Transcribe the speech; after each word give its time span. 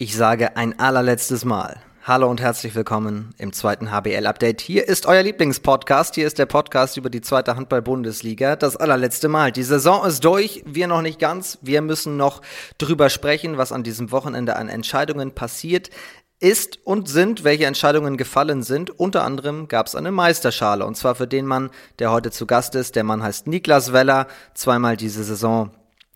Ich 0.00 0.14
sage 0.14 0.56
ein 0.56 0.78
allerletztes 0.78 1.44
Mal. 1.44 1.80
Hallo 2.04 2.30
und 2.30 2.40
herzlich 2.40 2.72
willkommen 2.76 3.34
im 3.36 3.52
zweiten 3.52 3.90
HBL-Update. 3.90 4.60
Hier 4.60 4.86
ist 4.86 5.06
euer 5.06 5.24
Lieblingspodcast. 5.24 6.14
Hier 6.14 6.28
ist 6.28 6.38
der 6.38 6.46
Podcast 6.46 6.96
über 6.96 7.10
die 7.10 7.20
zweite 7.20 7.56
Handball-Bundesliga. 7.56 8.54
Das 8.54 8.76
allerletzte 8.76 9.26
Mal. 9.26 9.50
Die 9.50 9.64
Saison 9.64 10.06
ist 10.06 10.24
durch. 10.24 10.62
Wir 10.64 10.86
noch 10.86 11.02
nicht 11.02 11.18
ganz. 11.18 11.58
Wir 11.62 11.82
müssen 11.82 12.16
noch 12.16 12.42
drüber 12.78 13.10
sprechen, 13.10 13.58
was 13.58 13.72
an 13.72 13.82
diesem 13.82 14.12
Wochenende 14.12 14.54
an 14.54 14.68
Entscheidungen 14.68 15.32
passiert 15.32 15.90
ist 16.38 16.78
und 16.86 17.08
sind, 17.08 17.42
welche 17.42 17.66
Entscheidungen 17.66 18.16
gefallen 18.16 18.62
sind. 18.62 18.90
Unter 18.90 19.24
anderem 19.24 19.66
gab 19.66 19.88
es 19.88 19.96
eine 19.96 20.12
Meisterschale 20.12 20.86
und 20.86 20.96
zwar 20.96 21.16
für 21.16 21.26
den 21.26 21.44
Mann, 21.44 21.70
der 21.98 22.12
heute 22.12 22.30
zu 22.30 22.46
Gast 22.46 22.76
ist. 22.76 22.94
Der 22.94 23.02
Mann 23.02 23.24
heißt 23.24 23.48
Niklas 23.48 23.92
Weller, 23.92 24.28
zweimal 24.54 24.96
diese 24.96 25.24
Saison 25.24 25.72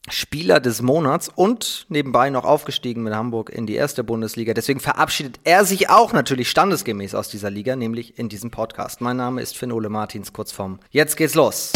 Spieler 0.08 0.58
des 0.58 0.82
Monats 0.82 1.30
und 1.32 1.86
nebenbei 1.88 2.28
noch 2.28 2.44
aufgestiegen 2.44 3.04
mit 3.04 3.14
Hamburg 3.14 3.50
in 3.50 3.66
die 3.66 3.76
erste 3.76 4.02
Bundesliga. 4.02 4.52
Deswegen 4.52 4.80
verabschiedet 4.80 5.38
er 5.44 5.64
sich 5.64 5.90
auch 5.90 6.12
natürlich 6.12 6.50
standesgemäß 6.50 7.14
aus 7.14 7.28
dieser 7.28 7.50
Liga, 7.50 7.76
nämlich 7.76 8.18
in 8.18 8.28
diesem 8.28 8.50
Podcast. 8.50 9.00
Mein 9.00 9.16
Name 9.16 9.40
ist 9.40 9.56
Finn 9.56 9.70
Ole 9.70 9.88
Martins, 9.88 10.32
kurz 10.32 10.50
vorm 10.50 10.80
Jetzt 10.90 11.16
geht's 11.16 11.34
los. 11.34 11.70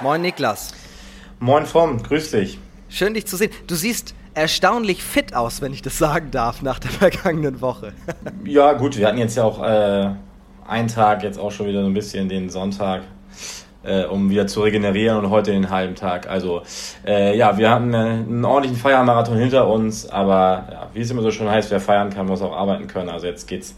Moin 0.00 0.22
Niklas. 0.22 0.72
Moin 1.40 1.66
Vom, 1.66 2.00
grüß 2.00 2.30
dich. 2.30 2.60
Schön 2.88 3.14
dich 3.14 3.26
zu 3.26 3.36
sehen. 3.36 3.50
Du 3.66 3.74
siehst 3.74 4.14
erstaunlich 4.36 5.02
fit 5.02 5.34
aus, 5.34 5.62
wenn 5.62 5.72
ich 5.72 5.82
das 5.82 5.98
sagen 5.98 6.30
darf, 6.30 6.62
nach 6.62 6.78
der 6.78 6.90
vergangenen 7.02 7.60
Woche. 7.60 7.92
ja, 8.44 8.74
gut, 8.74 8.96
wir 8.96 9.08
hatten 9.08 9.18
jetzt 9.18 9.36
ja 9.36 9.44
auch 9.44 9.62
äh, 9.62 10.10
einen 10.68 10.88
Tag, 10.88 11.22
jetzt 11.22 11.38
auch 11.38 11.50
schon 11.50 11.66
wieder 11.66 11.80
so 11.80 11.86
ein 11.86 11.94
bisschen 11.94 12.28
den 12.28 12.50
Sonntag, 12.50 13.02
äh, 13.82 14.04
um 14.04 14.28
wieder 14.28 14.46
zu 14.46 14.60
regenerieren 14.60 15.24
und 15.24 15.30
heute 15.30 15.52
den 15.52 15.70
halben 15.70 15.94
Tag. 15.94 16.28
Also, 16.28 16.62
äh, 17.06 17.36
ja, 17.36 17.56
wir 17.56 17.70
hatten 17.70 17.94
äh, 17.94 17.96
einen 17.96 18.44
ordentlichen 18.44 18.76
Feiermarathon 18.76 19.38
hinter 19.38 19.68
uns, 19.68 20.08
aber 20.08 20.68
ja, 20.70 20.90
wie 20.92 21.00
es 21.00 21.10
immer 21.10 21.22
so 21.22 21.30
schön 21.30 21.48
heißt, 21.48 21.70
wer 21.70 21.80
feiern 21.80 22.10
kann, 22.10 22.26
muss 22.26 22.42
auch 22.42 22.54
arbeiten 22.54 22.88
können. 22.88 23.08
Also, 23.08 23.26
jetzt 23.26 23.48
geht's 23.48 23.74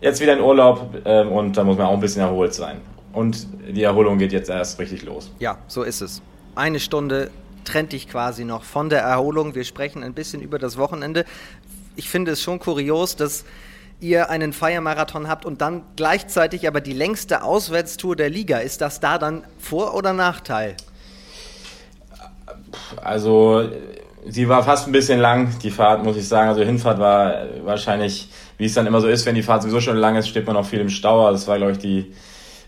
jetzt 0.00 0.20
wieder 0.20 0.32
in 0.32 0.40
Urlaub 0.40 0.88
äh, 1.04 1.22
und 1.24 1.56
da 1.56 1.64
muss 1.64 1.76
man 1.76 1.86
auch 1.86 1.94
ein 1.94 2.00
bisschen 2.00 2.22
erholt 2.22 2.54
sein. 2.54 2.80
Und 3.12 3.46
die 3.68 3.82
Erholung 3.82 4.16
geht 4.16 4.32
jetzt 4.32 4.48
erst 4.48 4.78
richtig 4.78 5.04
los. 5.04 5.30
Ja, 5.38 5.58
so 5.66 5.82
ist 5.82 6.00
es. 6.00 6.22
Eine 6.54 6.80
Stunde 6.80 7.30
trennt 7.68 7.92
dich 7.92 8.08
quasi 8.08 8.44
noch 8.44 8.64
von 8.64 8.88
der 8.88 9.02
Erholung. 9.02 9.54
Wir 9.54 9.64
sprechen 9.64 10.02
ein 10.02 10.14
bisschen 10.14 10.40
über 10.40 10.58
das 10.58 10.78
Wochenende. 10.78 11.24
Ich 11.96 12.08
finde 12.08 12.32
es 12.32 12.42
schon 12.42 12.58
kurios, 12.58 13.14
dass 13.14 13.44
ihr 14.00 14.30
einen 14.30 14.52
Feiermarathon 14.52 15.28
habt 15.28 15.44
und 15.44 15.60
dann 15.60 15.82
gleichzeitig 15.96 16.66
aber 16.66 16.80
die 16.80 16.92
längste 16.92 17.42
Auswärtstour 17.42 18.16
der 18.16 18.30
Liga. 18.30 18.58
Ist 18.58 18.80
das 18.80 19.00
da 19.00 19.18
dann 19.18 19.44
Vor- 19.58 19.94
oder 19.94 20.12
Nachteil? 20.12 20.76
Also, 23.02 23.68
sie 24.26 24.48
war 24.48 24.62
fast 24.64 24.86
ein 24.86 24.92
bisschen 24.92 25.20
lang, 25.20 25.58
die 25.62 25.70
Fahrt, 25.70 26.04
muss 26.04 26.16
ich 26.16 26.26
sagen. 26.26 26.48
Also, 26.48 26.62
Hinfahrt 26.62 26.98
war 26.98 27.48
wahrscheinlich, 27.64 28.30
wie 28.56 28.64
es 28.64 28.74
dann 28.74 28.86
immer 28.86 29.00
so 29.00 29.08
ist, 29.08 29.26
wenn 29.26 29.34
die 29.34 29.42
Fahrt 29.42 29.62
sowieso 29.62 29.80
schon 29.80 29.96
lang 29.96 30.16
ist, 30.16 30.28
steht 30.28 30.46
man 30.46 30.56
auch 30.56 30.66
viel 30.66 30.80
im 30.80 30.88
Stau. 30.88 31.30
Das 31.30 31.46
war, 31.48 31.58
glaube 31.58 31.72
ich, 31.72 31.78
die, 31.78 32.14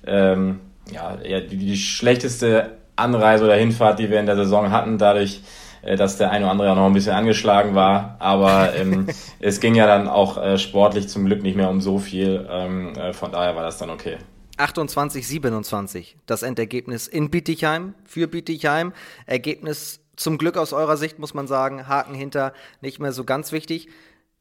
ähm, 0.07 0.61
ja, 0.93 1.17
die, 1.17 1.57
die 1.57 1.77
schlechteste 1.77 2.81
Anreise 3.01 3.45
oder 3.45 3.57
Hinfahrt, 3.57 3.99
die 3.99 4.11
wir 4.11 4.21
in 4.21 4.27
der 4.27 4.37
Saison 4.37 4.71
hatten, 4.71 4.99
dadurch, 4.99 5.43
äh, 5.83 5.97
dass 5.97 6.19
der 6.19 6.31
eine 6.31 6.45
oder 6.45 6.53
andere 6.53 6.73
auch 6.73 6.77
noch 6.77 6.87
ein 6.87 6.93
bisschen 6.93 7.15
angeschlagen 7.15 7.75
war. 7.75 8.17
Aber 8.19 8.75
ähm, 8.75 9.07
es 9.41 9.61
ging 9.61 9.75
ja 9.75 9.87
dann 9.87 10.09
auch 10.09 10.37
äh, 10.43 10.59
sportlich 10.59 11.09
zum 11.09 11.27
Glück 11.27 11.43
nicht 11.43 11.57
mehr 11.57 11.71
um 11.71 11.81
so 11.81 11.99
viel. 11.99 12.47
Ähm, 12.51 12.95
äh, 12.97 13.13
von 13.13 13.33
daher 13.33 13.57
war 13.57 13.63
das 13.63 13.79
dann 13.79 13.91
okay. 13.91 14.19
28, 14.57 15.27
27, 15.27 16.17
das 16.27 16.43
Endergebnis 16.43 17.09
in 17.09 17.31
Bietigheim, 17.31 17.95
für 18.05 18.29
Bietigheim. 18.29 18.93
Ergebnis 19.27 20.01
zum 20.17 20.37
Glück 20.37 20.59
aus 20.59 20.75
eurer 20.75 20.99
Sicht, 20.99 21.19
muss 21.19 21.33
man 21.33 21.47
sagen, 21.47 21.89
Haken 21.89 22.15
hinter, 22.15 22.53
nicht 22.83 23.01
mehr 23.01 23.13
so 23.13 23.25
ganz 23.25 23.53
wichtig. 23.53 23.89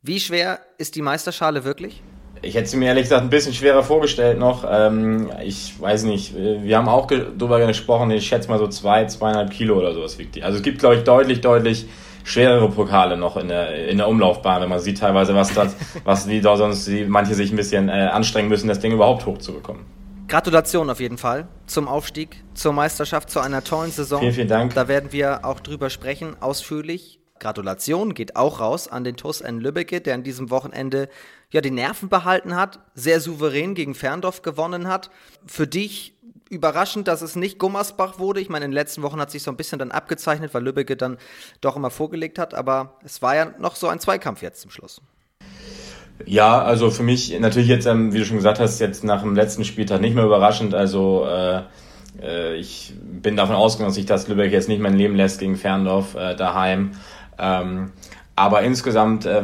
Wie 0.02 0.20
schwer 0.20 0.60
ist 0.78 0.96
die 0.96 1.02
Meisterschale 1.02 1.64
wirklich? 1.64 2.04
Ich 2.42 2.56
hätte 2.56 2.68
sie 2.70 2.78
mir 2.78 2.88
ehrlich 2.88 3.04
gesagt 3.04 3.24
ein 3.24 3.30
bisschen 3.30 3.54
schwerer 3.54 3.84
vorgestellt 3.84 4.40
noch. 4.40 4.66
Ähm, 4.70 5.30
ich 5.44 5.80
weiß 5.80 6.04
nicht, 6.04 6.34
wir 6.36 6.78
haben 6.78 6.88
auch 6.88 7.08
darüber 7.08 7.66
gesprochen, 7.66 8.12
ich 8.12 8.28
schätze 8.28 8.50
mal 8.50 8.60
so 8.60 8.68
zwei, 8.68 9.06
zweieinhalb 9.06 9.52
Kilo 9.52 9.78
oder 9.78 9.94
sowas 9.94 10.18
wiegt 10.18 10.36
die. 10.36 10.44
Also 10.44 10.58
es 10.58 10.64
gibt, 10.64 10.80
glaube 10.80 10.96
ich, 10.96 11.04
deutlich, 11.04 11.42
deutlich 11.42 11.88
schwerere 12.24 12.70
Pokale 12.70 13.18
noch 13.18 13.38
in 13.38 13.48
der, 13.48 13.88
in 13.88 13.98
der 13.98 14.08
Umlaufbahn, 14.08 14.62
wenn 14.62 14.70
man 14.70 14.80
sieht 14.80 15.00
teilweise, 15.00 15.36
was 15.36 15.54
das, 15.54 15.76
was 16.04 16.28
die 16.28 16.42
da 16.42 16.56
sonst, 16.56 16.88
die, 16.88 17.06
manche 17.06 17.34
sich 17.34 17.52
ein 17.52 17.56
bisschen 17.56 17.90
äh, 17.90 18.10
anstrengen 18.12 18.50
müssen, 18.50 18.68
das 18.68 18.80
Ding 18.80 18.94
überhaupt 18.94 19.26
hochzubekommen. 19.26 19.86
Gratulation 20.28 20.90
auf 20.92 21.00
jeden 21.00 21.18
Fall 21.18 21.48
zum 21.66 21.88
Aufstieg, 21.88 22.44
zur 22.54 22.72
Meisterschaft, 22.72 23.32
zu 23.32 23.40
einer 23.40 23.64
tollen 23.64 23.92
Saison. 23.92 24.20
Vielen, 24.20 24.34
vielen 24.34 24.48
Dank. 24.48 24.76
Da 24.76 24.88
werden 24.88 25.12
wir 25.12 25.44
auch 25.44 25.60
drüber 25.60 25.90
sprechen, 25.90 26.36
ausführlich. 26.40 27.19
Gratulation 27.40 28.14
geht 28.14 28.36
auch 28.36 28.60
raus 28.60 28.88
an 28.88 29.04
den 29.04 29.16
TuS 29.16 29.42
N 29.42 29.60
Lübbecke, 29.60 30.02
der 30.02 30.16
an 30.16 30.24
diesem 30.24 30.50
Wochenende 30.50 31.10
ja 31.52 31.62
die 31.62 31.72
Nerven 31.72 32.10
behalten 32.10 32.56
hat, 32.56 32.80
sehr 32.94 33.20
souverän 33.20 33.76
gegen 33.76 33.96
Ferndorf 33.96 34.42
gewonnen 34.42 34.88
hat. 34.88 35.10
Für 35.46 35.68
dich 35.68 36.14
überraschend, 36.50 37.08
dass 37.08 37.22
es 37.22 37.36
nicht 37.36 37.60
Gummersbach 37.60 38.20
wurde. 38.20 38.42
Ich 38.42 38.50
meine, 38.50 38.66
in 38.66 38.72
den 38.72 38.76
letzten 38.76 39.02
Wochen 39.02 39.20
hat 39.20 39.32
sich 39.32 39.44
so 39.44 39.52
ein 39.52 39.58
bisschen 39.58 39.80
dann 39.80 39.92
abgezeichnet, 39.92 40.54
weil 40.54 40.64
Lübbecke 40.64 40.98
dann 40.98 41.18
doch 41.62 41.76
immer 41.76 41.92
vorgelegt 41.92 42.40
hat, 42.40 42.54
aber 42.54 42.96
es 43.04 43.22
war 43.22 43.36
ja 43.36 43.54
noch 43.60 43.76
so 43.76 43.88
ein 43.88 44.00
Zweikampf 44.00 44.42
jetzt 44.42 44.62
zum 44.62 44.72
Schluss. 44.72 45.02
Ja, 46.26 46.62
also 46.62 46.92
für 46.92 47.04
mich 47.04 47.38
natürlich 47.40 47.70
jetzt, 47.70 47.86
ähm, 47.86 48.14
wie 48.14 48.18
du 48.18 48.26
schon 48.26 48.38
gesagt 48.38 48.60
hast, 48.60 48.80
jetzt 48.80 49.04
nach 49.04 49.22
dem 49.22 49.36
letzten 49.36 49.64
Spieltag 49.64 50.02
nicht 50.02 50.16
mehr 50.16 50.26
überraschend. 50.26 50.74
Also 50.74 51.26
äh, 51.26 51.62
äh 52.22 52.56
ich 52.56 52.94
bin 53.02 53.38
davon 53.38 53.56
ausgegangen, 53.56 53.90
dass 53.90 53.96
sich 53.96 54.06
das 54.06 54.28
Lübeck 54.28 54.52
jetzt 54.52 54.68
nicht 54.68 54.82
mein 54.82 54.96
Leben 54.96 55.16
lässt 55.16 55.40
gegen 55.40 55.56
Ferndorf 55.56 56.16
äh, 56.16 56.36
daheim. 56.36 56.92
Ähm, 57.40 57.92
aber 58.36 58.62
insgesamt, 58.62 59.26
äh, 59.26 59.44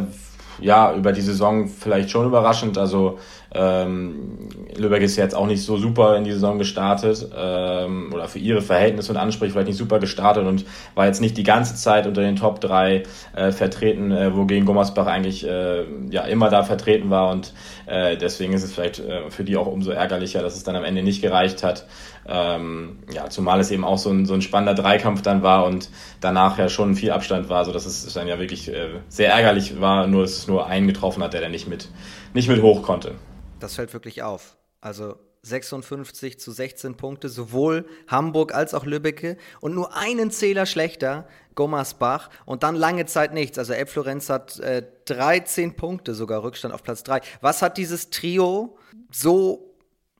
ja, 0.59 0.94
über 0.94 1.11
die 1.11 1.22
Saison 1.22 1.67
vielleicht 1.67 2.09
schon 2.09 2.25
überraschend. 2.25 2.78
Also 2.78 3.19
ähm, 3.53 4.50
Lübeck 4.75 5.01
ist 5.01 5.16
jetzt 5.16 5.35
auch 5.35 5.47
nicht 5.47 5.63
so 5.63 5.78
super 5.78 6.17
in 6.17 6.25
die 6.25 6.33
Saison 6.33 6.57
gestartet 6.57 7.29
ähm, 7.38 8.11
oder 8.13 8.28
für 8.28 8.39
ihre 8.39 8.61
Verhältnisse 8.61 9.11
und 9.11 9.17
Ansprüche 9.17 9.53
vielleicht 9.53 9.67
nicht 9.67 9.78
super 9.78 10.00
gestartet 10.00 10.45
und 10.45 10.66
war 10.94 11.06
jetzt 11.06 11.22
nicht 11.22 11.38
die 11.38 11.44
ganze 11.44 11.75
Zeit 11.75 12.06
unter 12.06 12.22
den 12.22 12.35
Top 12.35 12.59
3 12.59 13.03
äh, 13.33 13.51
vertreten, 13.51 14.12
äh, 14.12 14.35
wogegen 14.35 14.66
Gummersbach 14.66 15.07
eigentlich 15.07 15.47
äh, 15.47 15.85
ja 16.09 16.23
immer 16.23 16.50
da 16.50 16.63
vertreten 16.63 17.09
war 17.09 17.29
und 17.31 17.53
äh, 17.85 18.17
deswegen 18.17 18.53
ist 18.53 18.63
es 18.63 18.73
vielleicht 18.73 19.00
äh, 19.00 19.29
für 19.29 19.45
die 19.45 19.56
auch 19.56 19.67
umso 19.67 19.91
ärgerlicher, 19.91 20.41
dass 20.41 20.56
es 20.56 20.63
dann 20.63 20.75
am 20.75 20.83
Ende 20.83 21.03
nicht 21.03 21.22
gereicht 21.22 21.63
hat. 21.63 21.85
Ähm, 22.28 23.00
ja, 23.12 23.30
zumal 23.30 23.59
es 23.59 23.69
eben 23.69 23.86
auch 23.86 23.97
so 23.97 24.09
ein, 24.09 24.25
so 24.25 24.34
ein 24.34 24.41
spannender 24.41 24.74
Dreikampf 24.74 25.22
dann 25.22 25.44
war 25.44 25.66
und 25.66 25.90
danach 26.22 26.58
ja 26.58 26.69
schon 26.69 26.96
viel 26.96 27.12
Abstand 27.12 27.50
war, 27.50 27.66
so 27.66 27.72
dass 27.72 27.86
es 27.86 28.12
dann 28.13 28.28
ja 28.28 28.40
wirklich 28.40 28.68
äh, 28.68 29.00
sehr 29.09 29.31
ärgerlich 29.31 29.80
war, 29.80 30.08
nur 30.08 30.24
dass 30.24 30.31
es 30.31 30.47
nur 30.47 30.68
einen 30.68 30.88
getroffen 30.88 31.22
hat, 31.24 31.34
der 31.34 31.41
dann 31.41 31.52
nicht 31.52 31.68
mit, 31.68 31.90
nicht 32.34 32.50
mit 32.50 32.62
hoch 32.62 32.81
konnte. 32.81 33.16
Das 33.59 33.75
fällt 33.75 33.94
wirklich 33.94 34.24
auf. 34.24 34.58
Also 34.81 35.16
56 35.46 36.40
zu 36.40 36.52
16 36.52 36.97
Punkte, 36.97 37.30
sowohl 37.30 37.86
Hamburg 38.08 38.53
als 38.53 38.74
auch 38.74 38.86
Lübbecke 38.86 39.38
und 39.62 39.75
nur 39.75 39.96
einen 39.96 40.31
Zähler 40.31 40.66
schlechter, 40.66 41.28
Gommersbach 41.53 42.30
und 42.46 42.63
dann 42.63 42.75
lange 42.75 43.06
Zeit 43.06 43.34
nichts. 43.34 43.59
Also 43.59 43.74
Elbflorenz 43.74 44.30
hat 44.30 44.59
äh, 44.59 44.84
13 45.06 45.75
Punkte 45.75 46.16
sogar 46.16 46.44
Rückstand 46.44 46.74
auf 46.74 46.84
Platz 46.84 47.03
3. 47.03 47.22
Was 47.42 47.62
hat 47.62 47.78
dieses 47.78 48.09
Trio 48.09 48.78
so 49.12 49.75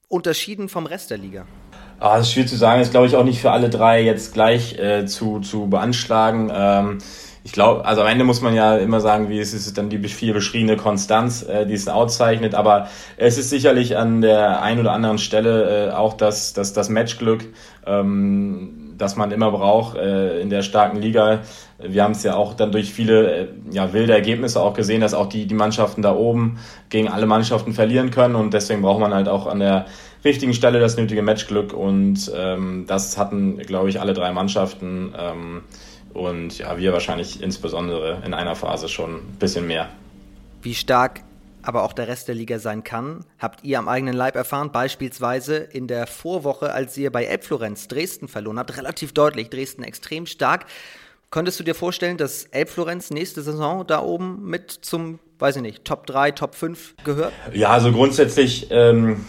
unterschieden 0.08 0.70
vom 0.70 0.86
Rest 0.86 1.10
der 1.10 1.18
Liga? 1.18 1.48
Ah, 2.00 2.18
das 2.18 2.28
ist 2.28 2.34
schwierig 2.34 2.50
zu 2.50 2.58
sagen. 2.58 2.82
Ist, 2.82 2.92
glaube 2.92 3.08
ich, 3.08 3.16
auch 3.16 3.24
nicht 3.24 3.40
für 3.40 3.52
alle 3.52 3.70
drei 3.70 4.02
jetzt 4.04 4.34
gleich 4.34 4.78
äh, 4.78 5.06
zu, 5.06 5.40
zu 5.40 5.68
beanschlagen. 5.68 6.52
Ähm, 6.54 6.98
ich 7.46 7.52
glaube, 7.52 7.86
also 7.86 8.02
am 8.02 8.08
Ende 8.08 8.26
muss 8.26 8.42
man 8.42 8.54
ja 8.54 8.76
immer 8.76 9.00
sagen, 9.00 9.30
wie 9.30 9.40
es 9.40 9.54
ist 9.54 9.78
dann 9.78 9.90
die 9.90 10.00
viel 10.10 10.34
beschriebene 10.34 10.78
Konstanz, 10.78 11.44
äh, 11.44 11.66
die 11.66 11.74
es 11.74 11.88
auszeichnet. 11.88 12.54
Aber 12.54 12.90
es 13.18 13.38
ist 13.38 13.50
sicherlich 13.50 13.98
an 13.98 14.22
der 14.22 14.62
einen 14.62 14.82
oder 14.82 14.92
anderen 14.92 15.20
Stelle 15.20 15.90
äh, 15.90 15.92
auch 15.92 16.16
das, 16.16 16.54
das, 16.54 16.74
das 16.74 16.90
Matchglück, 16.90 17.46
ähm, 17.86 18.96
das 18.98 19.16
man 19.16 19.32
immer 19.32 19.52
braucht 19.52 19.96
äh, 19.96 20.40
in 20.42 20.50
der 20.50 20.64
starken 20.64 20.98
Liga. 20.98 21.42
Wir 21.78 22.04
haben 22.04 22.14
es 22.14 22.24
ja 22.24 22.36
auch 22.36 22.56
dann 22.56 22.72
durch 22.72 22.92
viele 22.92 23.32
äh, 23.32 23.48
ja, 23.72 23.94
wilde 23.94 24.14
Ergebnisse 24.14 24.62
auch 24.62 24.74
gesehen, 24.74 25.02
dass 25.02 25.14
auch 25.14 25.28
die, 25.28 25.46
die 25.46 25.54
Mannschaften 25.54 26.02
da 26.02 26.16
oben 26.16 26.58
gegen 26.90 27.10
alle 27.10 27.26
Mannschaften 27.26 27.74
verlieren 27.74 28.12
können. 28.12 28.36
Und 28.36 28.54
deswegen 28.54 28.82
braucht 28.82 29.00
man 29.00 29.14
halt 29.14 29.30
auch 29.30 29.48
an 29.48 29.60
der 29.60 29.86
richtigen 30.26 30.54
Stelle 30.54 30.80
das 30.80 30.98
nötige 30.98 31.22
Matchglück 31.22 31.72
und 31.74 32.32
ähm, 32.36 32.86
das 32.88 33.18
hatten, 33.18 33.58
glaube 33.60 33.90
ich, 33.90 34.02
alle 34.02 34.14
drei 34.14 34.32
Mannschaften 34.34 35.14
ähm, 35.18 35.62
und 36.14 36.58
ja, 36.58 36.78
wir 36.78 36.92
wahrscheinlich 36.94 37.42
insbesondere 37.42 38.22
in 38.26 38.34
einer 38.34 38.56
Phase 38.56 38.90
schon 38.90 39.16
ein 39.16 39.38
bisschen 39.40 39.68
mehr. 39.68 39.90
Wie 40.62 40.74
stark 40.74 41.22
aber 41.62 41.84
auch 41.84 41.94
der 41.94 42.08
Rest 42.08 42.28
der 42.28 42.36
Liga 42.36 42.60
sein 42.60 42.84
kann, 42.84 43.26
habt 43.40 43.64
ihr 43.64 43.80
am 43.80 43.88
eigenen 43.88 44.14
Leib 44.14 44.36
erfahren, 44.36 44.72
beispielsweise 44.72 45.58
in 45.58 45.88
der 45.88 46.06
Vorwoche, 46.06 46.72
als 46.72 46.96
ihr 46.96 47.12
bei 47.12 47.26
Elbflorenz 47.26 47.88
Dresden 47.88 48.28
verloren 48.28 48.60
habt, 48.60 48.78
relativ 48.78 49.14
deutlich, 49.14 49.50
Dresden 49.50 49.84
extrem 49.84 50.28
stark. 50.28 50.66
Könntest 51.32 51.60
du 51.60 51.64
dir 51.64 51.74
vorstellen, 51.74 52.18
dass 52.18 52.46
Elbflorenz 52.46 53.10
nächste 53.10 53.42
Saison 53.42 53.86
da 53.86 54.02
oben 54.02 54.48
mit 54.48 54.72
zum, 54.72 55.20
weiß 55.40 55.56
ich 55.58 55.62
nicht, 55.64 55.86
Top 55.86 56.06
3, 56.06 56.32
Top 56.32 56.56
5 56.56 56.96
gehört? 57.04 57.34
Ja, 57.52 57.70
also 57.70 57.92
grundsätzlich 57.92 58.68
ähm, 58.70 59.26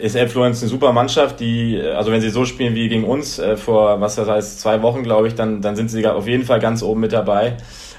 ist 0.00 0.16
Elf 0.16 0.32
Florenz 0.32 0.60
eine 0.62 0.68
super 0.68 0.92
Mannschaft, 0.92 1.40
die, 1.40 1.80
also 1.80 2.10
wenn 2.10 2.20
sie 2.20 2.30
so 2.30 2.44
spielen 2.44 2.74
wie 2.74 2.88
gegen 2.88 3.04
uns 3.04 3.38
äh, 3.38 3.56
vor, 3.56 4.00
was 4.00 4.16
das 4.16 4.28
heißt, 4.28 4.60
zwei 4.60 4.82
Wochen, 4.82 5.02
glaube 5.02 5.28
ich, 5.28 5.34
dann, 5.34 5.60
dann 5.60 5.76
sind 5.76 5.90
sie 5.90 6.06
auf 6.06 6.26
jeden 6.26 6.44
Fall 6.44 6.60
ganz 6.60 6.82
oben 6.82 7.00
mit 7.00 7.12
dabei. 7.12 7.56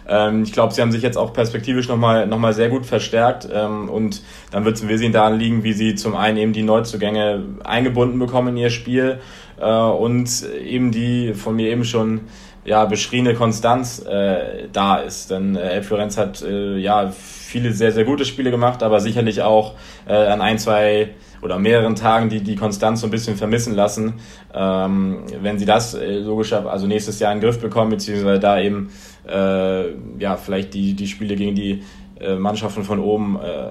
Ähm, 0.08 0.44
ich 0.44 0.52
glaube, 0.52 0.74
sie 0.74 0.82
haben 0.82 0.92
sich 0.92 1.02
jetzt 1.02 1.18
auch 1.18 1.34
perspektivisch 1.34 1.88
nochmal 1.88 2.28
noch 2.28 2.38
mal 2.38 2.54
sehr 2.54 2.70
gut 2.70 2.86
verstärkt 2.86 3.48
ähm, 3.52 3.90
und 3.90 4.22
dann 4.52 4.66
wird 4.66 4.76
es 4.76 4.82
ein 4.82 4.88
bisschen 4.88 5.14
daran 5.14 5.40
liegen, 5.40 5.64
wie 5.64 5.74
sie 5.74 5.96
zum 5.96 6.16
einen 6.16 6.38
eben 6.38 6.54
die 6.54 6.64
Neuzugänge 6.64 7.44
eingebunden 7.64 8.20
bekommen 8.20 8.50
in 8.50 8.58
ihr 8.58 8.70
Spiel 8.70 9.20
äh, 9.60 9.66
und 9.66 10.46
eben 10.64 10.92
die 10.92 11.34
von 11.34 11.56
mir 11.56 11.70
eben 11.70 11.86
schon 11.86 12.22
ja, 12.66 12.86
beschriebene 12.86 13.36
Konstanz 13.36 14.00
äh, 14.00 14.68
da 14.74 14.98
ist. 14.98 15.32
Denn 15.32 15.56
äh, 15.56 15.82
Florenz 15.82 16.18
hat 16.18 16.42
äh, 16.42 16.78
ja 16.78 17.12
viele 17.56 17.72
sehr, 17.72 17.94
sehr 17.94 18.04
gute 18.04 18.26
Spiele 18.26 18.52
gemacht, 18.52 18.84
aber 18.84 19.00
sicherlich 19.00 19.42
auch 19.42 19.76
äh, 20.10 20.14
an 20.14 20.42
ein, 20.42 20.60
zwei 20.60 21.12
oder 21.42 21.58
mehreren 21.58 21.96
Tagen 21.96 22.28
die, 22.28 22.44
die 22.44 22.58
Konstanz 22.58 23.00
so 23.00 23.08
ein 23.08 23.12
bisschen 23.12 23.38
vermissen 23.38 23.74
lassen. 23.74 24.16
Ähm, 24.54 25.24
wenn 25.42 25.58
sie 25.58 25.64
das 25.64 25.94
äh, 25.94 26.18
logisch 26.18 26.52
also 26.52 26.86
nächstes 26.86 27.18
Jahr 27.20 27.32
in 27.32 27.40
den 27.40 27.46
Griff 27.46 27.62
bekommen, 27.62 27.92
beziehungsweise 27.92 28.42
da 28.42 28.60
eben 28.60 28.90
äh, 29.26 29.92
ja 30.20 30.36
vielleicht 30.36 30.74
die, 30.74 30.96
die 30.96 31.08
Spiele 31.08 31.38
gegen 31.38 31.56
die 31.56 31.84
äh, 32.20 32.36
Mannschaften 32.36 32.84
von 32.84 33.00
oben 33.00 33.40
äh, 33.42 33.70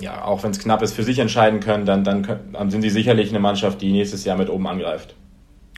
ja, 0.00 0.24
auch 0.24 0.42
wenn 0.42 0.50
es 0.50 0.58
knapp 0.58 0.82
ist, 0.82 0.94
für 0.94 1.04
sich 1.04 1.20
entscheiden 1.20 1.60
können, 1.60 1.86
dann, 1.86 2.02
dann, 2.02 2.26
dann 2.52 2.70
sind 2.72 2.82
sie 2.82 2.90
sicherlich 2.90 3.30
eine 3.30 3.38
Mannschaft, 3.38 3.80
die 3.82 3.92
nächstes 3.92 4.24
Jahr 4.24 4.36
mit 4.36 4.50
oben 4.50 4.66
angreift. 4.66 5.14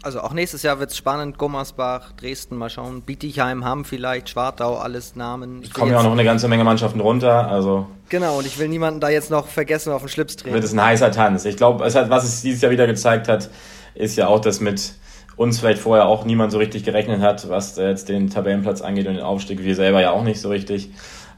Also 0.04 0.20
auch 0.20 0.34
nächstes 0.34 0.62
Jahr 0.62 0.78
wird 0.80 0.90
es 0.90 0.98
spannend. 0.98 1.38
Gummersbach, 1.38 2.12
Dresden, 2.12 2.56
mal 2.56 2.68
schauen. 2.68 3.00
Bietigheim 3.00 3.64
haben 3.64 3.86
vielleicht, 3.86 4.28
Schwartau, 4.28 4.76
alles 4.76 5.16
Namen. 5.16 5.62
Ich 5.62 5.72
kommen 5.72 5.92
ja 5.92 5.98
auch 5.98 6.02
noch 6.02 6.12
eine 6.12 6.24
ganze 6.24 6.46
Menge 6.46 6.62
Mannschaften 6.62 7.00
runter. 7.00 7.48
Also 7.48 7.86
genau, 8.10 8.36
und 8.36 8.46
ich 8.46 8.58
will 8.58 8.68
niemanden 8.68 9.00
da 9.00 9.08
jetzt 9.08 9.30
noch 9.30 9.46
vergessen 9.46 9.94
auf 9.94 10.02
den 10.02 10.10
Schlips 10.10 10.36
drehen. 10.36 10.52
Wird 10.52 10.62
es 10.62 10.74
ein 10.74 10.84
heißer 10.84 11.10
Tanz. 11.10 11.46
Ich 11.46 11.56
glaube, 11.56 11.80
was 11.82 12.24
es 12.24 12.42
dieses 12.42 12.60
Jahr 12.60 12.70
wieder 12.70 12.86
gezeigt 12.86 13.28
hat, 13.28 13.48
ist 13.94 14.14
ja 14.16 14.28
auch, 14.28 14.40
dass 14.40 14.60
mit 14.60 14.92
uns 15.36 15.58
vielleicht 15.58 15.80
vorher 15.80 16.04
auch 16.04 16.26
niemand 16.26 16.52
so 16.52 16.58
richtig 16.58 16.84
gerechnet 16.84 17.22
hat, 17.22 17.48
was 17.48 17.74
jetzt 17.76 18.10
den 18.10 18.28
Tabellenplatz 18.28 18.82
angeht 18.82 19.06
und 19.06 19.14
den 19.14 19.24
Aufstieg. 19.24 19.64
Wir 19.64 19.74
selber 19.74 20.02
ja 20.02 20.10
auch 20.10 20.22
nicht 20.22 20.38
so 20.38 20.50
richtig. 20.50 20.90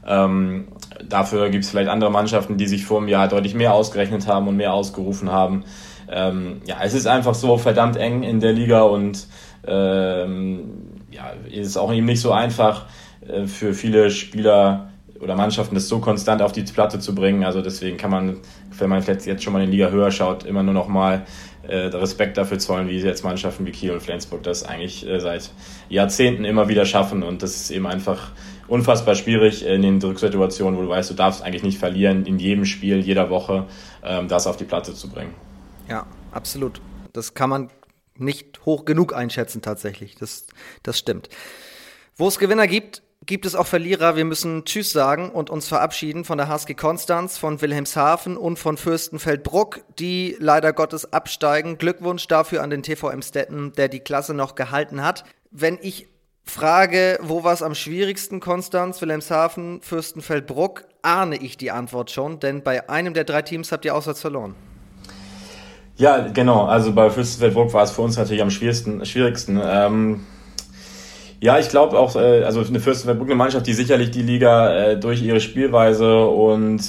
Ähm, 0.05 0.67
dafür 1.07 1.49
gibt 1.51 1.63
es 1.63 1.69
vielleicht 1.69 1.89
andere 1.89 2.11
Mannschaften, 2.11 2.57
die 2.57 2.67
sich 2.67 2.85
vor 2.85 2.97
einem 2.97 3.07
Jahr 3.07 3.29
deutlich 3.29 3.55
mehr 3.55 3.73
ausgerechnet 3.73 4.27
haben 4.27 4.49
und 4.49 4.57
mehr 4.57 4.73
ausgerufen 4.73 5.31
haben 5.31 5.63
ähm, 6.09 6.61
ja, 6.65 6.77
es 6.83 6.93
ist 6.93 7.07
einfach 7.07 7.35
so 7.35 7.57
verdammt 7.57 7.97
eng 7.97 8.23
in 8.23 8.39
der 8.39 8.53
Liga 8.53 8.81
und 8.81 9.27
ähm, 9.65 10.61
ja, 11.11 11.33
ist 11.51 11.77
auch 11.77 11.93
eben 11.93 12.05
nicht 12.05 12.21
so 12.21 12.31
einfach 12.31 12.85
äh, 13.27 13.45
für 13.45 13.73
viele 13.73 14.09
Spieler 14.11 14.89
oder 15.19 15.35
Mannschaften 15.35 15.75
das 15.75 15.87
so 15.87 15.99
konstant 15.99 16.41
auf 16.41 16.51
die 16.51 16.61
Platte 16.61 16.99
zu 16.99 17.15
bringen. 17.15 17.43
Also 17.43 17.61
deswegen 17.61 17.97
kann 17.97 18.11
man, 18.11 18.37
wenn 18.77 18.89
man 18.89 19.01
vielleicht 19.01 19.25
jetzt 19.25 19.43
schon 19.43 19.53
mal 19.53 19.63
in 19.63 19.71
die 19.71 19.77
Liga 19.77 19.89
höher 19.89 20.11
schaut, 20.11 20.43
immer 20.43 20.63
nur 20.63 20.73
noch 20.73 20.87
mal 20.87 21.25
äh, 21.67 21.87
Respekt 21.87 22.37
dafür 22.37 22.59
zollen, 22.59 22.87
wie 22.87 22.99
jetzt 22.99 23.23
Mannschaften 23.23 23.65
wie 23.65 23.71
Kiel 23.71 23.91
und 23.91 24.01
Flensburg 24.01 24.43
das 24.43 24.63
eigentlich 24.63 25.07
äh, 25.07 25.19
seit 25.19 25.51
Jahrzehnten 25.89 26.45
immer 26.45 26.69
wieder 26.69 26.85
schaffen. 26.85 27.23
Und 27.23 27.43
das 27.43 27.55
ist 27.55 27.71
eben 27.71 27.87
einfach 27.87 28.31
unfassbar 28.67 29.15
schwierig 29.15 29.65
in 29.65 29.81
den 29.81 29.99
Drucksituationen, 29.99 30.77
wo 30.77 30.83
du 30.83 30.89
weißt, 30.89 31.09
du 31.09 31.13
darfst 31.13 31.41
eigentlich 31.43 31.63
nicht 31.63 31.79
verlieren, 31.79 32.25
in 32.25 32.37
jedem 32.39 32.65
Spiel, 32.65 32.99
jeder 32.99 33.29
Woche 33.29 33.65
ähm, 34.03 34.27
das 34.27 34.47
auf 34.47 34.57
die 34.57 34.65
Platte 34.65 34.93
zu 34.93 35.09
bringen. 35.09 35.46
Ja, 35.89 36.05
absolut. 36.31 36.81
Das 37.13 37.33
kann 37.33 37.49
man 37.49 37.69
nicht 38.15 38.65
hoch 38.65 38.85
genug 38.85 39.13
einschätzen 39.13 39.61
tatsächlich. 39.61 40.15
Das, 40.15 40.47
das 40.83 40.97
stimmt. 40.97 41.29
Wo 42.15 42.27
es 42.27 42.39
Gewinner 42.39 42.67
gibt, 42.67 43.03
gibt 43.25 43.45
es 43.45 43.55
auch 43.55 43.67
Verlierer. 43.67 44.15
Wir 44.15 44.25
müssen 44.25 44.65
Tschüss 44.65 44.91
sagen 44.91 45.29
und 45.29 45.49
uns 45.49 45.67
verabschieden 45.67 46.25
von 46.25 46.37
der 46.37 46.47
HSG 46.47 46.73
Konstanz, 46.73 47.37
von 47.37 47.61
Wilhelmshaven 47.61 48.37
und 48.37 48.57
von 48.57 48.77
Fürstenfeldbruck, 48.77 49.81
die 49.99 50.35
leider 50.39 50.73
Gottes 50.73 51.13
absteigen. 51.13 51.77
Glückwunsch 51.77 52.27
dafür 52.27 52.63
an 52.63 52.69
den 52.69 52.83
TVM 52.83 53.21
Stetten, 53.21 53.73
der 53.73 53.89
die 53.89 53.99
Klasse 53.99 54.33
noch 54.33 54.55
gehalten 54.55 55.03
hat. 55.03 55.25
Wenn 55.51 55.77
ich 55.81 56.07
frage, 56.43 57.19
wo 57.21 57.43
war 57.43 57.53
es 57.53 57.61
am 57.61 57.75
schwierigsten, 57.75 58.39
Konstanz, 58.39 59.01
Wilhelmshaven, 59.01 59.81
Fürstenfeldbruck, 59.81 60.85
ahne 61.01 61.37
ich 61.37 61.57
die 61.57 61.71
Antwort 61.71 62.11
schon, 62.11 62.39
denn 62.39 62.63
bei 62.63 62.89
einem 62.89 63.13
der 63.13 63.25
drei 63.25 63.41
Teams 63.41 63.71
habt 63.71 63.85
ihr 63.85 63.93
auswärts 63.93 64.21
verloren. 64.21 64.55
Ja, 65.97 66.27
genau. 66.27 66.65
Also 66.65 66.93
bei 66.93 67.09
Fürstenfeldbruck 67.09 67.73
war 67.73 67.83
es 67.83 67.91
für 67.91 68.03
uns 68.03 68.17
natürlich 68.17 68.41
am 68.43 68.51
schwierigsten. 68.51 69.03
schwierigsten. 69.05 69.59
Ähm, 69.63 70.25
ja, 71.39 71.57
ich 71.59 71.69
glaube 71.69 71.97
auch, 71.97 72.15
äh, 72.15 72.43
also 72.43 72.61
eine 72.61 72.79
Fürstenfeldbruck, 72.79 73.27
eine 73.27 73.35
Mannschaft, 73.35 73.65
die 73.67 73.73
sicherlich 73.73 74.11
die 74.11 74.21
Liga 74.21 74.75
äh, 74.75 74.99
durch 74.99 75.21
ihre 75.23 75.39
Spielweise 75.39 76.25
und 76.25 76.81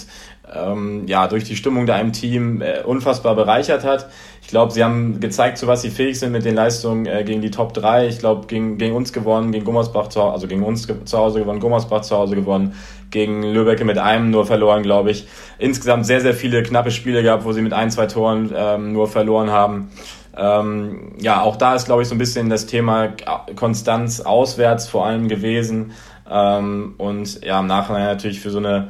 ähm, 0.54 1.06
ja, 1.06 1.26
durch 1.28 1.44
die 1.44 1.56
Stimmung 1.56 1.86
da 1.86 1.98
im 1.98 2.12
Team 2.12 2.62
äh, 2.62 2.82
unfassbar 2.82 3.34
bereichert 3.34 3.84
hat. 3.84 4.08
Ich 4.42 4.48
glaube, 4.48 4.72
sie 4.72 4.82
haben 4.82 5.20
gezeigt, 5.20 5.58
zu 5.58 5.66
was 5.66 5.82
sie 5.82 5.90
fähig 5.90 6.18
sind 6.18 6.32
mit 6.32 6.44
den 6.44 6.54
Leistungen 6.54 7.06
äh, 7.06 7.24
gegen 7.24 7.42
die 7.42 7.50
Top 7.50 7.74
3. 7.74 8.08
Ich 8.08 8.18
glaube, 8.18 8.46
gegen, 8.46 8.78
gegen 8.78 8.94
uns 8.94 9.12
gewonnen, 9.12 9.52
gegen 9.52 9.64
Gummersbach 9.64 10.08
zu 10.08 10.22
Hause, 10.22 10.32
also 10.32 10.48
gegen 10.48 10.62
uns 10.62 10.86
zu 10.86 11.18
Hause 11.18 11.40
gewonnen, 11.40 11.60
Gummersbach 11.60 12.00
zu 12.00 12.16
Hause 12.16 12.34
gewonnen, 12.34 12.74
gegen 13.10 13.42
Lübeck 13.42 13.84
mit 13.84 13.98
einem 13.98 14.30
nur 14.30 14.46
verloren, 14.46 14.82
glaube 14.82 15.10
ich. 15.10 15.26
Insgesamt 15.58 16.06
sehr, 16.06 16.20
sehr 16.20 16.34
viele 16.34 16.62
knappe 16.62 16.90
Spiele 16.90 17.22
gehabt, 17.22 17.44
wo 17.44 17.52
sie 17.52 17.62
mit 17.62 17.72
ein, 17.72 17.90
zwei 17.90 18.06
Toren 18.06 18.52
ähm, 18.54 18.92
nur 18.92 19.08
verloren 19.08 19.50
haben. 19.50 19.90
Ähm, 20.36 21.14
ja, 21.20 21.42
auch 21.42 21.56
da 21.56 21.74
ist, 21.74 21.86
glaube 21.86 22.02
ich, 22.02 22.08
so 22.08 22.14
ein 22.14 22.18
bisschen 22.18 22.48
das 22.48 22.66
Thema 22.66 23.08
Konstanz 23.56 24.20
auswärts 24.20 24.88
vor 24.88 25.06
allem 25.06 25.28
gewesen. 25.28 25.92
Ähm, 26.30 26.94
und 26.98 27.44
ja, 27.44 27.60
im 27.60 27.66
Nachhinein 27.66 28.04
natürlich 28.04 28.40
für 28.40 28.50
so 28.50 28.58
eine 28.58 28.88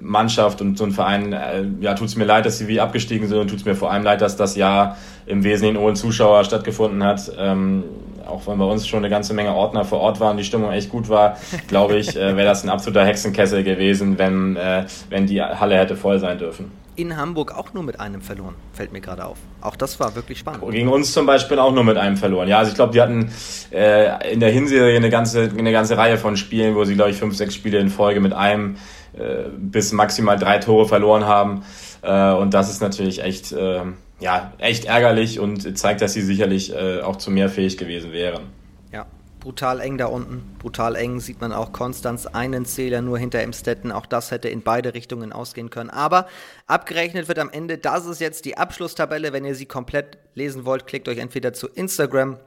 Mannschaft 0.00 0.60
und 0.60 0.76
so 0.76 0.84
ein 0.84 0.90
Verein, 0.90 1.32
äh, 1.32 1.64
ja, 1.80 1.94
tut 1.94 2.08
es 2.08 2.16
mir 2.16 2.24
leid, 2.24 2.44
dass 2.44 2.58
sie 2.58 2.66
wie 2.66 2.80
abgestiegen 2.80 3.28
sind 3.28 3.38
und 3.38 3.48
tut 3.48 3.60
es 3.60 3.64
mir 3.64 3.76
vor 3.76 3.92
allem 3.92 4.02
leid, 4.02 4.20
dass 4.20 4.36
das 4.36 4.56
Jahr 4.56 4.96
im 5.26 5.44
Wesentlichen 5.44 5.76
ohne 5.76 5.94
Zuschauer 5.94 6.44
stattgefunden 6.44 7.04
hat. 7.04 7.30
Ähm, 7.38 7.84
auch 8.32 8.46
wenn 8.46 8.58
bei 8.58 8.64
uns 8.64 8.86
schon 8.86 8.98
eine 8.98 9.10
ganze 9.10 9.34
Menge 9.34 9.54
Ordner 9.54 9.84
vor 9.84 10.00
Ort 10.00 10.20
waren, 10.20 10.36
die 10.36 10.44
Stimmung 10.44 10.72
echt 10.72 10.90
gut 10.90 11.08
war, 11.08 11.36
glaube 11.68 11.96
ich, 11.96 12.16
äh, 12.16 12.36
wäre 12.36 12.46
das 12.46 12.64
ein 12.64 12.70
absoluter 12.70 13.04
Hexenkessel 13.04 13.62
gewesen, 13.62 14.18
wenn, 14.18 14.56
äh, 14.56 14.86
wenn 15.10 15.26
die 15.26 15.42
Halle 15.42 15.76
hätte 15.76 15.96
voll 15.96 16.18
sein 16.18 16.38
dürfen. 16.38 16.72
In 16.94 17.16
Hamburg 17.16 17.56
auch 17.56 17.72
nur 17.72 17.82
mit 17.82 17.98
einem 18.00 18.20
verloren, 18.20 18.54
fällt 18.74 18.92
mir 18.92 19.00
gerade 19.00 19.24
auf. 19.24 19.38
Auch 19.62 19.76
das 19.76 19.98
war 19.98 20.14
wirklich 20.14 20.38
spannend. 20.38 20.70
Gegen 20.70 20.88
uns 20.88 21.12
zum 21.12 21.24
Beispiel 21.24 21.58
auch 21.58 21.72
nur 21.72 21.84
mit 21.84 21.96
einem 21.96 22.18
verloren. 22.18 22.48
Ja, 22.48 22.58
also 22.58 22.70
ich 22.70 22.74
glaube, 22.74 22.92
die 22.92 23.00
hatten 23.00 23.32
äh, 23.72 24.32
in 24.32 24.40
der 24.40 24.50
Hinserie 24.50 24.96
eine 24.96 25.08
ganze, 25.08 25.50
eine 25.56 25.72
ganze 25.72 25.96
Reihe 25.96 26.18
von 26.18 26.36
Spielen, 26.36 26.74
wo 26.74 26.84
sie, 26.84 26.94
glaube 26.94 27.10
ich, 27.10 27.16
fünf, 27.16 27.34
sechs 27.34 27.54
Spiele 27.54 27.78
in 27.78 27.88
Folge 27.88 28.20
mit 28.20 28.34
einem 28.34 28.76
äh, 29.14 29.48
bis 29.56 29.92
maximal 29.92 30.38
drei 30.38 30.58
Tore 30.58 30.86
verloren 30.86 31.24
haben. 31.24 31.62
Äh, 32.02 32.32
und 32.32 32.52
das 32.52 32.70
ist 32.70 32.82
natürlich 32.82 33.22
echt, 33.22 33.52
äh, 33.52 33.80
ja, 34.22 34.52
echt 34.58 34.86
ärgerlich 34.86 35.38
und 35.40 35.76
zeigt, 35.76 36.00
dass 36.00 36.14
sie 36.14 36.22
sicherlich 36.22 36.74
auch 36.74 37.16
zu 37.16 37.30
mehr 37.30 37.48
fähig 37.48 37.76
gewesen 37.76 38.12
wären. 38.12 38.44
Ja, 38.92 39.06
brutal 39.40 39.80
eng 39.80 39.98
da 39.98 40.06
unten. 40.06 40.56
Brutal 40.58 40.96
eng 40.96 41.20
sieht 41.20 41.40
man 41.40 41.52
auch 41.52 41.72
Konstanz 41.72 42.26
einen 42.26 42.64
Zähler 42.64 43.02
nur 43.02 43.18
hinter 43.18 43.40
Emstetten. 43.40 43.92
Auch 43.92 44.06
das 44.06 44.30
hätte 44.30 44.48
in 44.48 44.62
beide 44.62 44.94
Richtungen 44.94 45.32
ausgehen 45.32 45.70
können. 45.70 45.90
Aber 45.90 46.28
abgerechnet 46.66 47.28
wird 47.28 47.38
am 47.38 47.50
Ende, 47.50 47.78
das 47.78 48.06
ist 48.06 48.20
jetzt 48.20 48.44
die 48.44 48.56
Abschlusstabelle. 48.56 49.32
Wenn 49.32 49.44
ihr 49.44 49.54
sie 49.54 49.66
komplett 49.66 50.18
lesen 50.34 50.64
wollt, 50.64 50.86
klickt 50.86 51.08
euch 51.08 51.18
entweder 51.18 51.52
zu 51.52 51.68
Instagram 51.68 52.38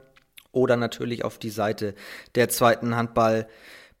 oder 0.52 0.76
natürlich 0.76 1.24
auf 1.24 1.36
die 1.38 1.50
Seite 1.50 1.94
der 2.34 2.48
zweiten 2.48 2.96
Handball. 2.96 3.46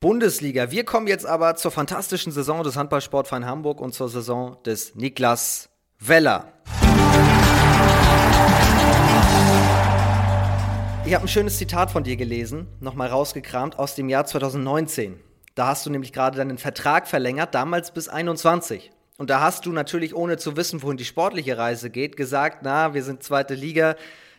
Bundesliga. 0.00 0.70
Wir 0.70 0.84
kommen 0.84 1.06
jetzt 1.06 1.26
aber 1.26 1.56
zur 1.56 1.70
fantastischen 1.70 2.30
Saison 2.32 2.62
des 2.62 2.76
Handballsportverein 2.76 3.46
Hamburg 3.46 3.80
und 3.80 3.94
zur 3.94 4.08
Saison 4.08 4.56
des 4.64 4.94
Niklas 4.94 5.70
Weller. 5.98 6.52
Ich 11.06 11.14
habe 11.14 11.24
ein 11.24 11.28
schönes 11.28 11.56
Zitat 11.56 11.92
von 11.92 12.02
dir 12.02 12.16
gelesen, 12.16 12.66
nochmal 12.80 13.06
rausgekramt 13.06 13.78
aus 13.78 13.94
dem 13.94 14.08
Jahr 14.08 14.26
2019. 14.26 15.20
Da 15.54 15.68
hast 15.68 15.86
du 15.86 15.90
nämlich 15.90 16.12
gerade 16.12 16.36
deinen 16.36 16.58
Vertrag 16.58 17.06
verlängert, 17.06 17.54
damals 17.54 17.92
bis 17.92 18.08
21. 18.08 18.90
Und 19.16 19.30
da 19.30 19.40
hast 19.40 19.66
du 19.66 19.72
natürlich, 19.72 20.16
ohne 20.16 20.36
zu 20.36 20.56
wissen, 20.56 20.82
wohin 20.82 20.96
die 20.96 21.04
sportliche 21.04 21.56
Reise 21.56 21.90
geht, 21.90 22.16
gesagt, 22.16 22.62
na, 22.62 22.92
wir 22.92 23.04
sind 23.04 23.22
zweite 23.22 23.54
Liga, 23.54 23.94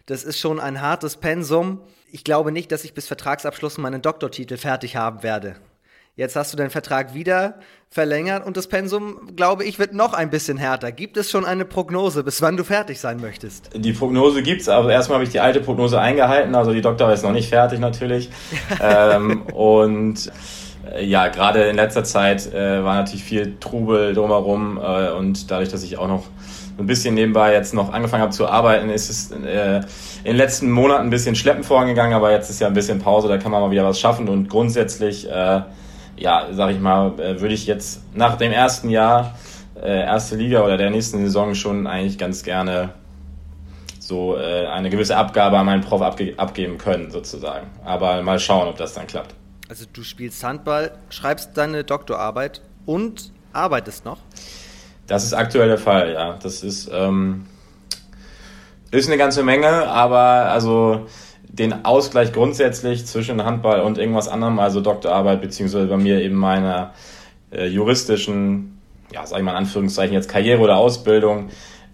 das 0.07 0.25
ist 0.25 0.39
schon 0.39 0.59
ein 0.59 0.81
hartes 0.81 1.15
Pensum. 1.15 1.79
Ich 2.11 2.25
glaube 2.25 2.51
nicht, 2.51 2.69
dass 2.73 2.83
ich 2.83 2.93
bis 2.93 3.07
Vertragsabschluss 3.07 3.77
meinen 3.77 4.01
Doktortitel 4.01 4.57
fertig 4.57 4.97
haben 4.97 5.23
werde. 5.23 5.55
Jetzt 6.17 6.35
hast 6.35 6.51
du 6.51 6.57
den 6.57 6.71
Vertrag 6.71 7.13
wieder 7.13 7.59
verlängert 7.91 8.43
und 8.43 8.57
das 8.57 8.65
Pensum, 8.65 9.35
glaube 9.35 9.63
ich, 9.63 9.77
wird 9.77 9.93
noch 9.93 10.15
ein 10.15 10.31
bisschen 10.31 10.57
härter. 10.57 10.91
Gibt 10.91 11.15
es 11.15 11.29
schon 11.29 11.45
eine 11.45 11.63
Prognose, 11.63 12.23
bis 12.23 12.41
wann 12.41 12.57
du 12.57 12.63
fertig 12.63 12.99
sein 12.99 13.21
möchtest? 13.21 13.69
Die 13.75 13.93
Prognose 13.93 14.41
gibt's, 14.41 14.67
aber 14.67 14.91
erstmal 14.91 15.17
habe 15.17 15.25
ich 15.25 15.29
die 15.29 15.39
alte 15.39 15.59
Prognose 15.59 16.01
eingehalten. 16.01 16.55
Also 16.55 16.73
die 16.73 16.81
Doktor 16.81 17.13
ist 17.13 17.21
noch 17.21 17.33
nicht 17.33 17.49
fertig 17.49 17.79
natürlich. 17.79 18.31
ähm, 18.81 19.43
und 19.53 20.31
äh, 20.91 21.05
ja, 21.05 21.27
gerade 21.27 21.65
in 21.65 21.75
letzter 21.75 22.03
Zeit 22.03 22.51
äh, 22.51 22.83
war 22.83 22.95
natürlich 22.95 23.23
viel 23.23 23.55
Trubel 23.59 24.15
drumherum 24.15 24.79
äh, 24.81 25.11
und 25.11 25.51
dadurch, 25.51 25.69
dass 25.69 25.83
ich 25.83 25.99
auch 25.99 26.07
noch 26.07 26.23
ein 26.79 26.87
bisschen 26.87 27.13
nebenbei 27.13 27.53
jetzt 27.53 27.75
noch 27.75 27.93
angefangen 27.93 28.23
habe 28.23 28.31
zu 28.31 28.47
arbeiten, 28.47 28.89
ist 28.89 29.11
es 29.11 29.29
äh, 29.29 29.81
in 30.23 30.31
den 30.31 30.37
letzten 30.37 30.71
Monaten 30.71 31.03
ein 31.03 31.09
bisschen 31.11 31.35
schleppend 31.35 31.67
vorangegangen, 31.67 32.15
aber 32.15 32.31
jetzt 32.31 32.49
ist 32.49 32.59
ja 32.59 32.65
ein 32.65 32.73
bisschen 32.73 32.97
Pause, 32.97 33.27
da 33.27 33.37
kann 33.37 33.51
man 33.51 33.61
mal 33.61 33.69
wieder 33.69 33.85
was 33.85 33.99
schaffen 33.99 34.27
und 34.27 34.49
grundsätzlich, 34.49 35.29
äh, 35.29 35.61
ja, 36.17 36.47
sag 36.51 36.71
ich 36.71 36.79
mal, 36.79 37.19
äh, 37.19 37.39
würde 37.39 37.53
ich 37.53 37.65
jetzt 37.67 38.01
nach 38.15 38.37
dem 38.37 38.51
ersten 38.51 38.89
Jahr 38.89 39.35
äh, 39.81 40.01
erste 40.01 40.35
Liga 40.35 40.63
oder 40.63 40.77
der 40.77 40.89
nächsten 40.89 41.19
Saison 41.19 41.55
schon 41.55 41.87
eigentlich 41.87 42.17
ganz 42.17 42.43
gerne 42.43 42.93
so 43.99 44.37
äh, 44.37 44.65
eine 44.67 44.89
gewisse 44.89 45.17
Abgabe 45.17 45.57
an 45.57 45.65
meinen 45.65 45.81
Prof 45.81 46.01
abge 46.01 46.33
abgeben 46.37 46.77
können, 46.77 47.11
sozusagen. 47.11 47.67
Aber 47.83 48.21
mal 48.23 48.39
schauen, 48.39 48.67
ob 48.67 48.77
das 48.77 48.93
dann 48.93 49.05
klappt. 49.05 49.35
Also 49.69 49.85
du 49.91 50.03
spielst 50.03 50.43
Handball, 50.43 50.91
schreibst 51.09 51.57
deine 51.57 51.83
Doktorarbeit 51.83 52.61
und 52.85 53.31
arbeitest 53.51 54.05
noch? 54.05 54.19
Das 55.07 55.23
ist 55.23 55.33
aktuell 55.33 55.67
der 55.67 55.77
Fall, 55.77 56.13
ja. 56.13 56.37
Das 56.41 56.63
ist, 56.63 56.89
ähm, 56.93 57.45
ist 58.91 59.07
eine 59.07 59.17
ganze 59.17 59.43
Menge, 59.43 59.87
aber 59.87 60.17
also 60.17 61.07
den 61.49 61.85
Ausgleich 61.85 62.33
grundsätzlich 62.33 63.05
zwischen 63.05 63.43
Handball 63.43 63.81
und 63.81 63.97
irgendwas 63.97 64.27
anderem, 64.27 64.59
also 64.59 64.81
Doktorarbeit, 64.81 65.41
beziehungsweise 65.41 65.87
bei 65.87 65.97
mir 65.97 66.21
eben 66.21 66.35
meiner 66.35 66.93
äh, 67.51 67.67
juristischen, 67.67 68.79
ja, 69.13 69.25
sag 69.25 69.39
ich 69.39 69.45
mal 69.45 69.51
in 69.51 69.57
Anführungszeichen 69.57 70.13
jetzt 70.13 70.29
Karriere 70.29 70.61
oder 70.61 70.77
Ausbildung, 70.77 71.49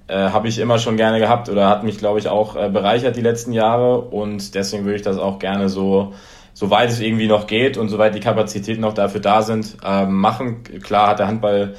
äh, 0.07 0.15
habe 0.15 0.48
ich 0.48 0.60
immer 0.60 0.79
schon 0.79 0.98
gerne 0.98 1.19
gehabt 1.19 1.50
oder 1.50 1.69
hat 1.69 1.83
mich, 1.83 1.98
glaube 1.98 2.19
ich, 2.19 2.27
auch 2.27 2.55
äh, 2.55 2.69
bereichert 2.69 3.15
die 3.15 3.22
letzten 3.22 3.53
Jahre 3.53 4.01
und 4.01 4.55
deswegen 4.55 4.83
würde 4.86 4.98
ich 4.98 5.01
das 5.01 5.17
auch 5.17 5.39
gerne 5.39 5.69
so, 5.69 6.13
soweit 6.53 6.89
es 6.89 7.00
irgendwie 7.00 7.27
noch 7.27 7.48
geht 7.48 7.77
und 7.77 7.89
soweit 7.89 8.15
die 8.15 8.19
Kapazitäten 8.19 8.81
noch 8.81 8.93
dafür 8.93 9.22
da 9.22 9.41
sind, 9.41 9.77
äh, 9.83 10.05
machen. 10.05 10.63
Klar 10.81 11.10
hat 11.10 11.19
der 11.19 11.27
Handball 11.27 11.75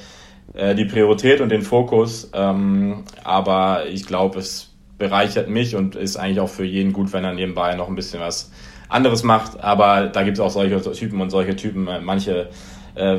äh, 0.54 0.74
die 0.74 0.84
Priorität 0.84 1.40
und 1.40 1.50
den 1.50 1.62
Fokus, 1.62 2.30
ähm, 2.32 3.04
aber 3.24 3.86
ich 3.86 4.06
glaube, 4.06 4.38
es 4.38 4.73
bereichert 4.98 5.48
mich 5.48 5.76
und 5.76 5.96
ist 5.96 6.16
eigentlich 6.16 6.40
auch 6.40 6.48
für 6.48 6.64
jeden 6.64 6.92
gut, 6.92 7.12
wenn 7.12 7.24
er 7.24 7.34
nebenbei 7.34 7.74
noch 7.74 7.88
ein 7.88 7.94
bisschen 7.94 8.20
was 8.20 8.50
anderes 8.88 9.22
macht. 9.22 9.62
Aber 9.62 10.06
da 10.06 10.22
gibt 10.22 10.38
es 10.38 10.40
auch 10.40 10.50
solche 10.50 10.80
Typen 10.92 11.20
und 11.20 11.30
solche 11.30 11.56
Typen. 11.56 11.88
Manche 12.02 12.48
äh, 12.94 13.18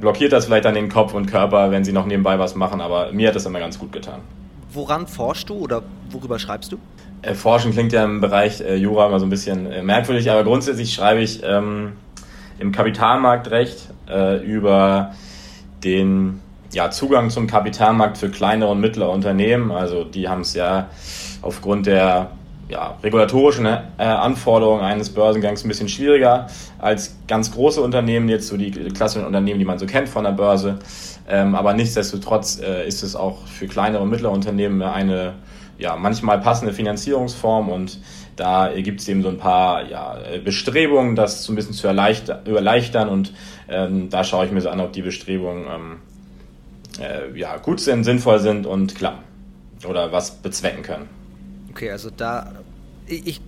blockiert 0.00 0.32
das 0.32 0.46
vielleicht 0.46 0.66
an 0.66 0.74
den 0.74 0.88
Kopf 0.88 1.14
und 1.14 1.26
Körper, 1.26 1.70
wenn 1.70 1.84
sie 1.84 1.92
noch 1.92 2.06
nebenbei 2.06 2.38
was 2.38 2.54
machen, 2.54 2.80
aber 2.80 3.12
mir 3.12 3.28
hat 3.28 3.36
das 3.36 3.46
immer 3.46 3.60
ganz 3.60 3.78
gut 3.78 3.92
getan. 3.92 4.20
Woran 4.72 5.06
forschst 5.06 5.48
du 5.48 5.54
oder 5.54 5.82
worüber 6.10 6.38
schreibst 6.38 6.72
du? 6.72 6.78
Äh, 7.22 7.34
forschen 7.34 7.72
klingt 7.72 7.92
ja 7.92 8.04
im 8.04 8.20
Bereich 8.20 8.60
äh, 8.60 8.74
Jura 8.74 9.06
immer 9.06 9.20
so 9.20 9.26
ein 9.26 9.30
bisschen 9.30 9.66
äh, 9.66 9.82
merkwürdig, 9.82 10.30
aber 10.30 10.44
grundsätzlich 10.44 10.92
schreibe 10.92 11.20
ich 11.20 11.42
ähm, 11.44 11.92
im 12.58 12.72
Kapitalmarktrecht 12.72 13.88
äh, 14.08 14.44
über 14.44 15.14
den 15.84 16.40
ja, 16.74 16.90
Zugang 16.90 17.30
zum 17.30 17.46
Kapitalmarkt 17.46 18.18
für 18.18 18.30
kleinere 18.30 18.70
und 18.70 18.80
mittlere 18.80 19.10
Unternehmen. 19.10 19.70
Also 19.70 20.04
die 20.04 20.28
haben 20.28 20.40
es 20.40 20.54
ja 20.54 20.88
aufgrund 21.40 21.86
der 21.86 22.32
ja, 22.68 22.96
regulatorischen 23.02 23.66
äh, 23.66 23.80
Anforderungen 23.98 24.82
eines 24.82 25.10
Börsengangs 25.10 25.64
ein 25.64 25.68
bisschen 25.68 25.88
schwieriger 25.88 26.46
als 26.78 27.16
ganz 27.28 27.52
große 27.52 27.80
Unternehmen, 27.80 28.28
jetzt 28.28 28.48
so 28.48 28.56
die 28.56 28.70
klassischen 28.70 29.26
Unternehmen, 29.26 29.58
die 29.58 29.64
man 29.64 29.78
so 29.78 29.86
kennt 29.86 30.08
von 30.08 30.24
der 30.24 30.32
Börse. 30.32 30.78
Ähm, 31.28 31.54
aber 31.54 31.74
nichtsdestotrotz 31.74 32.60
äh, 32.60 32.86
ist 32.86 33.02
es 33.02 33.16
auch 33.16 33.46
für 33.46 33.66
kleinere 33.66 34.02
und 34.02 34.10
mittlere 34.10 34.32
Unternehmen 34.32 34.82
eine 34.82 35.34
ja, 35.78 35.96
manchmal 35.96 36.40
passende 36.40 36.72
Finanzierungsform 36.72 37.68
und 37.68 37.98
da 38.36 38.70
gibt 38.74 39.00
es 39.00 39.08
eben 39.08 39.22
so 39.22 39.28
ein 39.28 39.38
paar 39.38 39.88
ja, 39.88 40.16
Bestrebungen, 40.44 41.16
das 41.16 41.44
so 41.44 41.52
ein 41.52 41.56
bisschen 41.56 41.74
zu 41.74 41.86
erleichtern 41.86 43.08
und 43.08 43.32
ähm, 43.68 44.08
da 44.08 44.24
schaue 44.24 44.46
ich 44.46 44.52
mir 44.52 44.60
so 44.60 44.70
an, 44.70 44.80
ob 44.80 44.92
die 44.92 45.02
Bestrebungen 45.02 45.66
ähm, 45.72 45.96
äh, 47.00 47.36
ja, 47.38 47.56
gut 47.56 47.80
sind, 47.80 48.04
sinnvoll 48.04 48.40
sind 48.40 48.66
und 48.66 48.94
klappen 48.94 49.24
oder 49.86 50.12
was 50.12 50.30
bezwecken 50.30 50.82
können. 50.82 51.08
Okay, 51.70 51.90
also 51.90 52.10
da 52.10 52.52
ich 53.06 53.40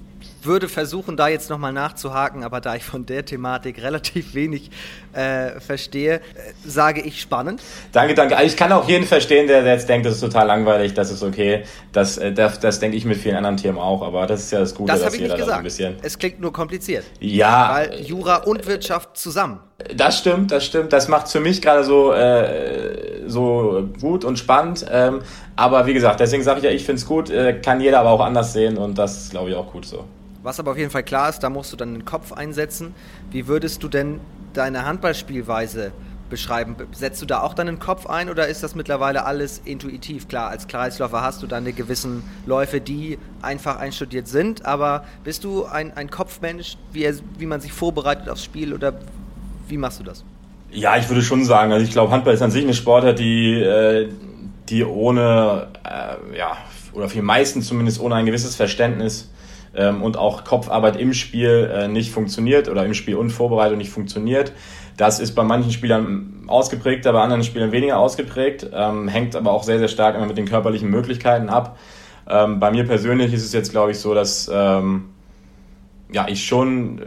würde 0.42 0.68
versuchen, 0.68 1.16
da 1.16 1.28
jetzt 1.28 1.50
nochmal 1.50 1.72
nachzuhaken, 1.72 2.44
aber 2.44 2.60
da 2.60 2.76
ich 2.76 2.84
von 2.84 3.04
der 3.04 3.24
Thematik 3.24 3.82
relativ 3.82 4.34
wenig 4.34 4.70
äh, 5.12 5.60
verstehe, 5.60 6.16
äh, 6.16 6.20
sage 6.64 7.02
ich 7.02 7.20
spannend. 7.20 7.60
Danke, 7.92 8.14
danke. 8.14 8.36
Also 8.36 8.46
ich 8.48 8.56
kann 8.56 8.72
auch 8.72 8.88
jeden 8.88 9.06
verstehen, 9.06 9.46
der, 9.46 9.62
der 9.62 9.74
jetzt 9.74 9.88
denkt, 9.88 10.06
das 10.06 10.14
ist 10.14 10.20
total 10.20 10.46
langweilig, 10.46 10.94
das 10.94 11.10
ist 11.10 11.22
okay. 11.22 11.64
Das, 11.92 12.18
äh, 12.18 12.32
das, 12.32 12.60
das 12.60 12.80
denke 12.80 12.96
ich 12.96 13.04
mit 13.04 13.18
vielen 13.18 13.36
anderen 13.36 13.56
Themen 13.56 13.78
auch, 13.78 14.02
aber 14.02 14.26
das 14.26 14.44
ist 14.44 14.52
ja 14.52 14.60
das 14.60 14.74
Gute, 14.74 14.92
das 14.92 15.02
dass 15.02 15.18
jeder 15.18 15.36
da 15.36 15.44
so 15.44 15.50
ein 15.50 15.62
bisschen. 15.62 15.96
Es 16.02 16.18
klingt 16.18 16.40
nur 16.40 16.52
kompliziert. 16.52 17.04
Ja. 17.20 17.74
Weil 17.74 18.00
Jura 18.00 18.36
und 18.36 18.66
Wirtschaft 18.66 19.16
zusammen. 19.16 19.60
Das 19.94 20.18
stimmt, 20.18 20.52
das 20.52 20.64
stimmt. 20.64 20.92
Das 20.92 21.08
macht 21.08 21.28
für 21.28 21.40
mich 21.40 21.60
gerade 21.60 21.84
so, 21.84 22.12
äh, 22.12 23.28
so 23.28 23.88
gut 24.00 24.24
und 24.24 24.38
spannend. 24.38 24.86
Ähm, 24.90 25.20
aber 25.54 25.86
wie 25.86 25.92
gesagt, 25.92 26.20
deswegen 26.20 26.42
sage 26.42 26.60
ich 26.60 26.64
ja, 26.64 26.70
ich 26.70 26.84
finde 26.84 27.00
es 27.00 27.06
gut, 27.06 27.28
äh, 27.28 27.60
kann 27.60 27.80
jeder 27.80 28.00
aber 28.00 28.10
auch 28.10 28.20
anders 28.20 28.54
sehen 28.54 28.78
und 28.78 28.96
das 28.96 29.24
ist, 29.24 29.30
glaube 29.30 29.50
ich, 29.50 29.56
auch 29.56 29.70
gut 29.70 29.84
so. 29.84 30.04
Was 30.42 30.58
aber 30.60 30.70
auf 30.70 30.78
jeden 30.78 30.90
Fall 30.90 31.02
klar 31.02 31.28
ist, 31.28 31.40
da 31.40 31.50
musst 31.50 31.72
du 31.72 31.76
dann 31.76 31.92
den 31.92 32.04
Kopf 32.04 32.32
einsetzen. 32.32 32.94
Wie 33.30 33.48
würdest 33.48 33.82
du 33.82 33.88
denn 33.88 34.20
deine 34.54 34.86
Handballspielweise 34.86 35.92
beschreiben? 36.30 36.76
Setzt 36.92 37.20
du 37.20 37.26
da 37.26 37.42
auch 37.42 37.52
deinen 37.52 37.78
Kopf 37.78 38.06
ein 38.06 38.30
oder 38.30 38.48
ist 38.48 38.62
das 38.62 38.74
mittlerweile 38.74 39.26
alles 39.26 39.60
intuitiv? 39.64 40.26
Klar, 40.28 40.48
als 40.48 40.68
Kreisläufer 40.68 41.20
hast 41.20 41.42
du 41.42 41.46
deine 41.46 41.72
gewissen 41.72 42.24
Läufe, 42.46 42.80
die 42.80 43.18
einfach 43.42 43.76
einstudiert 43.76 44.26
sind, 44.26 44.64
aber 44.64 45.04
bist 45.22 45.44
du 45.44 45.66
ein, 45.66 45.94
ein 45.96 46.10
Kopfmensch, 46.10 46.78
wie, 46.92 47.04
er, 47.04 47.14
wie 47.38 47.46
man 47.46 47.60
sich 47.60 47.72
vorbereitet 47.72 48.28
aufs 48.28 48.44
Spiel 48.44 48.72
oder 48.72 48.94
wie 49.68 49.76
machst 49.76 50.00
du 50.00 50.04
das? 50.04 50.24
Ja, 50.70 50.96
ich 50.96 51.08
würde 51.08 51.22
schon 51.22 51.44
sagen, 51.44 51.72
also 51.72 51.84
ich 51.84 51.92
glaube, 51.92 52.12
Handball 52.12 52.34
ist 52.34 52.42
an 52.42 52.50
sich 52.50 52.64
eine 52.64 52.74
Sportart, 52.74 53.18
die, 53.18 53.54
äh, 53.54 54.08
die 54.68 54.84
ohne, 54.84 55.68
äh, 55.84 56.36
ja, 56.36 56.56
oder 56.92 57.08
für 57.08 57.16
die 57.16 57.22
meisten 57.22 57.62
zumindest 57.62 58.00
ohne 58.00 58.16
ein 58.16 58.26
gewisses 58.26 58.56
Verständnis 58.56 59.30
ähm, 59.74 60.02
und 60.02 60.16
auch 60.16 60.44
Kopfarbeit 60.44 60.96
im 60.96 61.12
Spiel 61.12 61.70
äh, 61.72 61.88
nicht 61.88 62.10
funktioniert 62.10 62.68
oder 62.68 62.84
im 62.84 62.94
Spiel 62.94 63.16
unvorbereitet 63.16 63.78
nicht 63.78 63.90
funktioniert. 63.90 64.52
Das 64.96 65.20
ist 65.20 65.34
bei 65.34 65.44
manchen 65.44 65.72
Spielern 65.72 66.44
ausgeprägt, 66.46 67.04
bei 67.04 67.12
anderen 67.12 67.44
Spielern 67.44 67.70
weniger 67.70 67.98
ausgeprägt, 67.98 68.68
ähm, 68.72 69.08
hängt 69.08 69.36
aber 69.36 69.52
auch 69.52 69.62
sehr, 69.62 69.78
sehr 69.78 69.88
stark 69.88 70.16
immer 70.16 70.26
mit 70.26 70.38
den 70.38 70.46
körperlichen 70.46 70.90
Möglichkeiten 70.90 71.48
ab. 71.50 71.78
Ähm, 72.28 72.58
bei 72.58 72.70
mir 72.70 72.84
persönlich 72.84 73.32
ist 73.32 73.44
es 73.44 73.52
jetzt, 73.52 73.70
glaube 73.70 73.92
ich, 73.92 73.98
so, 73.98 74.14
dass 74.14 74.50
ähm, 74.52 75.10
ja, 76.12 76.26
ich 76.28 76.46
schon 76.46 76.98
äh, 76.98 77.04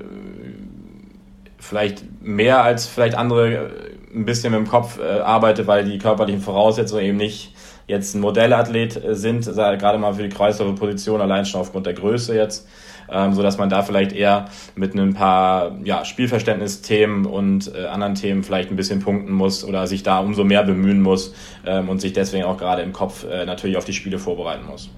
vielleicht 1.59 2.21
mehr 2.21 2.63
als 2.63 2.87
vielleicht 2.87 3.15
andere 3.15 3.53
äh, 3.53 3.69
ein 4.13 4.25
bisschen 4.25 4.51
mit 4.51 4.59
dem 4.59 4.67
Kopf 4.67 4.99
äh, 4.99 5.19
arbeite, 5.19 5.67
weil 5.67 5.83
die 5.83 5.97
körperlichen 5.97 6.41
Voraussetzungen 6.41 7.03
eben 7.03 7.17
nicht 7.17 7.53
jetzt 7.87 8.15
ein 8.15 8.21
Modellathlet 8.21 9.03
äh, 9.03 9.15
sind, 9.15 9.45
gerade 9.45 9.97
mal 9.97 10.13
für 10.13 10.23
die 10.23 10.29
Kreisläuferposition, 10.29 11.21
allein 11.21 11.45
schon 11.45 11.61
aufgrund 11.61 11.85
der 11.85 11.93
Größe 11.93 12.35
jetzt, 12.35 12.67
ähm, 13.11 13.33
so 13.33 13.41
dass 13.41 13.57
man 13.57 13.69
da 13.69 13.81
vielleicht 13.81 14.13
eher 14.13 14.45
mit 14.75 14.95
ein 14.95 15.13
paar 15.13 15.77
ja, 15.83 16.05
Spielverständnisthemen 16.05 17.25
und 17.25 17.73
äh, 17.75 17.85
anderen 17.85 18.15
Themen 18.15 18.43
vielleicht 18.43 18.69
ein 18.71 18.75
bisschen 18.75 19.01
punkten 19.01 19.33
muss 19.33 19.65
oder 19.65 19.87
sich 19.87 20.03
da 20.03 20.19
umso 20.19 20.43
mehr 20.43 20.63
bemühen 20.63 21.01
muss 21.01 21.33
ähm, 21.65 21.89
und 21.89 21.99
sich 21.99 22.13
deswegen 22.13 22.45
auch 22.45 22.57
gerade 22.57 22.83
im 22.83 22.93
Kopf 22.93 23.25
äh, 23.25 23.45
natürlich 23.45 23.77
auf 23.77 23.85
die 23.85 23.93
Spiele 23.93 24.19
vorbereiten 24.19 24.65
muss. 24.65 24.89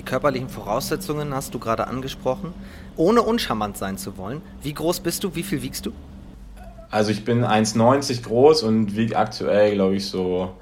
Die 0.00 0.06
körperlichen 0.06 0.48
Voraussetzungen 0.48 1.34
hast 1.34 1.52
du 1.52 1.58
gerade 1.58 1.86
angesprochen. 1.86 2.54
Ohne 2.96 3.20
uncharmant 3.20 3.76
sein 3.76 3.98
zu 3.98 4.16
wollen, 4.16 4.40
wie 4.62 4.72
groß 4.72 5.00
bist 5.00 5.24
du? 5.24 5.34
Wie 5.34 5.42
viel 5.42 5.60
wiegst 5.60 5.84
du? 5.84 5.92
Also 6.90 7.10
ich 7.10 7.22
bin 7.22 7.44
1,90 7.44 8.22
groß 8.22 8.62
und 8.62 8.96
wiege 8.96 9.18
aktuell, 9.18 9.74
glaube 9.74 9.96
ich, 9.96 10.06
so 10.06 10.54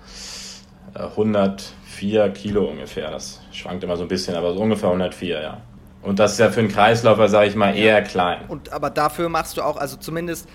104 0.93 2.25
äh, 2.25 2.31
Kilo 2.31 2.65
ungefähr. 2.65 3.13
Das 3.13 3.41
schwankt 3.53 3.85
immer 3.85 3.97
so 3.97 4.03
ein 4.03 4.09
bisschen, 4.09 4.35
aber 4.35 4.55
so 4.55 4.59
ungefähr 4.59 4.89
104, 4.89 5.41
ja. 5.41 5.61
Und 6.03 6.19
das 6.19 6.33
ist 6.33 6.39
ja 6.39 6.51
für 6.51 6.59
einen 6.59 6.69
Kreisläufer, 6.69 7.29
sage 7.29 7.47
ich 7.47 7.55
mal, 7.55 7.77
eher 7.77 8.03
klein. 8.03 8.41
Und 8.49 8.73
aber 8.73 8.91
dafür 8.91 9.29
machst 9.29 9.57
du 9.57 9.63
auch, 9.63 9.77
also 9.77 9.99
zumindest, 9.99 10.49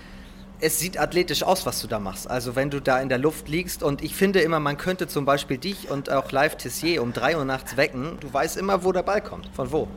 es 0.60 0.78
sieht 0.78 0.98
athletisch 0.98 1.42
aus, 1.42 1.66
was 1.66 1.80
du 1.82 1.88
da 1.88 1.98
machst. 1.98 2.30
Also 2.30 2.56
wenn 2.56 2.70
du 2.70 2.80
da 2.80 3.00
in 3.00 3.08
der 3.08 3.18
Luft 3.18 3.48
liegst 3.48 3.82
und 3.82 4.02
ich 4.02 4.14
finde 4.14 4.40
immer, 4.40 4.60
man 4.60 4.76
könnte 4.76 5.06
zum 5.08 5.24
Beispiel 5.24 5.58
dich 5.58 5.90
und 5.90 6.10
auch 6.10 6.30
Live 6.32 6.56
Tessier 6.56 7.02
um 7.02 7.12
3 7.12 7.36
Uhr 7.36 7.44
nachts 7.44 7.76
wecken. 7.76 8.18
Du 8.20 8.32
weißt 8.32 8.56
immer, 8.56 8.84
wo 8.84 8.92
der 8.92 9.02
Ball 9.02 9.20
kommt. 9.20 9.48
Von 9.54 9.72
wo? 9.72 9.88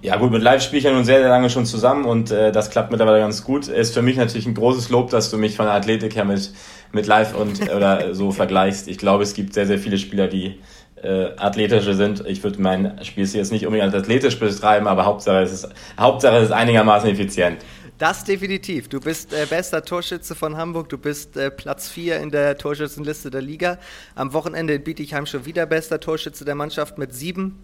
Ja 0.00 0.16
gut, 0.16 0.32
mit 0.32 0.42
Live 0.42 0.62
spiele 0.62 0.78
ich 0.78 0.84
ja 0.84 0.92
nun 0.92 1.04
sehr, 1.04 1.20
sehr 1.20 1.28
lange 1.28 1.48
schon 1.48 1.64
zusammen 1.64 2.04
und 2.04 2.30
äh, 2.30 2.50
das 2.50 2.70
klappt 2.70 2.90
mittlerweile 2.90 3.20
ganz 3.20 3.44
gut. 3.44 3.68
Ist 3.68 3.94
für 3.94 4.02
mich 4.02 4.16
natürlich 4.16 4.46
ein 4.46 4.54
großes 4.54 4.90
Lob, 4.90 5.10
dass 5.10 5.30
du 5.30 5.38
mich 5.38 5.56
von 5.56 5.66
der 5.66 5.74
Athletik 5.74 6.16
her 6.16 6.24
mit 6.24 6.52
mit 6.92 7.06
Live 7.06 7.34
und 7.34 7.70
oder 7.74 8.14
so 8.14 8.30
vergleichst. 8.30 8.88
Ich 8.88 8.98
glaube, 8.98 9.22
es 9.22 9.34
gibt 9.34 9.54
sehr, 9.54 9.66
sehr 9.66 9.78
viele 9.78 9.98
Spieler, 9.98 10.28
die 10.28 10.60
äh, 11.02 11.30
athletische 11.36 11.94
sind. 11.94 12.24
Ich 12.26 12.44
würde 12.44 12.60
mein 12.60 13.02
Spiel 13.04 13.26
jetzt 13.26 13.50
nicht 13.50 13.66
unbedingt 13.66 13.92
als 13.92 14.02
athletisch 14.02 14.38
betreiben, 14.38 14.86
aber 14.86 15.04
Hauptsache 15.04 15.42
es 15.42 15.52
ist, 15.52 15.68
Hauptsache 15.98 16.36
es 16.36 16.44
ist 16.44 16.52
einigermaßen 16.52 17.10
effizient. 17.10 17.58
Das 18.02 18.24
definitiv. 18.24 18.88
Du 18.88 18.98
bist 18.98 19.32
äh, 19.32 19.46
bester 19.48 19.84
Torschütze 19.84 20.34
von 20.34 20.56
Hamburg. 20.56 20.88
Du 20.88 20.98
bist 20.98 21.36
äh, 21.36 21.52
Platz 21.52 21.88
4 21.88 22.16
in 22.16 22.32
der 22.32 22.58
Torschützenliste 22.58 23.30
der 23.30 23.42
Liga. 23.42 23.78
Am 24.16 24.32
Wochenende 24.32 24.74
in 24.74 24.82
Bietigheim 24.82 25.24
schon 25.24 25.44
wieder 25.46 25.66
bester 25.66 26.00
Torschütze 26.00 26.44
der 26.44 26.56
Mannschaft 26.56 26.98
mit 26.98 27.14
sieben. 27.14 27.62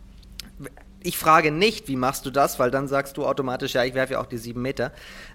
Ich 1.02 1.18
frage 1.18 1.50
nicht, 1.50 1.88
wie 1.88 1.96
machst 1.96 2.24
du 2.24 2.30
das, 2.30 2.60
weil 2.60 2.70
dann 2.70 2.86
sagst 2.86 3.16
du 3.16 3.26
automatisch, 3.26 3.74
ja, 3.74 3.82
ich 3.82 3.94
werfe 3.94 4.12
ja 4.12 4.20
auch 4.20 4.26
die 4.26 4.38
sieben 4.38 4.62
Meter. 4.62 4.92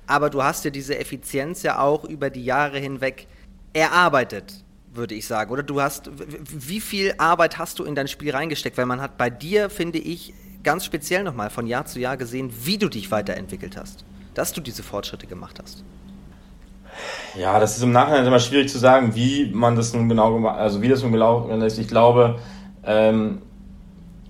Aber 0.08 0.30
du 0.30 0.42
hast 0.42 0.64
ja 0.64 0.72
diese 0.72 0.98
Effizienz 0.98 1.64
ja 1.64 1.80
auch 1.80 2.06
über 2.06 2.30
die 2.30 2.46
Jahre 2.46 2.80
hinweg 2.80 3.28
erarbeitet, 3.74 4.64
würde 4.94 5.16
ich 5.16 5.28
sagen. 5.28 5.52
Oder 5.52 5.64
du 5.64 5.82
hast, 5.82 6.12
wie 6.16 6.80
viel 6.80 7.14
Arbeit 7.18 7.58
hast 7.58 7.78
du 7.78 7.84
in 7.84 7.96
dein 7.96 8.08
Spiel 8.08 8.32
reingesteckt? 8.32 8.78
Weil 8.78 8.86
man 8.86 9.02
hat 9.02 9.18
bei 9.18 9.30
dir, 9.30 9.70
finde 9.70 9.98
ich, 9.98 10.34
ganz 10.64 10.86
speziell 10.86 11.24
nochmal 11.24 11.50
von 11.50 11.68
Jahr 11.68 11.86
zu 11.86 12.00
Jahr 12.00 12.16
gesehen, 12.16 12.54
wie 12.64 12.78
du 12.78 12.88
dich 12.88 13.12
weiterentwickelt 13.12 13.76
hast, 13.76 14.06
dass 14.34 14.54
du 14.54 14.62
diese 14.62 14.84
Fortschritte 14.84 15.28
gemacht 15.28 15.60
hast. 15.62 15.84
Ja, 17.38 17.60
das 17.60 17.78
ist 17.78 17.84
im 17.84 17.92
Nachhinein 17.92 18.26
immer 18.26 18.40
schwierig 18.40 18.70
zu 18.70 18.78
sagen, 18.78 19.16
wie 19.16 19.50
man 19.52 19.76
das 19.76 19.94
nun 19.94 20.08
genau 20.08 20.34
gemacht, 20.34 20.60
also 20.60 20.82
wie 20.82 20.90
das 20.90 21.02
nun 21.02 21.12
gelaufen 21.12 21.62
ist. 21.62 21.80
Ich 21.80 21.88
glaube, 21.88 22.40
ähm, 22.86 23.42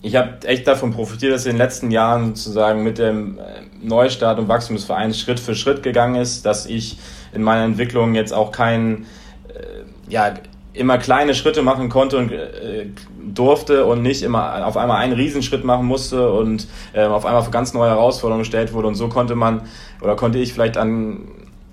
ich 0.01 0.15
habe 0.15 0.45
echt 0.45 0.67
davon 0.67 0.91
profitiert, 0.91 1.33
dass 1.33 1.45
in 1.45 1.53
den 1.53 1.57
letzten 1.57 1.91
Jahren 1.91 2.35
sozusagen 2.35 2.83
mit 2.83 2.97
dem 2.97 3.39
äh, 3.39 3.41
Neustart 3.81 4.39
und 4.39 4.47
Wachstum 4.47 4.75
des 4.75 4.85
Vereins 4.85 5.19
Schritt 5.19 5.39
für 5.39 5.55
Schritt 5.55 5.83
gegangen 5.83 6.15
ist, 6.15 6.45
dass 6.45 6.65
ich 6.65 6.97
in 7.33 7.41
meiner 7.41 7.63
Entwicklung 7.63 8.13
jetzt 8.13 8.33
auch 8.33 8.51
kein, 8.51 9.05
äh, 9.47 9.83
ja, 10.09 10.33
immer 10.73 10.97
kleine 10.97 11.35
Schritte 11.35 11.61
machen 11.61 11.89
konnte 11.89 12.17
und 12.17 12.31
äh, 12.31 12.87
durfte 13.23 13.85
und 13.85 14.01
nicht 14.01 14.23
immer 14.23 14.65
auf 14.65 14.77
einmal 14.77 14.97
einen 14.97 15.13
Riesenschritt 15.13 15.63
machen 15.63 15.85
musste 15.85 16.31
und 16.31 16.67
äh, 16.93 17.03
auf 17.03 17.25
einmal 17.25 17.43
für 17.43 17.51
ganz 17.51 17.73
neue 17.73 17.89
Herausforderungen 17.89 18.41
gestellt 18.41 18.73
wurde. 18.73 18.87
Und 18.87 18.95
so 18.95 19.07
konnte 19.07 19.35
man 19.35 19.61
oder 20.01 20.15
konnte 20.15 20.39
ich 20.39 20.53
vielleicht 20.53 20.77
an 20.77 21.19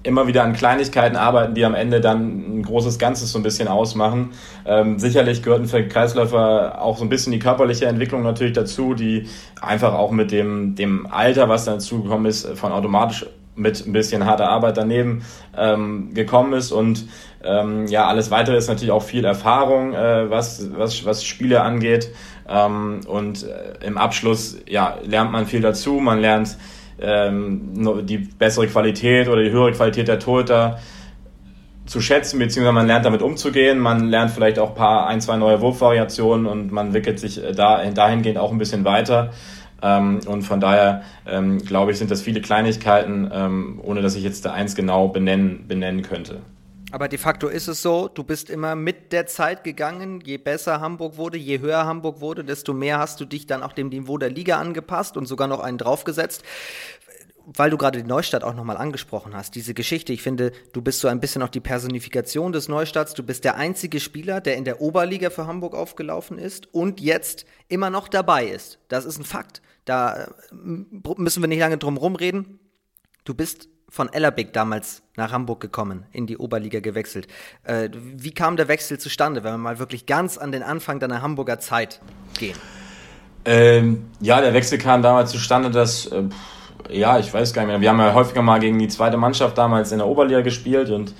immer 0.03 0.27
wieder 0.27 0.45
an 0.45 0.55
Kleinigkeiten 0.55 1.17
arbeiten, 1.17 1.55
die 1.55 1.65
am 1.65 1.75
Ende 1.75 2.01
dann 2.01 2.59
ein 2.59 2.63
großes 2.63 2.99
Ganzes 2.99 3.33
so 3.33 3.39
ein 3.39 3.43
bisschen 3.43 3.69
ausmachen. 3.69 4.31
Ähm, 4.65 4.99
sicherlich 4.99 5.43
gehörten 5.43 5.67
für 5.67 5.87
Kreisläufer 5.87 6.81
auch 6.81 6.97
so 6.97 7.05
ein 7.05 7.11
bisschen 7.11 7.33
die 7.33 7.39
körperliche 7.39 7.87
Entwicklung 7.87 8.23
natürlich 8.23 8.55
dazu, 8.55 8.95
die 8.95 9.29
einfach 9.61 9.93
auch 9.93 10.11
mit 10.11 10.33
dem, 10.33 10.75
dem 10.75 11.07
Alter, 11.07 11.49
was 11.49 11.67
dazu 11.67 12.03
gekommen 12.03 12.27
ist, 12.27 12.47
von 12.57 12.73
automatisch 12.73 13.27
mit 13.57 13.87
ein 13.87 13.93
bisschen 13.93 14.25
harter 14.25 14.49
Arbeit 14.49 14.79
daneben 14.79 15.23
ähm, 15.57 16.15
gekommen 16.15 16.55
ist 16.55 16.73
und 16.73 17.07
ähm, 17.43 17.87
ja, 17.87 18.07
alles 18.07 18.31
weitere 18.31 18.57
ist 18.57 18.69
natürlich 18.69 18.91
auch 18.91 19.03
viel 19.03 19.25
Erfahrung, 19.25 19.95
äh, 19.95 20.31
was, 20.31 20.69
was, 20.77 21.05
was 21.05 21.25
Spiele 21.25 21.63
angeht. 21.63 22.11
Ähm, 22.49 23.01
und 23.07 23.45
äh, 23.45 23.87
im 23.87 23.97
Abschluss 23.97 24.59
ja, 24.69 24.99
lernt 25.05 25.33
man 25.33 25.47
viel 25.47 25.61
dazu. 25.61 25.95
Man 25.95 26.21
lernt 26.21 26.59
ähm, 27.01 28.07
die 28.07 28.19
bessere 28.19 28.67
Qualität 28.67 29.29
oder 29.29 29.43
die 29.43 29.51
höhere 29.51 29.73
Qualität 29.73 30.09
der 30.09 30.19
Torhüter 30.19 30.79
zu 31.87 32.01
schätzen, 32.01 32.39
beziehungsweise 32.39 32.75
man 32.75 32.87
lernt 32.87 33.05
damit 33.05 33.23
umzugehen. 33.23 33.79
Man 33.79 34.09
lernt 34.09 34.31
vielleicht 34.33 34.59
auch 34.59 34.71
ein 34.71 34.75
paar, 34.75 35.07
ein, 35.07 35.21
zwei 35.21 35.37
neue 35.37 35.61
Wurfvariationen 35.61 36.47
und 36.47 36.71
man 36.73 36.87
entwickelt 36.87 37.19
sich 37.19 37.43
äh, 37.43 37.53
da, 37.53 37.85
dahingehend 37.91 38.39
auch 38.39 38.53
ein 38.53 38.59
bisschen 38.59 38.85
weiter. 38.85 39.31
Ähm, 39.83 40.21
und 40.27 40.43
von 40.43 40.61
daher 40.61 41.03
ähm, 41.27 41.59
glaube 41.59 41.93
ich, 41.93 41.99
sind 41.99 42.11
das 42.11 42.21
viele 42.21 42.43
Kleinigkeiten, 42.43 43.31
ähm, 43.33 43.81
ohne 43.83 44.03
dass 44.03 44.15
ich 44.15 44.23
jetzt 44.23 44.45
da 44.45 44.53
eins 44.53 44.75
genau 44.75 45.09
benennen, 45.09 45.65
benennen 45.67 46.03
könnte. 46.03 46.41
Aber 46.93 47.09
de 47.09 47.19
facto 47.19 47.49
ist 47.49 47.69
es 47.69 47.83
so, 47.83 48.09
du 48.09 48.25
bist 48.25 48.51
immer 48.51 48.75
mit 48.75 49.13
der 49.13 49.27
Zeit 49.27 49.63
gegangen. 49.63 50.21
Je 50.25 50.39
besser 50.39 50.81
Hamburg 50.81 51.17
wurde, 51.17 51.39
je 51.39 51.61
höher 51.61 51.87
Hamburg 51.87 52.21
wurde, 52.21 52.45
desto 52.45 52.75
mehr 52.75 52.99
hast 52.99 53.21
du 53.21 53.25
dich 53.25 53.47
dann 53.47 53.63
auch 53.63 53.73
dem 53.73 53.89
Niveau 53.89 54.19
der 54.19 54.31
Liga 54.31 54.59
angepasst 54.59 55.17
und 55.17 55.27
sogar 55.27 55.47
noch 55.47 55.61
einen 55.61 55.79
draufgesetzt. 55.79 56.43
Weil 57.47 57.71
du 57.71 57.79
gerade 57.79 58.03
die 58.03 58.09
Neustadt 58.09 58.45
auch 58.45 58.55
nochmal 58.55 58.77
angesprochen 58.77 59.35
hast, 59.35 59.55
diese 59.55 59.73
Geschichte, 59.73 60.13
ich 60.13 60.23
finde, 60.23 60.53
du 60.73 60.83
bist 60.83 61.01
so 61.01 61.09
ein 61.09 61.21
bisschen 61.21 61.43
auch 61.43 61.49
die 61.49 61.61
Personifikation 61.61 62.53
des 62.53 62.69
Neustadts. 62.69 63.15
Du 63.15 63.23
bist 63.23 63.45
der 63.45 63.57
einzige 63.57 63.99
Spieler, 63.99 64.41
der 64.41 64.57
in 64.57 64.65
der 64.65 64.81
Oberliga 64.81 65.31
für 65.31 65.47
Hamburg 65.47 65.75
aufgelaufen 65.75 66.39
ist 66.39 66.73
und 66.75 67.01
jetzt 67.01 67.47
immer 67.69 67.91
noch 67.91 68.09
dabei 68.09 68.47
ist. 68.47 68.79
Das 68.89 69.05
ist 69.05 69.19
ein 69.19 69.25
Fakt. 69.25 69.63
Da 69.85 70.25
äh, 70.25 70.29
müssen 70.53 71.43
wir 71.43 71.49
nicht 71.49 71.61
lange 71.61 71.79
drum 71.79 71.97
rumreden. 71.97 72.59
Du 73.25 73.35
bist 73.35 73.69
von 73.91 74.13
Ellerbeck 74.13 74.53
damals 74.53 75.03
nach 75.17 75.33
Hamburg 75.33 75.61
gekommen, 75.61 76.07
in 76.13 76.27
die 76.27 76.39
Oberliga 76.39 76.81
gewechselt. 76.81 77.27
Äh, 77.65 77.91
wie 77.93 78.33
kam 78.33 78.57
der 78.57 78.69
Wechsel 78.69 78.99
zustande, 78.99 79.45
wenn 79.45 79.53
wir 79.53 79.59
mal 79.59 79.79
wirklich 79.79 80.07
ganz 80.07 80.39
an 80.39 80.53
den 80.53 80.63
Anfang 80.63 81.01
deiner 81.01 81.21
Hamburger 81.23 81.59
Zeit 81.59 82.01
gehen? 82.39 82.57
Ähm, 83.45 84.07
ja, 84.21 84.41
der 84.41 84.55
Wechsel 84.55 84.79
kam 84.79 85.03
damals 85.03 85.31
zustande, 85.31 85.71
dass, 85.71 86.07
äh, 86.07 86.23
ja, 86.89 87.19
ich 87.19 87.33
weiß 87.33 87.53
gar 87.53 87.63
nicht 87.63 87.71
mehr, 87.71 87.81
wir 87.81 87.89
haben 87.89 87.99
ja 87.99 88.15
häufiger 88.15 88.43
mal 88.43 88.61
gegen 88.61 88.79
die 88.79 88.89
zweite 88.89 89.17
Mannschaft 89.17 89.59
damals 89.59 89.93
in 89.93 89.99
der 89.99 90.07
Oberliga 90.07 90.43
gespielt 90.43 90.91
und 90.91 91.15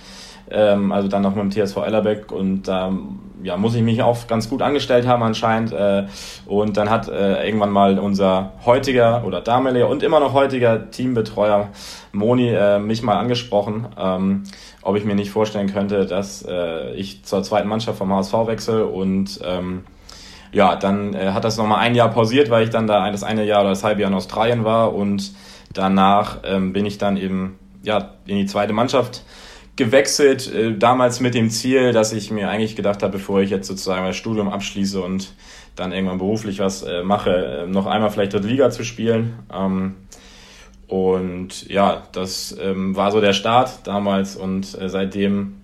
ähm, 0.51 0.93
also 0.93 1.09
dann 1.09 1.23
noch 1.23 1.35
mit 1.35 1.45
dem 1.45 1.67
TSV 1.67 1.79
Ellerbeck 1.79 2.31
und 2.33 2.65
da 2.65 2.93
ja, 3.43 3.57
muss 3.57 3.75
ich 3.75 3.83
mich 3.83 4.03
auch 4.03 4.27
ganz 4.27 4.49
gut 4.49 4.63
angestellt 4.63 5.07
haben 5.07 5.23
anscheinend. 5.23 5.73
Äh, 5.73 6.07
und 6.47 6.77
dann 6.77 6.91
hat 6.91 7.09
äh, 7.09 7.45
irgendwann 7.45 7.71
mal 7.71 7.99
unser 7.99 8.53
heutiger 8.65 9.25
oder 9.25 9.41
damaliger 9.41 9.89
und 9.89 10.03
immer 10.03 10.21
noch 10.21 10.33
heutiger 10.33 10.91
Teambetreuer 10.91 11.69
Moni 12.13 12.49
äh, 12.51 12.79
mich 12.79 13.03
mal 13.03 13.19
angesprochen, 13.19 13.87
ähm, 13.99 14.45
ob 14.83 14.97
ich 14.97 15.05
mir 15.05 15.15
nicht 15.15 15.31
vorstellen 15.31 15.73
könnte, 15.73 16.07
dass 16.07 16.45
ich 16.97 17.23
zur 17.23 17.43
zweiten 17.43 17.69
Mannschaft 17.69 17.99
vom 17.99 18.13
HSV 18.13 18.33
wechsle 18.47 18.87
und 18.87 19.39
ähm, 19.45 19.85
ja, 20.53 20.75
dann 20.75 21.15
hat 21.15 21.45
das 21.45 21.59
nochmal 21.59 21.81
ein 21.81 21.95
Jahr 21.95 22.09
pausiert, 22.09 22.49
weil 22.49 22.65
ich 22.65 22.71
dann 22.71 22.87
da 22.87 23.11
das 23.11 23.23
eine 23.23 23.45
Jahr 23.45 23.61
oder 23.61 23.71
das 23.71 23.85
halbe 23.85 24.01
Jahr 24.01 24.11
in 24.11 24.17
Australien 24.17 24.65
war 24.65 24.95
und 24.95 25.33
danach 25.75 26.39
ähm, 26.45 26.73
bin 26.73 26.87
ich 26.87 26.97
dann 26.97 27.19
eben 27.19 27.59
ja 27.83 28.15
in 28.27 28.37
die 28.37 28.47
zweite 28.47 28.73
Mannschaft 28.73 29.23
gewechselt, 29.77 30.53
äh, 30.53 30.77
damals 30.77 31.21
mit 31.21 31.35
dem 31.35 31.51
Ziel, 31.51 31.93
dass 31.93 32.13
ich 32.13 32.31
mir 32.31 32.49
eigentlich 32.51 32.77
gedacht 32.77 33.03
habe, 33.03 33.15
bevor 33.15 33.41
ich 33.41 33.51
jetzt 33.51 33.67
sozusagen 33.67 34.03
mein 34.03 34.15
Studium 34.15 34.49
abschließe 34.49 35.01
und 35.01 35.33
dann 35.77 35.93
irgendwann 35.93 36.19
beruflich 36.19 36.59
was 36.59 36.83
äh, 36.83 37.03
mache, 37.03 37.65
äh, 37.65 37.67
noch 37.67 37.87
einmal 37.87 38.11
vielleicht 38.11 38.33
dritte 38.33 38.49
Liga 38.49 38.71
zu 38.71 38.85
spielen. 38.85 39.39
Ähm, 39.53 39.97
und 40.87 41.69
ja, 41.69 42.03
das 42.13 42.57
ähm, 42.61 42.97
war 42.97 43.13
so 43.13 43.21
der 43.21 43.33
Start 43.33 43.87
damals 43.87 44.37
und 44.37 44.65
seitdem 44.65 45.61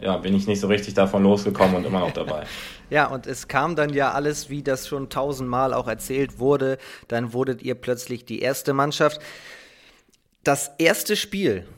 ja, 0.00 0.16
bin 0.16 0.34
ich 0.34 0.46
nicht 0.46 0.60
so 0.60 0.66
richtig 0.66 0.94
davon 0.94 1.22
losgekommen 1.22 1.76
und 1.76 1.84
immer 1.84 2.00
noch 2.00 2.12
dabei. 2.12 2.44
Ja, 2.90 3.06
und 3.06 3.28
es 3.28 3.46
kam 3.46 3.76
dann 3.76 3.94
ja 3.94 4.10
alles, 4.10 4.50
wie 4.50 4.64
das 4.64 4.88
schon 4.88 5.10
tausendmal 5.10 5.72
auch 5.72 5.86
erzählt 5.86 6.40
wurde. 6.40 6.76
Dann 7.06 7.32
wurdet 7.32 7.62
ihr 7.62 7.76
plötzlich 7.76 8.24
die 8.24 8.40
erste 8.40 8.72
Mannschaft. 8.72 9.20
Das 10.42 10.72
erste 10.78 11.14
Spiel, 11.14 11.68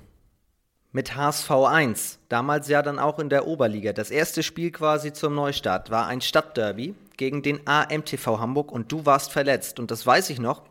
mit 0.92 1.16
HSV 1.16 1.50
1, 1.50 2.18
damals 2.28 2.68
ja 2.68 2.83
dann 2.83 2.98
auch 2.98 3.18
in 3.18 3.31
der 3.31 3.46
Oberliga. 3.46 3.92
Das 3.92 4.11
erste 4.11 4.42
Spiel 4.42 4.70
quasi 4.70 5.12
zum 5.12 5.35
Neustart 5.35 5.90
war 5.90 6.07
ein 6.07 6.20
Stadtderby 6.20 6.94
gegen 7.16 7.42
den 7.42 7.66
AMTV 7.66 8.38
Hamburg 8.38 8.70
und 8.70 8.92
du 8.92 9.07
warst 9.07 9.33
verletzt. 9.33 9.81
Und 9.81 9.90
das 9.90 10.07
weiß 10.07 10.28
ich 10.31 10.38
noch, 10.38 10.62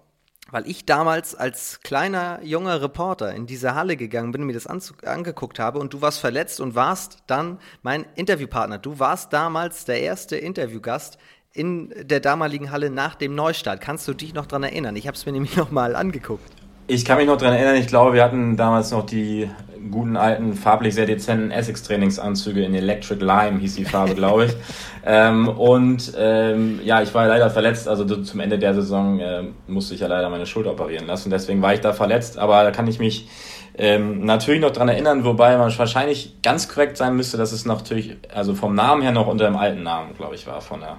weil 0.52 0.68
ich 0.68 0.86
damals 0.86 1.34
als 1.34 1.80
kleiner 1.82 2.40
junger 2.44 2.82
Reporter 2.82 3.34
in 3.34 3.48
diese 3.48 3.74
Halle 3.74 3.98
gegangen 3.98 4.32
bin 4.32 4.42
und 4.42 4.48
mir 4.48 4.54
das 4.54 4.68
angeguckt 4.68 5.60
habe 5.60 5.80
und 5.80 5.94
du 5.94 6.02
warst 6.02 6.20
verletzt 6.20 6.60
und 6.60 6.76
warst 6.76 7.20
dann 7.26 7.58
mein 7.82 8.06
Interviewpartner. 8.16 8.78
Du 8.78 9.00
warst 9.00 9.34
damals 9.34 9.86
der 9.86 10.02
erste 10.02 10.38
Interviewgast 10.38 11.18
in 11.54 11.94
der 11.98 12.20
damaligen 12.20 12.70
Halle 12.72 12.92
nach 12.92 13.16
dem 13.16 13.34
Neustart. 13.34 13.82
Kannst 13.82 14.08
du 14.08 14.14
dich 14.14 14.34
noch 14.34 14.46
daran 14.46 14.64
erinnern? 14.64 14.96
Ich 14.96 15.08
habe 15.08 15.18
es 15.18 15.26
mir 15.26 15.32
nämlich 15.32 15.56
noch 15.58 15.72
mal 15.72 15.96
angeguckt. 15.96 16.61
Ich 16.94 17.06
kann 17.06 17.18
mich 17.18 17.26
noch 17.26 17.38
daran 17.38 17.56
erinnern, 17.56 17.78
ich 17.78 17.88
glaube, 17.88 18.12
wir 18.12 18.22
hatten 18.22 18.58
damals 18.58 18.92
noch 18.92 19.06
die 19.06 19.50
guten 19.92 20.18
alten, 20.18 20.56
farblich 20.56 20.94
sehr 20.94 21.06
dezenten 21.06 21.50
Essex-Trainingsanzüge 21.50 22.66
in 22.66 22.76
Electric 22.76 23.24
Lime, 23.24 23.60
hieß 23.60 23.76
die 23.76 23.86
Farbe, 23.86 24.14
glaube 24.14 24.48
ich. 24.48 24.52
ähm, 25.06 25.48
und 25.48 26.12
ähm, 26.18 26.82
ja, 26.84 27.02
ich 27.02 27.14
war 27.14 27.28
leider 27.28 27.50
verletzt, 27.50 27.88
also 27.88 28.04
zum 28.04 28.42
Ende 28.42 28.60
der 28.60 28.74
Saison 28.74 29.22
äh, 29.22 29.44
musste 29.68 29.94
ich 29.94 30.02
ja 30.02 30.08
leider 30.08 30.30
meine 30.30 30.46
Schulter 30.46 30.72
operieren 30.72 31.08
lassen, 31.08 31.30
deswegen 31.30 31.62
war 31.62 31.74
ich 31.74 31.80
da 31.80 31.94
verletzt, 31.94 32.38
aber 32.38 32.62
da 32.62 32.72
kann 32.72 32.88
ich 32.88 33.00
mich 33.00 33.30
ähm, 33.78 34.26
natürlich 34.26 34.60
noch 34.60 34.72
daran 34.72 34.90
erinnern, 34.90 35.24
wobei 35.24 35.58
man 35.58 35.72
wahrscheinlich 35.78 36.42
ganz 36.44 36.68
korrekt 36.68 36.98
sein 36.98 37.16
müsste, 37.16 37.38
dass 37.38 37.54
es 37.54 37.64
natürlich, 37.64 38.18
also 38.36 38.54
vom 38.54 38.76
Namen 38.76 39.02
her 39.02 39.14
noch 39.14 39.28
unter 39.28 39.46
dem 39.46 39.56
alten 39.56 39.84
Namen, 39.84 40.14
glaube 40.18 40.36
ich, 40.36 40.46
war, 40.46 40.60
von 40.60 40.82
der 40.82 40.98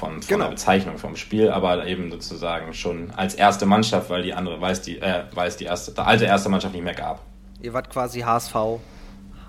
von, 0.00 0.22
von 0.22 0.28
genau. 0.28 0.44
der 0.44 0.50
Bezeichnung 0.50 0.98
vom 0.98 1.14
Spiel, 1.14 1.50
aber 1.50 1.86
eben 1.86 2.10
sozusagen 2.10 2.72
schon 2.72 3.10
als 3.16 3.34
erste 3.34 3.66
Mannschaft, 3.66 4.10
weil 4.10 4.22
die 4.22 4.32
andere, 4.32 4.60
weil 4.60 4.72
es 4.72 4.80
die, 4.80 4.98
äh, 4.98 5.24
weil 5.34 5.48
es 5.48 5.56
die 5.56 5.64
erste, 5.64 5.92
die 5.92 6.00
alte 6.00 6.24
erste 6.24 6.48
Mannschaft 6.48 6.74
nicht 6.74 6.84
mehr 6.84 6.94
gab. 6.94 7.20
Ihr 7.60 7.74
wart 7.74 7.90
quasi 7.90 8.20
HSV 8.20 8.54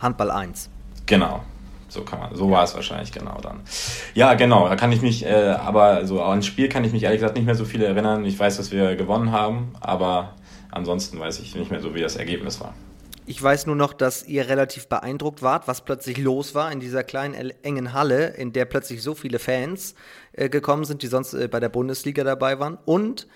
Handball 0.01 0.29
1. 0.29 0.69
Genau. 1.05 1.41
So 1.87 2.03
kann 2.03 2.19
man, 2.19 2.35
so 2.35 2.49
war 2.49 2.63
es 2.63 2.73
wahrscheinlich 2.73 3.11
genau 3.11 3.37
dann. 3.41 3.59
Ja, 4.13 4.33
genau, 4.35 4.69
da 4.69 4.75
kann 4.75 4.93
ich 4.93 5.01
mich, 5.01 5.25
äh, 5.25 5.55
aber 5.57 6.05
so 6.05 6.21
an 6.21 6.41
Spiel 6.41 6.69
kann 6.69 6.85
ich 6.85 6.93
mich 6.93 7.03
ehrlich 7.03 7.19
gesagt 7.19 7.35
nicht 7.35 7.45
mehr 7.45 7.55
so 7.55 7.65
viel 7.65 7.83
erinnern. 7.83 8.23
Ich 8.23 8.39
weiß, 8.39 8.57
dass 8.57 8.71
wir 8.71 8.95
gewonnen 8.95 9.31
haben, 9.31 9.73
aber 9.81 10.35
ansonsten 10.71 11.19
weiß 11.19 11.39
ich 11.39 11.55
nicht 11.55 11.69
mehr 11.69 11.81
so, 11.81 11.93
wie 11.93 12.01
das 12.01 12.15
Ergebnis 12.15 12.61
war. 12.61 12.73
Ich 13.25 13.41
weiß 13.41 13.65
nur 13.67 13.75
noch, 13.75 13.93
dass 13.93 14.27
ihr 14.27 14.49
relativ 14.49 14.87
beeindruckt 14.87 15.41
wart, 15.41 15.67
was 15.67 15.81
plötzlich 15.81 16.17
los 16.17 16.55
war 16.55 16.71
in 16.71 16.79
dieser 16.79 17.03
kleinen, 17.03 17.51
engen 17.61 17.93
Halle, 17.93 18.29
in 18.29 18.51
der 18.51 18.65
plötzlich 18.65 19.03
so 19.03 19.13
viele 19.13 19.39
Fans 19.39 19.95
äh, 20.33 20.49
gekommen 20.49 20.85
sind, 20.85 21.01
die 21.01 21.07
sonst 21.07 21.33
äh, 21.33 21.47
bei 21.47 21.59
der 21.59 21.69
Bundesliga 21.69 22.23
dabei 22.23 22.59
waren. 22.59 22.77
Und 22.85 23.27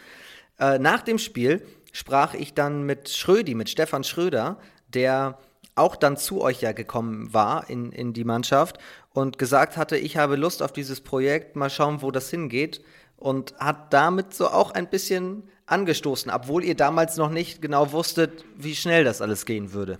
äh, 0.60 0.80
nach 0.80 1.02
dem 1.02 1.18
Spiel 1.18 1.66
sprach 1.92 2.34
ich 2.34 2.54
dann 2.54 2.84
mit 2.84 3.10
Schrödi, 3.10 3.56
mit 3.56 3.70
Stefan 3.70 4.04
Schröder, 4.04 4.58
der 4.88 5.38
auch 5.76 5.96
dann 5.96 6.18
zu 6.18 6.42
euch 6.42 6.62
ja 6.62 6.72
gekommen 6.72 7.34
war 7.34 7.70
in, 7.70 7.92
in 7.92 8.14
die 8.14 8.24
Mannschaft 8.24 8.78
und 9.12 9.38
gesagt 9.38 9.78
hatte, 9.78 9.98
ich 9.98 10.18
habe 10.18 10.36
Lust 10.36 10.64
auf 10.64 10.72
dieses 10.72 11.02
Projekt, 11.02 11.56
mal 11.56 11.70
schauen, 11.70 12.02
wo 12.02 12.12
das 12.12 12.30
hingeht. 12.30 12.82
Und 13.18 13.56
hat 13.60 13.94
damit 13.94 14.34
so 14.34 14.50
auch 14.50 14.72
ein 14.72 14.90
bisschen 14.90 15.50
angestoßen, 15.68 16.30
obwohl 16.32 16.66
ihr 16.66 16.76
damals 16.76 17.16
noch 17.16 17.30
nicht 17.30 17.62
genau 17.62 17.94
wusstet, 17.94 18.44
wie 18.58 18.76
schnell 18.76 19.06
das 19.06 19.22
alles 19.22 19.46
gehen 19.46 19.72
würde? 19.72 20.00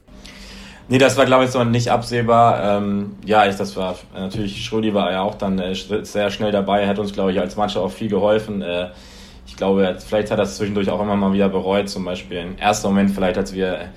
Nee, 0.88 1.00
das 1.00 1.18
war, 1.18 1.26
glaube 1.26 1.46
ich, 1.46 1.52
so 1.52 1.64
nicht 1.64 1.90
absehbar. 1.90 2.78
Ähm, 2.78 3.16
ja, 3.26 3.48
ich, 3.48 3.56
das 3.56 3.76
war 3.76 3.96
natürlich, 4.14 4.64
Schrödi 4.64 4.94
war 4.94 5.12
ja 5.12 5.22
auch 5.22 5.36
dann 5.36 5.58
äh, 5.58 5.74
sehr 5.74 6.30
schnell 6.30 6.52
dabei, 6.52 6.88
hat 6.88 7.00
uns, 7.00 7.12
glaube 7.12 7.32
ich, 7.32 7.40
als 7.40 7.56
Mannschaft 7.56 7.84
auch 7.84 7.92
viel 7.92 8.10
geholfen. 8.10 8.62
Äh, 8.62 8.90
ich 9.48 9.56
glaube, 9.56 9.98
vielleicht 10.06 10.32
hat 10.32 10.38
er 10.38 10.44
das 10.44 10.58
zwischendurch 10.58 10.90
auch 10.90 11.02
immer 11.02 11.16
mal 11.16 11.34
wieder 11.34 11.50
bereut, 11.50 11.90
zum 11.90 12.06
Beispiel 12.06 12.38
im 12.38 12.58
ersten 12.58 12.88
Moment, 12.88 13.12
vielleicht 13.12 13.38
als 13.38 13.54
wir 13.54 13.90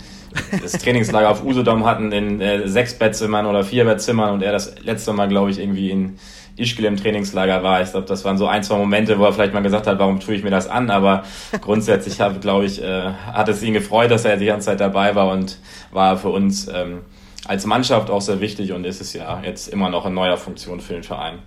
das 0.62 0.72
Trainingslager 0.72 1.30
auf 1.30 1.44
Usedom 1.44 1.84
hatten 1.84 2.12
in 2.12 2.40
äh, 2.40 2.66
sechs 2.68 2.94
Bettzimmern 2.94 3.46
oder 3.46 3.64
vier 3.64 3.84
Bettzimmern 3.84 4.32
und 4.32 4.42
er 4.42 4.52
das 4.52 4.82
letzte 4.82 5.12
Mal, 5.12 5.28
glaube 5.28 5.50
ich, 5.50 5.58
irgendwie 5.58 5.90
in 5.90 6.18
Ischgl 6.58 6.84
im 6.84 6.96
Trainingslager 6.96 7.62
war. 7.62 7.82
Ich 7.82 7.90
glaube, 7.90 8.06
das 8.06 8.24
waren 8.24 8.38
so 8.38 8.46
ein, 8.46 8.62
zwei 8.62 8.76
Momente, 8.76 9.18
wo 9.18 9.24
er 9.24 9.32
vielleicht 9.32 9.54
mal 9.54 9.62
gesagt 9.62 9.86
hat, 9.86 9.98
warum 9.98 10.20
tue 10.20 10.34
ich 10.34 10.42
mir 10.42 10.50
das 10.50 10.68
an? 10.68 10.90
Aber 10.90 11.24
grundsätzlich 11.60 12.20
habe, 12.20 12.38
glaube 12.40 12.64
ich, 12.64 12.82
äh, 12.82 13.12
hat 13.12 13.48
es 13.48 13.62
ihn 13.62 13.72
gefreut, 13.72 14.10
dass 14.10 14.24
er 14.24 14.36
die 14.36 14.46
ganze 14.46 14.66
Zeit 14.66 14.80
dabei 14.80 15.14
war 15.14 15.30
und 15.32 15.58
war 15.92 16.16
für 16.16 16.30
uns 16.30 16.68
ähm, 16.68 17.02
als 17.46 17.66
Mannschaft 17.66 18.10
auch 18.10 18.20
sehr 18.20 18.40
wichtig 18.40 18.72
und 18.72 18.84
ist 18.84 19.00
es 19.00 19.12
ja 19.12 19.40
jetzt 19.42 19.68
immer 19.68 19.90
noch 19.90 20.06
in 20.06 20.14
neuer 20.14 20.36
Funktion 20.36 20.80
für 20.80 20.94
den 20.94 21.02
Verein. 21.02 21.38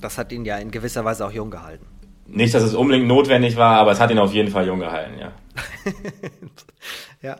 Das 0.00 0.18
hat 0.18 0.32
ihn 0.32 0.44
ja 0.44 0.58
in 0.58 0.70
gewisser 0.70 1.04
Weise 1.04 1.26
auch 1.26 1.32
jung 1.32 1.50
gehalten. 1.50 1.86
Nicht, 2.26 2.54
dass 2.54 2.62
es 2.62 2.74
unbedingt 2.74 3.06
notwendig 3.06 3.56
war, 3.56 3.78
aber 3.78 3.92
es 3.92 4.00
hat 4.00 4.10
ihn 4.10 4.18
auf 4.18 4.32
jeden 4.32 4.50
Fall 4.50 4.66
jung 4.66 4.80
gehalten, 4.80 5.18
ja. 5.18 5.32
ja. 7.22 7.36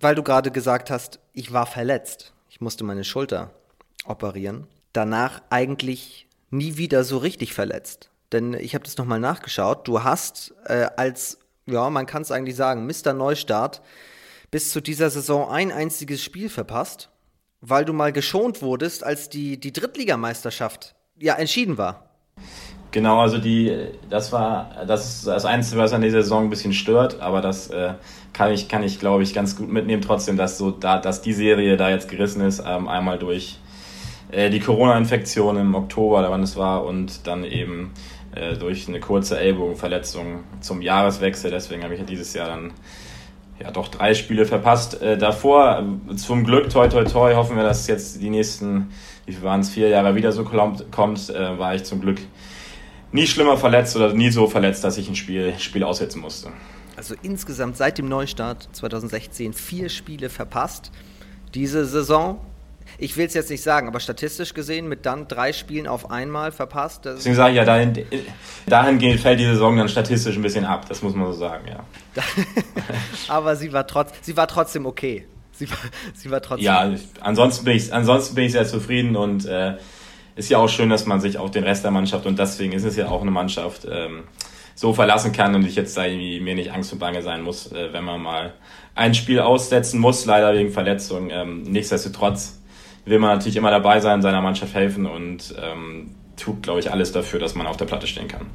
Weil 0.00 0.14
du 0.14 0.22
gerade 0.22 0.50
gesagt 0.50 0.90
hast, 0.90 1.18
ich 1.32 1.52
war 1.52 1.66
verletzt. 1.66 2.32
Ich 2.48 2.60
musste 2.60 2.84
meine 2.84 3.04
Schulter 3.04 3.50
operieren. 4.04 4.66
Danach 4.92 5.42
eigentlich 5.50 6.27
nie 6.50 6.76
wieder 6.76 7.04
so 7.04 7.18
richtig 7.18 7.54
verletzt. 7.54 8.10
Denn 8.32 8.54
ich 8.54 8.74
habe 8.74 8.84
das 8.84 8.98
nochmal 8.98 9.20
nachgeschaut. 9.20 9.88
Du 9.88 10.02
hast 10.02 10.54
äh, 10.64 10.86
als, 10.96 11.38
ja, 11.66 11.88
man 11.90 12.06
kann 12.06 12.22
es 12.22 12.30
eigentlich 12.30 12.56
sagen, 12.56 12.86
Mr. 12.86 13.12
Neustart 13.12 13.80
bis 14.50 14.70
zu 14.70 14.80
dieser 14.80 15.10
Saison 15.10 15.50
ein 15.50 15.72
einziges 15.72 16.22
Spiel 16.22 16.48
verpasst, 16.48 17.10
weil 17.60 17.84
du 17.84 17.92
mal 17.92 18.12
geschont 18.12 18.62
wurdest, 18.62 19.04
als 19.04 19.28
die, 19.28 19.58
die 19.58 19.72
Drittligameisterschaft 19.72 20.94
ja 21.18 21.34
entschieden 21.34 21.76
war. 21.76 22.08
Genau, 22.90 23.20
also 23.20 23.36
die, 23.36 23.88
das 24.08 24.32
war 24.32 24.70
das 24.86 25.24
das 25.24 25.44
Einzige, 25.44 25.78
was 25.78 25.92
an 25.92 26.00
dieser 26.00 26.22
Saison 26.22 26.44
ein 26.44 26.50
bisschen 26.50 26.72
stört, 26.72 27.20
aber 27.20 27.42
das 27.42 27.68
äh, 27.68 27.94
kann 28.32 28.50
ich, 28.50 28.68
kann 28.68 28.82
ich, 28.82 28.98
glaube 28.98 29.22
ich, 29.22 29.34
ganz 29.34 29.56
gut 29.56 29.68
mitnehmen, 29.68 30.00
trotzdem, 30.00 30.38
dass 30.38 30.56
so 30.56 30.70
da, 30.70 30.98
dass 30.98 31.20
die 31.20 31.34
Serie 31.34 31.76
da 31.76 31.90
jetzt 31.90 32.08
gerissen 32.08 32.40
ist, 32.40 32.62
ähm, 32.66 32.88
einmal 32.88 33.18
durch 33.18 33.58
äh, 34.30 34.50
die 34.50 34.60
Corona-Infektion 34.60 35.56
im 35.56 35.74
Oktober, 35.74 36.22
da 36.22 36.30
wann 36.30 36.42
es 36.42 36.56
war, 36.56 36.84
und 36.84 37.26
dann 37.26 37.44
eben 37.44 37.92
äh, 38.34 38.56
durch 38.56 38.88
eine 38.88 39.00
kurze 39.00 39.38
Ellbogenverletzung 39.38 40.44
zum 40.60 40.82
Jahreswechsel. 40.82 41.50
Deswegen 41.50 41.82
habe 41.82 41.94
ich 41.94 42.04
dieses 42.04 42.34
Jahr 42.34 42.48
dann 42.48 42.72
ja 43.60 43.70
doch 43.70 43.88
drei 43.88 44.14
Spiele 44.14 44.44
verpasst. 44.44 45.00
Äh, 45.02 45.18
davor, 45.18 45.84
zum 46.16 46.44
Glück, 46.44 46.70
toi 46.70 46.88
toi 46.88 47.04
toi, 47.04 47.34
hoffen 47.34 47.56
wir, 47.56 47.64
dass 47.64 47.86
jetzt 47.86 48.20
die 48.20 48.30
nächsten, 48.30 48.90
wie 49.26 49.42
waren 49.42 49.60
es, 49.60 49.70
vier 49.70 49.88
Jahre 49.88 50.14
wieder 50.14 50.32
so 50.32 50.44
kommt, 50.44 50.90
kommt 50.92 51.30
äh, 51.30 51.58
war 51.58 51.74
ich 51.74 51.84
zum 51.84 52.00
Glück 52.00 52.18
nie 53.12 53.26
schlimmer 53.26 53.56
verletzt 53.56 53.96
oder 53.96 54.12
nie 54.12 54.30
so 54.30 54.46
verletzt, 54.46 54.84
dass 54.84 54.98
ich 54.98 55.08
ein 55.08 55.16
Spiel, 55.16 55.54
Spiel 55.58 55.82
aussetzen 55.82 56.20
musste. 56.20 56.50
Also 56.96 57.14
insgesamt 57.22 57.76
seit 57.76 57.98
dem 57.98 58.08
Neustart 58.08 58.68
2016 58.72 59.52
vier 59.52 59.88
Spiele 59.88 60.28
verpasst. 60.28 60.90
Diese 61.54 61.86
Saison, 61.86 62.40
ich 62.96 63.16
will 63.16 63.26
es 63.26 63.34
jetzt 63.34 63.50
nicht 63.50 63.62
sagen, 63.62 63.88
aber 63.88 64.00
statistisch 64.00 64.54
gesehen 64.54 64.88
mit 64.88 65.04
dann 65.06 65.28
drei 65.28 65.52
Spielen 65.52 65.86
auf 65.86 66.10
einmal 66.10 66.52
verpasst. 66.52 67.04
Deswegen 67.04 67.34
sage 67.34 67.50
ich 67.50 67.56
ja, 67.56 67.64
dahin, 67.64 68.06
dahingehend 68.66 69.20
fällt 69.20 69.40
die 69.40 69.44
Saison 69.44 69.76
dann 69.76 69.88
statistisch 69.88 70.36
ein 70.36 70.42
bisschen 70.42 70.64
ab, 70.64 70.86
das 70.88 71.02
muss 71.02 71.14
man 71.14 71.26
so 71.32 71.38
sagen, 71.38 71.64
ja. 71.68 71.84
aber 73.28 73.56
sie 73.56 73.72
war, 73.72 73.86
trotz, 73.86 74.12
sie 74.22 74.36
war 74.36 74.48
trotzdem 74.48 74.86
okay. 74.86 75.26
Sie 75.52 75.68
war, 75.70 75.78
sie 76.14 76.30
war 76.30 76.40
trotzdem. 76.40 76.64
Ja, 76.64 76.90
ansonsten 77.20 77.64
bin 77.64 77.76
ich, 77.76 77.92
ansonsten 77.92 78.34
bin 78.34 78.44
ich 78.44 78.52
sehr 78.52 78.66
zufrieden 78.66 79.16
und 79.16 79.44
äh, 79.44 79.76
ist 80.36 80.48
ja 80.50 80.58
auch 80.58 80.68
schön, 80.68 80.88
dass 80.88 81.04
man 81.04 81.20
sich 81.20 81.36
auf 81.36 81.50
den 81.50 81.64
Rest 81.64 81.82
der 81.82 81.90
Mannschaft 81.90 82.26
und 82.26 82.38
deswegen 82.38 82.72
ist 82.72 82.84
es 82.84 82.96
ja 82.96 83.08
auch 83.08 83.22
eine 83.22 83.32
Mannschaft 83.32 83.86
ähm, 83.90 84.24
so 84.76 84.92
verlassen 84.92 85.32
kann 85.32 85.56
und 85.56 85.66
ich 85.66 85.74
jetzt 85.74 85.96
da 85.96 86.04
irgendwie 86.04 86.38
mir 86.38 86.54
nicht 86.54 86.72
Angst 86.72 86.92
und 86.92 87.00
Bange 87.00 87.22
sein 87.22 87.42
muss, 87.42 87.72
äh, 87.72 87.92
wenn 87.92 88.04
man 88.04 88.22
mal 88.22 88.54
ein 88.94 89.14
Spiel 89.14 89.40
aussetzen 89.40 89.98
muss, 89.98 90.24
leider 90.24 90.54
wegen 90.54 90.70
Verletzung. 90.70 91.30
Ähm, 91.30 91.62
nichtsdestotrotz 91.62 92.57
will 93.08 93.18
man 93.18 93.36
natürlich 93.36 93.56
immer 93.56 93.70
dabei 93.70 94.00
sein, 94.00 94.22
seiner 94.22 94.40
Mannschaft 94.40 94.74
helfen 94.74 95.06
und 95.06 95.54
ähm, 95.62 96.14
tut, 96.36 96.62
glaube 96.62 96.80
ich, 96.80 96.90
alles 96.90 97.12
dafür, 97.12 97.40
dass 97.40 97.54
man 97.54 97.66
auf 97.66 97.76
der 97.76 97.86
Platte 97.86 98.06
stehen 98.06 98.28
kann. 98.28 98.46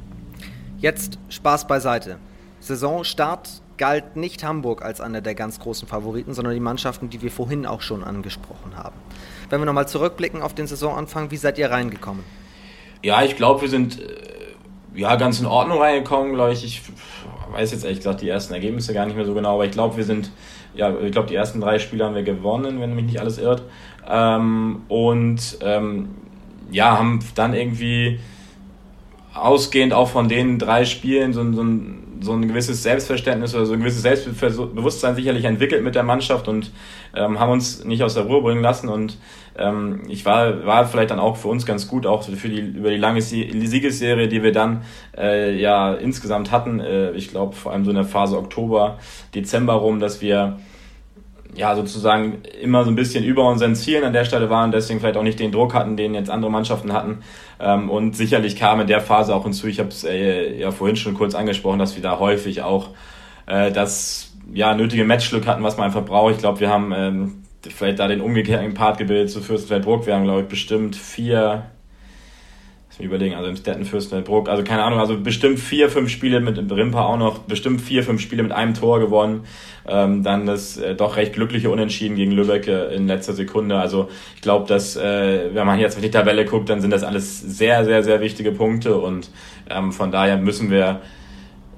Jetzt 0.78 1.18
Spaß 1.28 1.66
beiseite. 1.66 2.18
Saisonstart 2.60 3.62
galt 3.76 4.16
nicht 4.16 4.44
Hamburg 4.44 4.82
als 4.84 5.00
einer 5.00 5.20
der 5.20 5.34
ganz 5.34 5.58
großen 5.58 5.88
Favoriten, 5.88 6.34
sondern 6.34 6.54
die 6.54 6.60
Mannschaften, 6.60 7.10
die 7.10 7.22
wir 7.22 7.30
vorhin 7.30 7.66
auch 7.66 7.80
schon 7.80 8.04
angesprochen 8.04 8.76
haben. 8.76 8.96
Wenn 9.50 9.60
wir 9.60 9.66
nochmal 9.66 9.88
zurückblicken 9.88 10.42
auf 10.42 10.54
den 10.54 10.66
Saisonanfang, 10.66 11.30
wie 11.30 11.36
seid 11.36 11.58
ihr 11.58 11.70
reingekommen? 11.70 12.24
Ja, 13.02 13.22
ich 13.22 13.36
glaube, 13.36 13.62
wir 13.62 13.68
sind 13.68 14.00
äh, 14.00 14.06
ja 14.94 15.16
ganz 15.16 15.40
in 15.40 15.46
Ordnung 15.46 15.78
reingekommen, 15.78 16.34
glaube 16.34 16.52
ich. 16.52 16.64
Ich 16.64 16.82
weiß 17.52 17.72
jetzt 17.72 17.84
ehrlich 17.84 17.98
gesagt 17.98 18.22
die 18.22 18.28
ersten 18.28 18.54
Ergebnisse 18.54 18.94
gar 18.94 19.06
nicht 19.06 19.16
mehr 19.16 19.26
so 19.26 19.34
genau, 19.34 19.54
aber 19.54 19.66
ich 19.66 19.72
glaube, 19.72 19.96
wir 19.96 20.04
sind, 20.04 20.30
ja, 20.74 20.96
ich 20.98 21.12
glaube, 21.12 21.28
die 21.28 21.34
ersten 21.34 21.60
drei 21.60 21.78
Spiele 21.78 22.04
haben 22.04 22.14
wir 22.14 22.22
gewonnen, 22.22 22.80
wenn 22.80 22.94
mich 22.94 23.04
nicht 23.04 23.20
alles 23.20 23.38
irrt. 23.38 23.62
Ähm, 24.08 24.82
und 24.88 25.58
ähm, 25.60 26.08
ja, 26.70 26.98
haben 26.98 27.20
dann 27.34 27.54
irgendwie 27.54 28.20
ausgehend 29.34 29.92
auch 29.92 30.08
von 30.08 30.28
den 30.28 30.58
drei 30.58 30.84
Spielen 30.84 31.32
so, 31.32 31.52
so 31.52 31.62
ein 31.62 32.04
so 32.24 32.32
ein 32.32 32.48
gewisses 32.48 32.82
Selbstverständnis 32.82 33.54
oder 33.54 33.66
so 33.66 33.74
ein 33.74 33.80
gewisses 33.80 34.02
Selbstbewusstsein 34.02 35.14
sicherlich 35.14 35.44
entwickelt 35.44 35.84
mit 35.84 35.94
der 35.94 36.02
Mannschaft 36.02 36.48
und 36.48 36.72
ähm, 37.14 37.38
haben 37.38 37.52
uns 37.52 37.84
nicht 37.84 38.02
aus 38.02 38.14
der 38.14 38.24
Ruhe 38.24 38.42
bringen 38.42 38.62
lassen. 38.62 38.88
Und 38.88 39.18
ähm, 39.56 40.02
ich 40.08 40.24
war, 40.24 40.64
war 40.64 40.86
vielleicht 40.86 41.10
dann 41.10 41.20
auch 41.20 41.36
für 41.36 41.48
uns 41.48 41.66
ganz 41.66 41.86
gut, 41.86 42.06
auch 42.06 42.24
für 42.24 42.48
die, 42.48 42.60
über 42.60 42.90
die 42.90 42.96
lange 42.96 43.22
Siegesserie, 43.22 44.28
die 44.28 44.42
wir 44.42 44.52
dann 44.52 44.82
äh, 45.16 45.54
ja 45.58 45.94
insgesamt 45.94 46.50
hatten. 46.50 46.80
Äh, 46.80 47.12
ich 47.12 47.28
glaube, 47.28 47.54
vor 47.54 47.72
allem 47.72 47.84
so 47.84 47.90
in 47.90 47.96
der 47.96 48.04
Phase 48.04 48.38
Oktober, 48.38 48.98
Dezember 49.34 49.74
rum, 49.74 50.00
dass 50.00 50.20
wir 50.20 50.58
ja 51.54 51.74
sozusagen 51.76 52.42
immer 52.60 52.84
so 52.84 52.90
ein 52.90 52.96
bisschen 52.96 53.24
über 53.24 53.48
unseren 53.48 53.74
Zielen 53.74 54.04
an 54.04 54.12
der 54.12 54.24
Stelle 54.24 54.50
waren, 54.50 54.72
deswegen 54.72 55.00
vielleicht 55.00 55.16
auch 55.16 55.22
nicht 55.22 55.40
den 55.40 55.52
Druck 55.52 55.74
hatten, 55.74 55.96
den 55.96 56.14
jetzt 56.14 56.30
andere 56.30 56.50
Mannschaften 56.50 56.92
hatten. 56.92 57.18
Ähm, 57.60 57.90
und 57.90 58.16
sicherlich 58.16 58.56
kam 58.56 58.80
in 58.80 58.86
der 58.86 59.00
Phase 59.00 59.34
auch 59.34 59.44
hinzu, 59.44 59.66
ich 59.66 59.78
habe 59.78 59.88
es 59.90 60.04
äh, 60.04 60.58
ja 60.58 60.70
vorhin 60.70 60.96
schon 60.96 61.14
kurz 61.14 61.34
angesprochen, 61.34 61.78
dass 61.78 61.94
wir 61.96 62.02
da 62.02 62.18
häufig 62.18 62.62
auch 62.62 62.90
äh, 63.46 63.70
das 63.72 64.32
ja, 64.52 64.74
nötige 64.74 65.04
Matchglück 65.04 65.46
hatten, 65.46 65.62
was 65.62 65.76
man 65.76 65.86
einfach 65.86 66.04
braucht. 66.04 66.34
Ich 66.34 66.38
glaube, 66.38 66.60
wir 66.60 66.68
haben 66.68 66.92
ähm, 66.94 67.44
vielleicht 67.62 67.98
da 67.98 68.08
den 68.08 68.20
umgekehrten 68.20 68.74
Part 68.74 68.98
gebildet 68.98 69.30
zu 69.30 69.40
Fürstenfeldbruck. 69.40 70.06
Wir 70.06 70.14
haben, 70.14 70.24
glaube 70.24 70.42
ich, 70.42 70.48
bestimmt 70.48 70.96
vier 70.96 71.64
Lass 72.94 73.00
mich 73.00 73.08
überlegen, 73.08 73.34
also 73.34 73.48
im 73.48 73.56
Stetten 73.56 73.84
Fürstenfeldbruck, 73.84 74.48
also 74.48 74.62
keine 74.62 74.84
Ahnung, 74.84 75.00
also 75.00 75.18
bestimmt 75.18 75.58
vier, 75.58 75.88
fünf 75.88 76.10
Spiele 76.10 76.38
mit 76.38 76.56
Rimpa 76.70 77.04
auch 77.04 77.16
noch, 77.16 77.38
bestimmt 77.40 77.80
vier, 77.80 78.04
fünf 78.04 78.20
Spiele 78.20 78.44
mit 78.44 78.52
einem 78.52 78.72
Tor 78.74 79.00
gewonnen. 79.00 79.46
Ähm, 79.84 80.22
dann 80.22 80.46
das 80.46 80.76
äh, 80.76 80.94
doch 80.94 81.16
recht 81.16 81.32
glückliche 81.32 81.70
Unentschieden 81.70 82.14
gegen 82.14 82.30
Lübeck 82.30 82.68
äh, 82.68 82.94
in 82.94 83.08
letzter 83.08 83.32
Sekunde. 83.32 83.80
Also 83.80 84.10
ich 84.36 84.42
glaube, 84.42 84.68
dass 84.68 84.94
äh, 84.94 85.52
wenn 85.52 85.66
man 85.66 85.80
jetzt 85.80 85.96
auf 85.96 86.02
die 86.02 86.10
Tabelle 86.12 86.44
guckt, 86.44 86.70
dann 86.70 86.80
sind 86.80 86.92
das 86.92 87.02
alles 87.02 87.40
sehr, 87.40 87.84
sehr, 87.84 88.04
sehr 88.04 88.20
wichtige 88.20 88.52
Punkte 88.52 88.96
und 88.96 89.28
ähm, 89.68 89.90
von 89.90 90.12
daher 90.12 90.36
müssen 90.36 90.70
wir 90.70 91.00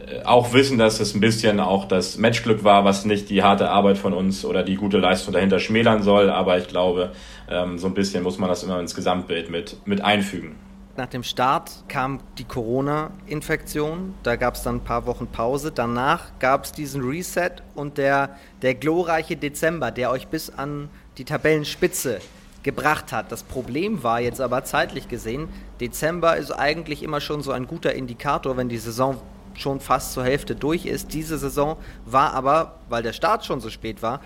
äh, 0.06 0.22
auch 0.22 0.52
wissen, 0.52 0.76
dass 0.76 1.00
es 1.00 1.14
ein 1.14 1.20
bisschen 1.20 1.60
auch 1.60 1.86
das 1.86 2.18
Matchglück 2.18 2.62
war, 2.62 2.84
was 2.84 3.06
nicht 3.06 3.30
die 3.30 3.42
harte 3.42 3.70
Arbeit 3.70 3.96
von 3.96 4.12
uns 4.12 4.44
oder 4.44 4.62
die 4.62 4.74
gute 4.74 4.98
Leistung 4.98 5.32
dahinter 5.32 5.60
schmälern 5.60 6.02
soll. 6.02 6.28
Aber 6.28 6.58
ich 6.58 6.68
glaube, 6.68 7.12
ähm, 7.50 7.78
so 7.78 7.86
ein 7.86 7.94
bisschen 7.94 8.22
muss 8.22 8.36
man 8.36 8.50
das 8.50 8.62
immer 8.64 8.78
ins 8.80 8.94
Gesamtbild 8.94 9.48
mit, 9.48 9.78
mit 9.86 10.04
einfügen. 10.04 10.65
Nach 10.96 11.06
dem 11.06 11.24
Start 11.24 11.84
kam 11.88 12.20
die 12.38 12.44
Corona-Infektion, 12.44 14.14
da 14.22 14.36
gab 14.36 14.54
es 14.54 14.62
dann 14.62 14.76
ein 14.76 14.84
paar 14.84 15.04
Wochen 15.04 15.26
Pause. 15.26 15.70
Danach 15.70 16.30
gab 16.38 16.64
es 16.64 16.72
diesen 16.72 17.02
Reset 17.02 17.50
und 17.74 17.98
der, 17.98 18.30
der 18.62 18.74
glorreiche 18.74 19.36
Dezember, 19.36 19.90
der 19.90 20.10
euch 20.10 20.28
bis 20.28 20.48
an 20.48 20.88
die 21.18 21.26
Tabellenspitze 21.26 22.20
gebracht 22.62 23.12
hat. 23.12 23.30
Das 23.30 23.42
Problem 23.42 24.02
war 24.04 24.20
jetzt 24.20 24.40
aber 24.40 24.64
zeitlich 24.64 25.06
gesehen, 25.06 25.50
Dezember 25.80 26.38
ist 26.38 26.50
eigentlich 26.50 27.02
immer 27.02 27.20
schon 27.20 27.42
so 27.42 27.52
ein 27.52 27.66
guter 27.66 27.92
Indikator, 27.92 28.56
wenn 28.56 28.70
die 28.70 28.78
Saison 28.78 29.20
schon 29.52 29.80
fast 29.80 30.14
zur 30.14 30.24
Hälfte 30.24 30.56
durch 30.56 30.86
ist. 30.86 31.12
Diese 31.12 31.36
Saison 31.36 31.76
war 32.06 32.32
aber, 32.32 32.76
weil 32.88 33.02
der 33.02 33.12
Start 33.12 33.44
schon 33.44 33.60
so 33.60 33.68
spät 33.68 34.00
war, 34.00 34.20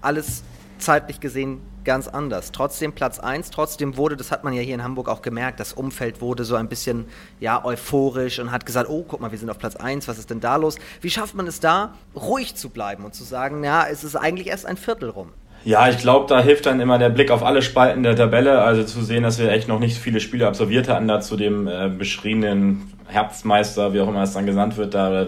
alles 0.00 0.44
zeitlich 0.82 1.20
gesehen 1.20 1.60
ganz 1.84 2.08
anders. 2.08 2.52
Trotzdem 2.52 2.92
Platz 2.92 3.18
1, 3.18 3.50
trotzdem 3.50 3.96
wurde, 3.96 4.16
das 4.16 4.30
hat 4.30 4.44
man 4.44 4.52
ja 4.52 4.62
hier 4.62 4.74
in 4.74 4.84
Hamburg 4.84 5.08
auch 5.08 5.22
gemerkt, 5.22 5.60
das 5.60 5.72
Umfeld 5.72 6.20
wurde 6.20 6.44
so 6.44 6.54
ein 6.54 6.68
bisschen 6.68 7.06
ja, 7.40 7.64
euphorisch 7.64 8.38
und 8.38 8.52
hat 8.52 8.66
gesagt, 8.66 8.88
oh, 8.88 9.04
guck 9.06 9.20
mal, 9.20 9.32
wir 9.32 9.38
sind 9.38 9.50
auf 9.50 9.58
Platz 9.58 9.76
1, 9.76 10.06
was 10.08 10.18
ist 10.18 10.30
denn 10.30 10.40
da 10.40 10.56
los? 10.56 10.76
Wie 11.00 11.10
schafft 11.10 11.34
man 11.34 11.46
es 11.46 11.60
da, 11.60 11.94
ruhig 12.14 12.54
zu 12.54 12.68
bleiben 12.68 13.04
und 13.04 13.14
zu 13.14 13.24
sagen, 13.24 13.64
ja, 13.64 13.86
es 13.90 14.04
ist 14.04 14.16
eigentlich 14.16 14.48
erst 14.48 14.66
ein 14.66 14.76
Viertel 14.76 15.10
rum? 15.10 15.30
Ja, 15.64 15.88
ich 15.88 15.98
glaube, 15.98 16.26
da 16.28 16.40
hilft 16.42 16.66
dann 16.66 16.80
immer 16.80 16.98
der 16.98 17.10
Blick 17.10 17.30
auf 17.30 17.44
alle 17.44 17.62
Spalten 17.62 18.02
der 18.02 18.16
Tabelle, 18.16 18.62
also 18.62 18.82
zu 18.82 19.02
sehen, 19.02 19.22
dass 19.22 19.38
wir 19.38 19.50
echt 19.50 19.68
noch 19.68 19.78
nicht 19.78 19.96
viele 19.96 20.18
Spiele 20.18 20.48
absolviert 20.48 20.88
hatten, 20.88 21.06
da 21.06 21.20
zu 21.20 21.36
dem 21.36 21.68
äh, 21.68 21.88
beschriebenen 21.88 22.92
Herbstmeister, 23.06 23.92
wie 23.92 24.00
auch 24.00 24.08
immer 24.08 24.24
es 24.24 24.32
dann 24.32 24.46
genannt 24.46 24.76
wird, 24.76 24.94
da 24.94 25.10
oder 25.10 25.26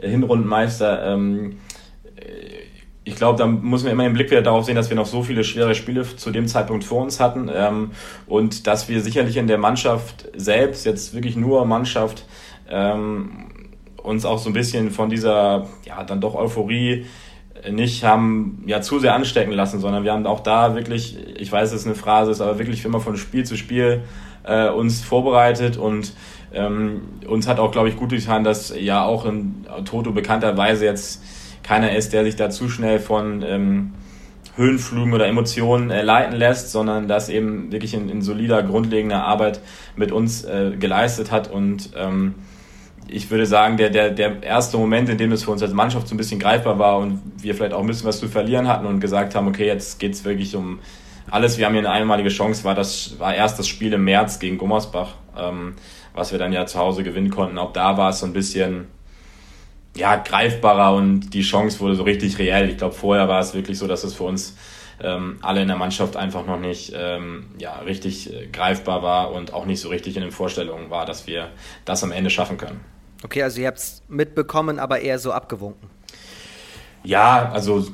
Hinrundenmeister. 0.00 1.12
Ähm, 1.12 1.58
ich 3.06 3.14
glaube, 3.14 3.38
da 3.38 3.46
muss 3.46 3.84
man 3.84 3.92
immer 3.92 4.02
den 4.02 4.14
Blick 4.14 4.32
wieder 4.32 4.42
darauf 4.42 4.64
sehen, 4.64 4.74
dass 4.74 4.90
wir 4.90 4.96
noch 4.96 5.06
so 5.06 5.22
viele 5.22 5.44
schwere 5.44 5.76
Spiele 5.76 6.04
zu 6.16 6.32
dem 6.32 6.48
Zeitpunkt 6.48 6.82
vor 6.82 7.02
uns 7.02 7.20
hatten 7.20 7.48
ähm, 7.54 7.92
und 8.26 8.66
dass 8.66 8.88
wir 8.88 9.00
sicherlich 9.00 9.36
in 9.36 9.46
der 9.46 9.58
Mannschaft 9.58 10.28
selbst, 10.34 10.84
jetzt 10.84 11.14
wirklich 11.14 11.36
nur 11.36 11.64
Mannschaft, 11.66 12.26
ähm, 12.68 13.46
uns 14.02 14.24
auch 14.24 14.38
so 14.38 14.50
ein 14.50 14.54
bisschen 14.54 14.90
von 14.90 15.08
dieser, 15.08 15.68
ja, 15.84 16.02
dann 16.02 16.20
doch 16.20 16.34
Euphorie 16.34 17.06
nicht 17.70 18.02
haben 18.02 18.64
ja 18.66 18.80
zu 18.80 18.98
sehr 18.98 19.14
anstecken 19.14 19.52
lassen, 19.52 19.78
sondern 19.78 20.02
wir 20.02 20.12
haben 20.12 20.26
auch 20.26 20.40
da 20.40 20.74
wirklich, 20.74 21.16
ich 21.38 21.50
weiß, 21.50 21.70
es 21.70 21.82
ist 21.82 21.86
eine 21.86 21.94
Phrase, 21.94 22.32
ist 22.32 22.40
aber 22.40 22.58
wirklich 22.58 22.84
immer 22.84 22.98
von 22.98 23.16
Spiel 23.16 23.44
zu 23.44 23.56
Spiel 23.56 24.02
äh, 24.42 24.68
uns 24.68 25.02
vorbereitet 25.02 25.76
und 25.76 26.12
ähm, 26.52 27.02
uns 27.28 27.46
hat 27.46 27.60
auch, 27.60 27.70
glaube 27.70 27.88
ich, 27.88 27.96
gut 27.96 28.10
getan, 28.10 28.42
dass 28.42 28.74
ja 28.76 29.04
auch 29.04 29.26
in 29.26 29.64
Toto 29.84 30.10
bekannterweise 30.10 30.84
jetzt 30.86 31.22
keiner 31.66 31.94
ist, 31.96 32.12
der 32.12 32.24
sich 32.24 32.36
da 32.36 32.48
zu 32.48 32.68
schnell 32.68 33.00
von 33.00 33.42
ähm, 33.42 33.92
Höhenflügen 34.54 35.12
oder 35.12 35.26
Emotionen 35.26 35.90
äh, 35.90 36.02
leiten 36.02 36.36
lässt, 36.36 36.70
sondern 36.70 37.08
das 37.08 37.28
eben 37.28 37.72
wirklich 37.72 37.92
in, 37.92 38.08
in 38.08 38.22
solider, 38.22 38.62
grundlegender 38.62 39.24
Arbeit 39.24 39.60
mit 39.96 40.12
uns 40.12 40.44
äh, 40.44 40.72
geleistet 40.78 41.32
hat. 41.32 41.50
Und 41.50 41.90
ähm, 41.96 42.34
ich 43.08 43.30
würde 43.30 43.46
sagen, 43.46 43.76
der, 43.76 43.90
der, 43.90 44.10
der 44.10 44.42
erste 44.42 44.78
Moment, 44.78 45.08
in 45.08 45.18
dem 45.18 45.32
es 45.32 45.42
für 45.42 45.50
uns 45.50 45.62
als 45.62 45.72
Mannschaft 45.72 46.06
so 46.06 46.14
ein 46.14 46.18
bisschen 46.18 46.38
greifbar 46.38 46.78
war 46.78 46.98
und 46.98 47.20
wir 47.38 47.54
vielleicht 47.54 47.74
auch 47.74 47.80
ein 47.80 47.86
bisschen 47.86 48.06
was 48.06 48.20
zu 48.20 48.28
verlieren 48.28 48.68
hatten 48.68 48.86
und 48.86 49.00
gesagt 49.00 49.34
haben, 49.34 49.48
okay, 49.48 49.66
jetzt 49.66 49.98
geht's 49.98 50.24
wirklich 50.24 50.54
um 50.54 50.78
alles, 51.28 51.58
wir 51.58 51.66
haben 51.66 51.72
hier 51.72 51.80
eine 51.80 51.90
einmalige 51.90 52.28
Chance, 52.28 52.62
war 52.62 52.76
das 52.76 53.18
war 53.18 53.34
erst 53.34 53.58
das 53.58 53.66
Spiel 53.66 53.92
im 53.92 54.04
März 54.04 54.38
gegen 54.38 54.58
Gummersbach, 54.58 55.14
ähm, 55.36 55.74
was 56.14 56.30
wir 56.30 56.38
dann 56.38 56.52
ja 56.52 56.66
zu 56.66 56.78
Hause 56.78 57.02
gewinnen 57.02 57.30
konnten. 57.30 57.58
Auch 57.58 57.72
da 57.72 57.96
war 57.96 58.10
es 58.10 58.20
so 58.20 58.26
ein 58.26 58.32
bisschen 58.32 58.86
ja, 59.96 60.16
greifbarer 60.16 60.94
und 60.94 61.30
die 61.30 61.42
Chance 61.42 61.80
wurde 61.80 61.96
so 61.96 62.02
richtig 62.02 62.38
reell. 62.38 62.70
Ich 62.70 62.76
glaube, 62.76 62.94
vorher 62.94 63.28
war 63.28 63.40
es 63.40 63.54
wirklich 63.54 63.78
so, 63.78 63.86
dass 63.86 64.04
es 64.04 64.14
für 64.14 64.24
uns 64.24 64.56
ähm, 65.02 65.38
alle 65.42 65.62
in 65.62 65.68
der 65.68 65.76
Mannschaft 65.76 66.16
einfach 66.16 66.46
noch 66.46 66.58
nicht 66.58 66.92
ähm, 66.94 67.46
ja, 67.58 67.78
richtig 67.80 68.32
äh, 68.32 68.46
greifbar 68.46 69.02
war 69.02 69.32
und 69.32 69.52
auch 69.52 69.66
nicht 69.66 69.80
so 69.80 69.88
richtig 69.88 70.16
in 70.16 70.22
den 70.22 70.30
Vorstellungen 70.30 70.90
war, 70.90 71.06
dass 71.06 71.26
wir 71.26 71.50
das 71.84 72.02
am 72.02 72.12
Ende 72.12 72.30
schaffen 72.30 72.56
können. 72.56 72.80
Okay, 73.24 73.42
also 73.42 73.60
ihr 73.60 73.66
habt 73.66 73.78
es 73.78 74.02
mitbekommen, 74.08 74.78
aber 74.78 75.00
eher 75.00 75.18
so 75.18 75.32
abgewunken. 75.32 75.88
Ja, 77.02 77.50
also 77.52 77.86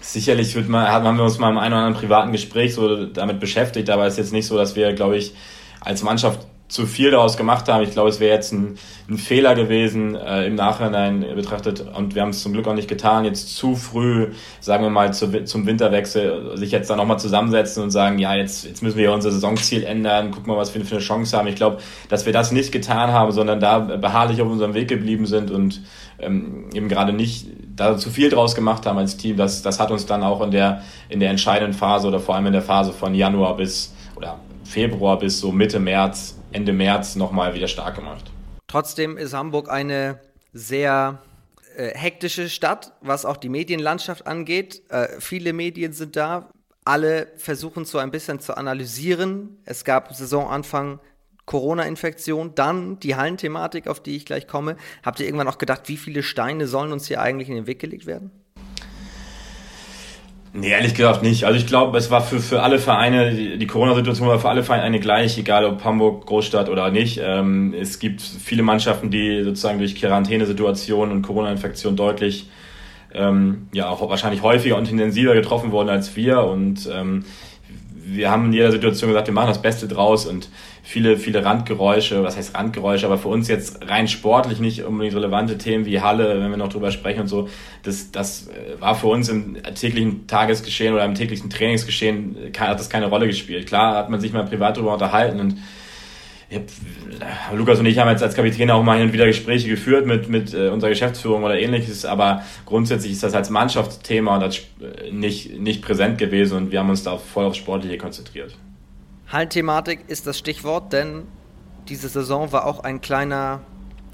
sicherlich 0.00 0.54
wird 0.54 0.68
man, 0.68 0.88
haben 0.88 1.16
wir 1.16 1.24
uns 1.24 1.38
mal 1.38 1.50
im 1.50 1.58
einen 1.58 1.74
oder 1.74 1.84
anderen 1.84 2.00
privaten 2.00 2.32
Gespräch 2.32 2.74
so 2.74 3.06
damit 3.06 3.40
beschäftigt, 3.40 3.90
aber 3.90 4.06
es 4.06 4.14
ist 4.14 4.18
jetzt 4.18 4.32
nicht 4.32 4.46
so, 4.46 4.56
dass 4.56 4.74
wir, 4.74 4.92
glaube 4.94 5.16
ich, 5.16 5.34
als 5.80 6.02
Mannschaft 6.02 6.46
zu 6.72 6.86
viel 6.86 7.10
daraus 7.10 7.36
gemacht 7.36 7.68
haben. 7.68 7.84
Ich 7.84 7.90
glaube, 7.90 8.08
es 8.08 8.18
wäre 8.18 8.34
jetzt 8.34 8.50
ein, 8.50 8.78
ein, 9.06 9.18
Fehler 9.18 9.54
gewesen 9.54 10.14
äh, 10.14 10.46
im 10.46 10.54
Nachhinein 10.54 11.20
betrachtet 11.34 11.84
und 11.94 12.14
wir 12.14 12.22
haben 12.22 12.30
es 12.30 12.42
zum 12.42 12.54
Glück 12.54 12.66
auch 12.66 12.72
nicht 12.72 12.88
getan, 12.88 13.26
jetzt 13.26 13.54
zu 13.54 13.76
früh, 13.76 14.28
sagen 14.60 14.82
wir 14.82 14.88
mal, 14.88 15.12
zu, 15.12 15.44
zum 15.44 15.66
Winterwechsel 15.66 16.56
sich 16.56 16.70
jetzt 16.70 16.88
da 16.88 16.96
nochmal 16.96 17.18
zusammensetzen 17.18 17.82
und 17.82 17.90
sagen, 17.90 18.18
ja, 18.18 18.34
jetzt, 18.34 18.64
jetzt 18.64 18.82
müssen 18.82 18.96
wir 18.96 19.12
unser 19.12 19.30
Saisonziel 19.30 19.84
ändern, 19.84 20.30
gucken 20.30 20.48
mal, 20.50 20.56
was 20.56 20.74
wir 20.74 20.82
für 20.82 20.94
eine 20.94 21.04
Chance 21.04 21.36
haben. 21.36 21.46
Ich 21.46 21.56
glaube, 21.56 21.76
dass 22.08 22.24
wir 22.24 22.32
das 22.32 22.52
nicht 22.52 22.72
getan 22.72 23.12
haben, 23.12 23.32
sondern 23.32 23.60
da 23.60 23.78
beharrlich 23.78 24.40
auf 24.40 24.48
unserem 24.48 24.72
Weg 24.72 24.88
geblieben 24.88 25.26
sind 25.26 25.50
und 25.50 25.82
ähm, 26.20 26.70
eben 26.72 26.88
gerade 26.88 27.12
nicht 27.12 27.48
da 27.76 27.98
zu 27.98 28.08
viel 28.08 28.30
draus 28.30 28.54
gemacht 28.54 28.86
haben 28.86 28.96
als 28.96 29.18
Team. 29.18 29.36
Das, 29.36 29.60
das 29.60 29.78
hat 29.78 29.90
uns 29.90 30.06
dann 30.06 30.22
auch 30.22 30.40
in 30.40 30.50
der, 30.50 30.80
in 31.10 31.20
der 31.20 31.28
entscheidenden 31.28 31.74
Phase 31.74 32.08
oder 32.08 32.18
vor 32.18 32.34
allem 32.34 32.46
in 32.46 32.54
der 32.54 32.62
Phase 32.62 32.94
von 32.94 33.14
Januar 33.14 33.58
bis 33.58 33.92
oder 34.16 34.40
Februar 34.64 35.18
bis 35.18 35.38
so 35.38 35.52
Mitte 35.52 35.78
März 35.78 36.38
Ende 36.52 36.72
März 36.72 37.16
nochmal 37.16 37.54
wieder 37.54 37.68
stark 37.68 37.96
gemacht. 37.96 38.30
Trotzdem 38.66 39.16
ist 39.16 39.34
Hamburg 39.34 39.70
eine 39.70 40.20
sehr 40.52 41.22
äh, 41.76 41.96
hektische 41.96 42.48
Stadt, 42.48 42.92
was 43.00 43.24
auch 43.24 43.36
die 43.36 43.48
Medienlandschaft 43.48 44.26
angeht. 44.26 44.82
Äh, 44.90 45.08
viele 45.18 45.52
Medien 45.52 45.92
sind 45.92 46.16
da. 46.16 46.50
Alle 46.84 47.28
versuchen 47.36 47.84
so 47.84 47.98
ein 47.98 48.10
bisschen 48.10 48.40
zu 48.40 48.56
analysieren. 48.56 49.58
Es 49.64 49.84
gab 49.84 50.14
Saisonanfang 50.14 51.00
Corona-Infektion, 51.46 52.54
dann 52.54 52.98
die 53.00 53.16
Hallenthematik, 53.16 53.88
auf 53.88 54.00
die 54.00 54.16
ich 54.16 54.26
gleich 54.26 54.46
komme. 54.46 54.76
Habt 55.02 55.20
ihr 55.20 55.26
irgendwann 55.26 55.48
auch 55.48 55.58
gedacht, 55.58 55.82
wie 55.86 55.96
viele 55.96 56.22
Steine 56.22 56.66
sollen 56.66 56.92
uns 56.92 57.08
hier 57.08 57.20
eigentlich 57.20 57.48
in 57.48 57.56
den 57.56 57.66
Weg 57.66 57.78
gelegt 57.78 58.06
werden? 58.06 58.30
Nee, 60.54 60.68
ehrlich 60.68 60.94
gesagt 60.94 61.22
nicht. 61.22 61.44
Also 61.44 61.58
ich 61.58 61.66
glaube, 61.66 61.96
es 61.96 62.10
war 62.10 62.20
für, 62.20 62.38
für 62.38 62.62
alle 62.62 62.78
Vereine, 62.78 63.56
die, 63.56 63.66
Corona-Situation 63.66 64.28
war 64.28 64.38
für 64.38 64.50
alle 64.50 64.62
Vereine 64.62 64.82
eine 64.82 65.00
gleich, 65.00 65.38
egal 65.38 65.64
ob 65.64 65.82
Hamburg, 65.82 66.26
Großstadt 66.26 66.68
oder 66.68 66.90
nicht. 66.90 67.18
Ähm, 67.22 67.72
es 67.72 67.98
gibt 67.98 68.20
viele 68.20 68.62
Mannschaften, 68.62 69.10
die 69.10 69.44
sozusagen 69.44 69.78
durch 69.78 69.94
Quarantänesituationen 69.94 71.16
und 71.16 71.22
Corona-Infektion 71.22 71.96
deutlich 71.96 72.50
ähm, 73.14 73.68
ja 73.72 73.88
auch 73.88 74.06
wahrscheinlich 74.08 74.42
häufiger 74.42 74.76
und 74.76 74.90
intensiver 74.90 75.32
getroffen 75.32 75.70
wurden 75.70 75.88
als 75.88 76.16
wir. 76.16 76.44
Und 76.44 76.86
ähm, 76.92 77.24
wir 78.04 78.30
haben 78.30 78.46
in 78.46 78.52
jeder 78.52 78.72
Situation 78.72 79.08
gesagt, 79.08 79.28
wir 79.28 79.34
machen 79.34 79.48
das 79.48 79.62
Beste 79.62 79.88
draus 79.88 80.26
und 80.26 80.50
viele, 80.92 81.16
viele 81.16 81.42
Randgeräusche, 81.42 82.22
was 82.22 82.36
heißt 82.36 82.54
Randgeräusche, 82.54 83.06
aber 83.06 83.16
für 83.16 83.28
uns 83.28 83.48
jetzt 83.48 83.88
rein 83.88 84.08
sportlich 84.08 84.60
nicht 84.60 84.84
unbedingt 84.84 85.16
relevante 85.16 85.56
Themen 85.56 85.86
wie 85.86 86.02
Halle, 86.02 86.38
wenn 86.38 86.50
wir 86.50 86.58
noch 86.58 86.68
drüber 86.68 86.90
sprechen 86.90 87.22
und 87.22 87.28
so, 87.28 87.48
das, 87.82 88.10
das 88.12 88.48
äh, 88.48 88.78
war 88.78 88.94
für 88.94 89.06
uns 89.06 89.30
im 89.30 89.56
täglichen 89.74 90.26
Tagesgeschehen 90.26 90.92
oder 90.92 91.06
im 91.06 91.14
täglichen 91.14 91.48
Trainingsgeschehen, 91.48 92.36
hat 92.58 92.78
das 92.78 92.90
keine 92.90 93.06
Rolle 93.06 93.26
gespielt. 93.26 93.66
Klar 93.66 93.96
hat 93.96 94.10
man 94.10 94.20
sich 94.20 94.34
mal 94.34 94.44
privat 94.44 94.76
darüber 94.76 94.92
unterhalten 94.92 95.40
und 95.40 95.56
hab, 96.52 97.56
Lukas 97.56 97.78
und 97.78 97.86
ich 97.86 97.98
haben 97.98 98.10
jetzt 98.10 98.22
als 98.22 98.34
Kapitän 98.34 98.70
auch 98.70 98.82
mal 98.82 98.98
hin 98.98 99.06
und 99.06 99.14
wieder 99.14 99.24
Gespräche 99.24 99.70
geführt 99.70 100.04
mit, 100.04 100.28
mit 100.28 100.52
äh, 100.52 100.68
unserer 100.68 100.90
Geschäftsführung 100.90 101.42
oder 101.42 101.58
ähnliches, 101.58 102.04
aber 102.04 102.42
grundsätzlich 102.66 103.12
ist 103.12 103.22
das 103.22 103.32
als 103.32 103.48
Mannschaftsthema 103.48 104.36
und 104.36 104.42
äh, 104.82 105.10
nicht, 105.10 105.58
nicht 105.58 105.80
präsent 105.80 106.18
gewesen 106.18 106.58
und 106.58 106.70
wir 106.70 106.80
haben 106.80 106.90
uns 106.90 107.02
da 107.02 107.16
voll 107.16 107.46
aufs 107.46 107.56
Sportliche 107.56 107.96
konzentriert. 107.96 108.54
Hallenthematik 109.32 110.00
ist 110.08 110.26
das 110.26 110.36
Stichwort, 110.36 110.92
denn 110.92 111.26
diese 111.88 112.10
Saison 112.10 112.52
war 112.52 112.66
auch 112.66 112.80
ein 112.80 113.00
kleiner 113.00 113.60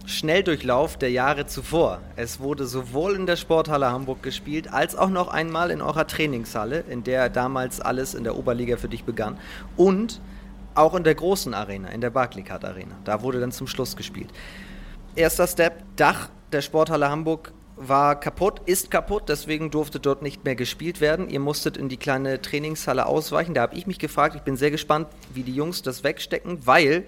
Schnelldurchlauf 0.07 0.97
der 0.97 1.11
Jahre 1.11 1.47
zuvor. 1.47 2.01
Es 2.15 2.39
wurde 2.39 2.67
sowohl 2.67 3.17
in 3.17 3.27
der 3.27 3.35
Sporthalle 3.35 3.91
Hamburg 3.91 4.23
gespielt, 4.23 4.73
als 4.73 4.95
auch 4.95 5.11
noch 5.11 5.27
einmal 5.27 5.73
in 5.73 5.83
eurer 5.83 6.07
Trainingshalle, 6.07 6.85
in 6.89 7.03
der 7.03 7.31
damals 7.31 7.81
alles 7.81 8.15
in 8.15 8.23
der 8.23 8.39
Oberliga 8.39 8.77
für 8.77 8.89
dich 8.89 9.03
begann. 9.03 9.39
Und 9.77 10.21
auch 10.77 10.95
in 10.95 11.03
der 11.03 11.17
großen 11.17 11.53
Arena, 11.53 11.89
in 11.89 12.01
der 12.01 12.11
Barclaycard 12.11 12.65
Arena. 12.65 12.95
Da 13.03 13.21
wurde 13.21 13.41
dann 13.41 13.51
zum 13.51 13.67
Schluss 13.67 13.97
gespielt. 13.97 14.31
Erster 15.17 15.49
Step, 15.49 15.83
Dach 15.97 16.29
der 16.53 16.63
Sporthalle 16.63 17.11
Hamburg 17.11 17.53
war 17.81 18.19
kaputt, 18.19 18.63
ist 18.67 18.91
kaputt, 18.91 19.29
deswegen 19.29 19.71
durfte 19.71 20.01
dort 20.01 20.23
nicht 20.23 20.45
mehr 20.45 20.57
gespielt 20.57 21.01
werden. 21.01 21.29
Ihr 21.29 21.41
musstet 21.41 21.77
in 21.77 21.89
die 21.89 21.97
kleine 21.97 22.43
Trainingshalle 22.43 23.07
ausweichen. 23.07 23.55
Da 23.55 23.63
habe 23.63 23.77
ich 23.77 23.87
mich 23.87 23.99
gefragt, 23.99 24.35
ich 24.35 24.43
bin 24.43 24.57
sehr 24.57 24.71
gespannt, 24.71 25.09
wie 25.33 25.43
die 25.43 25.55
Jungs 25.55 25.83
das 25.83 26.05
wegstecken, 26.05 26.67
weil 26.67 27.05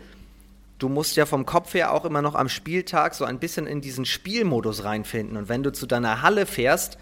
du 0.78 0.88
musst 0.88 1.16
ja 1.16 1.26
vom 1.26 1.46
Kopf 1.46 1.74
her 1.74 1.92
auch 1.92 2.04
immer 2.04 2.22
noch 2.22 2.34
am 2.34 2.48
Spieltag 2.48 3.14
so 3.14 3.24
ein 3.24 3.38
bisschen 3.38 3.66
in 3.66 3.80
diesen 3.80 4.04
Spielmodus 4.04 4.84
reinfinden. 4.84 5.36
Und 5.36 5.48
wenn 5.48 5.62
du 5.62 5.72
zu 5.72 5.86
deiner 5.86 6.22
Halle 6.22 6.46
fährst, 6.46 6.98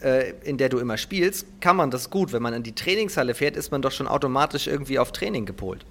äh, 0.00 0.32
in 0.44 0.58
der 0.58 0.68
du 0.68 0.78
immer 0.78 0.96
spielst, 0.96 1.46
kann 1.60 1.76
man 1.76 1.90
das 1.90 2.10
gut. 2.10 2.32
Wenn 2.32 2.42
man 2.42 2.54
in 2.54 2.62
die 2.62 2.74
Trainingshalle 2.74 3.34
fährt, 3.34 3.56
ist 3.56 3.70
man 3.70 3.82
doch 3.82 3.92
schon 3.92 4.06
automatisch 4.06 4.66
irgendwie 4.66 4.98
auf 4.98 5.12
Training 5.12 5.46
gepolt. 5.46 5.84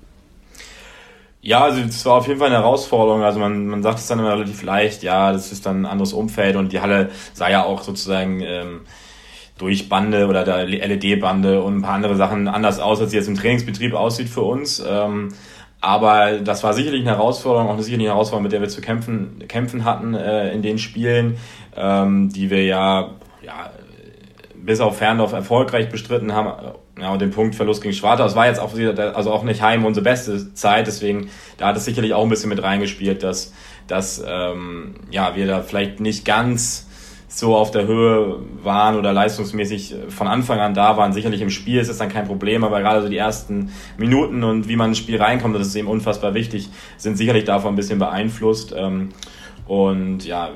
Ja, 1.41 1.63
also 1.63 1.82
es 1.82 2.06
war 2.06 2.15
auf 2.15 2.28
jeden 2.28 2.39
Fall 2.39 2.49
eine 2.49 2.58
Herausforderung. 2.58 3.23
Also 3.23 3.39
man, 3.39 3.67
man 3.67 3.82
sagt 3.82 3.99
es 3.99 4.08
dann 4.08 4.19
immer 4.19 4.34
relativ 4.34 4.62
leicht, 4.63 5.04
ja, 5.04 5.32
das 5.32 5.52
ist 5.52 5.65
dann 5.65 5.84
ein 5.84 5.86
anderes 5.86 6.13
Umfeld 6.13 6.58
und 6.58 6.73
die 6.73 6.82
Halle 6.82 7.10
sah 7.34 7.49
ja 7.49 7.63
auch 7.63 7.82
sozusagen 7.82 8.41
ähm, 8.41 8.82
durch 9.58 9.88
Bande 9.88 10.28
oder 10.28 10.43
der 10.43 10.65
LED-Bande 10.65 11.62
und 11.62 11.78
ein 11.78 11.82
paar 11.82 11.93
andere 11.93 12.15
Sachen 12.15 12.47
anders 12.47 12.80
aus, 12.80 12.99
als 12.99 13.12
sie 13.12 13.17
jetzt 13.17 13.28
im 13.28 13.36
Trainingsbetrieb 13.36 13.93
aussieht 13.93 14.30
für 14.30 14.41
uns. 14.41 14.84
Ähm, 14.86 15.30
aber 15.82 16.39
das 16.39 16.63
war 16.63 16.73
sicherlich 16.73 17.02
eine 17.02 17.12
Herausforderung, 17.12 17.69
auch 17.69 17.73
eine 17.73 17.84
sicherlich 17.84 18.08
eine 18.08 18.15
Herausforderung, 18.15 18.43
mit 18.43 18.52
der 18.52 18.62
wir 18.62 18.67
zu 18.67 18.82
kämpfen, 18.82 19.43
kämpfen 19.47 19.86
hatten 19.86 20.13
äh, 20.13 20.52
in 20.52 20.62
den 20.62 20.78
Spielen, 20.78 21.38
ähm, 21.75 22.30
die 22.30 22.49
wir 22.49 22.65
ja, 22.65 23.12
ja 23.41 23.71
bis 24.56 24.82
auf 24.82 24.97
Ferndorf 24.97 25.32
erfolgreich 25.32 25.89
bestritten 25.89 26.34
haben. 26.34 26.73
Ja, 26.99 27.13
und 27.13 27.21
den 27.21 27.31
Punktverlust 27.31 27.81
gegen 27.81 27.93
Schwartau, 27.93 28.23
das 28.23 28.35
war 28.35 28.47
jetzt 28.47 28.59
auch, 28.59 28.73
also 29.15 29.31
auch 29.31 29.43
nicht 29.43 29.62
heim 29.62 29.85
unsere 29.85 30.03
beste 30.03 30.53
Zeit, 30.53 30.88
deswegen, 30.88 31.29
da 31.57 31.67
hat 31.67 31.77
es 31.77 31.85
sicherlich 31.85 32.13
auch 32.13 32.23
ein 32.23 32.29
bisschen 32.29 32.49
mit 32.49 32.62
reingespielt, 32.62 33.23
dass, 33.23 33.53
dass 33.88 34.23
ähm, 34.27 34.95
ja, 35.09 35.35
wir 35.35 35.47
da 35.47 35.62
vielleicht 35.62 35.99
nicht 35.99 36.25
ganz 36.25 36.88
so 37.29 37.55
auf 37.55 37.69
der 37.71 37.85
Höhe 37.85 38.39
waren 38.63 38.95
oder 38.95 39.13
leistungsmäßig 39.13 39.95
von 40.09 40.27
Anfang 40.27 40.59
an 40.59 40.73
da 40.73 40.97
waren. 40.97 41.13
Sicherlich 41.13 41.41
im 41.41 41.51
Spiel 41.51 41.79
ist 41.79 41.88
es 41.88 41.99
dann 41.99 42.09
kein 42.09 42.25
Problem, 42.25 42.63
aber 42.63 42.81
gerade 42.81 43.03
so 43.03 43.07
die 43.07 43.17
ersten 43.17 43.71
Minuten 43.97 44.43
und 44.43 44.67
wie 44.67 44.75
man 44.75 44.89
ins 44.89 44.97
Spiel 44.97 45.21
reinkommt, 45.21 45.55
das 45.55 45.67
ist 45.67 45.75
eben 45.75 45.88
unfassbar 45.88 46.33
wichtig, 46.33 46.69
sind 46.97 47.17
sicherlich 47.17 47.43
davon 47.45 47.73
ein 47.73 47.75
bisschen 47.75 47.99
beeinflusst. 47.99 48.73
Ähm, 48.75 49.09
und 49.67 50.25
ja, 50.25 50.49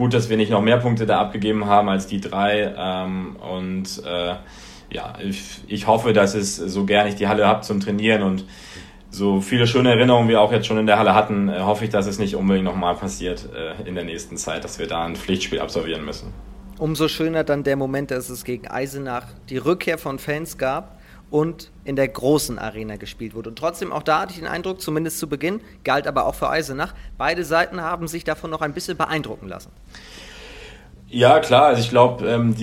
gut, 0.00 0.14
dass 0.14 0.30
wir 0.30 0.38
nicht 0.38 0.50
noch 0.50 0.62
mehr 0.62 0.78
Punkte 0.78 1.04
da 1.04 1.20
abgegeben 1.20 1.66
haben 1.66 1.90
als 1.90 2.06
die 2.06 2.22
drei. 2.22 2.74
Ähm, 2.74 3.36
und 3.36 4.02
äh, 4.06 4.34
ja, 4.90 5.12
ich, 5.22 5.60
ich 5.68 5.86
hoffe, 5.86 6.14
dass 6.14 6.34
es 6.34 6.56
so 6.56 6.86
gern 6.86 7.06
ich 7.06 7.16
die 7.16 7.28
Halle 7.28 7.46
habe 7.46 7.60
zum 7.60 7.80
Trainieren 7.80 8.22
und 8.22 8.46
so 9.10 9.42
viele 9.42 9.66
schöne 9.66 9.90
Erinnerungen 9.90 10.30
wir 10.30 10.40
auch 10.40 10.52
jetzt 10.52 10.66
schon 10.66 10.78
in 10.78 10.86
der 10.86 10.98
Halle 10.98 11.14
hatten, 11.14 11.50
äh, 11.50 11.60
hoffe 11.60 11.84
ich, 11.84 11.90
dass 11.90 12.06
es 12.06 12.18
nicht 12.18 12.34
unbedingt 12.34 12.64
nochmal 12.64 12.94
passiert 12.94 13.46
äh, 13.54 13.86
in 13.86 13.94
der 13.94 14.04
nächsten 14.04 14.38
Zeit, 14.38 14.64
dass 14.64 14.78
wir 14.78 14.86
da 14.86 15.04
ein 15.04 15.16
Pflichtspiel 15.16 15.60
absolvieren 15.60 16.02
müssen. 16.02 16.32
Umso 16.78 17.08
schöner 17.08 17.44
dann 17.44 17.62
der 17.62 17.76
Moment, 17.76 18.10
dass 18.10 18.30
es 18.30 18.44
gegen 18.44 18.68
Eisenach 18.68 19.26
die 19.50 19.58
Rückkehr 19.58 19.98
von 19.98 20.18
Fans 20.18 20.56
gab 20.56 20.98
und 21.30 21.70
in 21.84 21.96
der 21.96 22.08
großen 22.08 22.58
Arena 22.58 22.96
gespielt 22.96 23.34
wurde. 23.34 23.50
Und 23.50 23.56
trotzdem, 23.56 23.92
auch 23.92 24.02
da 24.02 24.20
hatte 24.20 24.32
ich 24.32 24.38
den 24.38 24.48
Eindruck, 24.48 24.80
zumindest 24.80 25.18
zu 25.18 25.28
Beginn, 25.28 25.60
galt 25.84 26.06
aber 26.06 26.26
auch 26.26 26.34
für 26.34 26.50
Eisenach, 26.50 26.94
beide 27.18 27.44
Seiten 27.44 27.80
haben 27.80 28.08
sich 28.08 28.24
davon 28.24 28.50
noch 28.50 28.60
ein 28.60 28.74
bisschen 28.74 28.96
beeindrucken 28.96 29.48
lassen. 29.48 29.70
Ja, 31.12 31.40
klar. 31.40 31.64
Also 31.64 31.80
ich 31.80 31.90
glaube, 31.90 32.24
ähm, 32.28 32.54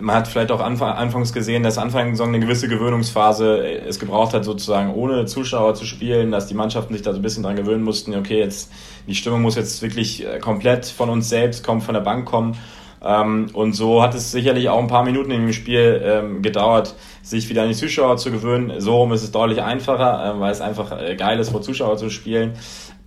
man 0.00 0.14
hat 0.14 0.28
vielleicht 0.28 0.52
auch 0.52 0.60
anfang, 0.60 0.92
anfangs 0.92 1.32
gesehen, 1.32 1.64
dass 1.64 1.78
Anfang 1.78 2.14
der 2.14 2.26
eine 2.26 2.38
gewisse 2.38 2.68
Gewöhnungsphase 2.68 3.58
äh, 3.58 3.88
es 3.88 3.98
gebraucht 3.98 4.34
hat, 4.34 4.44
sozusagen 4.44 4.94
ohne 4.94 5.26
Zuschauer 5.26 5.74
zu 5.74 5.84
spielen, 5.84 6.30
dass 6.30 6.46
die 6.46 6.54
Mannschaften 6.54 6.94
sich 6.94 7.02
da 7.02 7.10
so 7.10 7.18
ein 7.18 7.22
bisschen 7.22 7.42
dran 7.42 7.56
gewöhnen 7.56 7.82
mussten. 7.82 8.14
Okay, 8.14 8.38
jetzt 8.38 8.70
die 9.08 9.16
Stimmung 9.16 9.42
muss 9.42 9.56
jetzt 9.56 9.82
wirklich 9.82 10.24
äh, 10.24 10.38
komplett 10.38 10.86
von 10.86 11.10
uns 11.10 11.28
selbst 11.28 11.64
kommen, 11.64 11.80
von 11.80 11.94
der 11.94 12.02
Bank 12.02 12.24
kommen. 12.24 12.56
Ähm, 13.04 13.46
und 13.52 13.74
so 13.74 14.02
hat 14.02 14.14
es 14.14 14.32
sicherlich 14.32 14.68
auch 14.68 14.78
ein 14.78 14.88
paar 14.88 15.04
Minuten 15.04 15.30
in 15.30 15.42
dem 15.42 15.52
Spiel 15.52 16.02
ähm, 16.04 16.42
gedauert, 16.42 16.94
sich 17.22 17.48
wieder 17.48 17.62
an 17.62 17.68
die 17.68 17.74
Zuschauer 17.74 18.16
zu 18.16 18.30
gewöhnen. 18.30 18.80
So 18.80 18.96
rum 18.96 19.12
ist 19.12 19.22
es 19.22 19.30
deutlich 19.30 19.62
einfacher, 19.62 20.36
äh, 20.36 20.40
weil 20.40 20.52
es 20.52 20.60
einfach 20.60 21.00
äh, 21.00 21.14
geil 21.16 21.38
ist, 21.38 21.50
vor 21.50 21.62
Zuschauer 21.62 21.96
zu 21.96 22.10
spielen. 22.10 22.54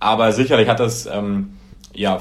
Aber 0.00 0.32
sicherlich 0.32 0.68
hat 0.68 0.80
das 0.80 1.06
ähm, 1.06 1.50
ja, 1.94 2.20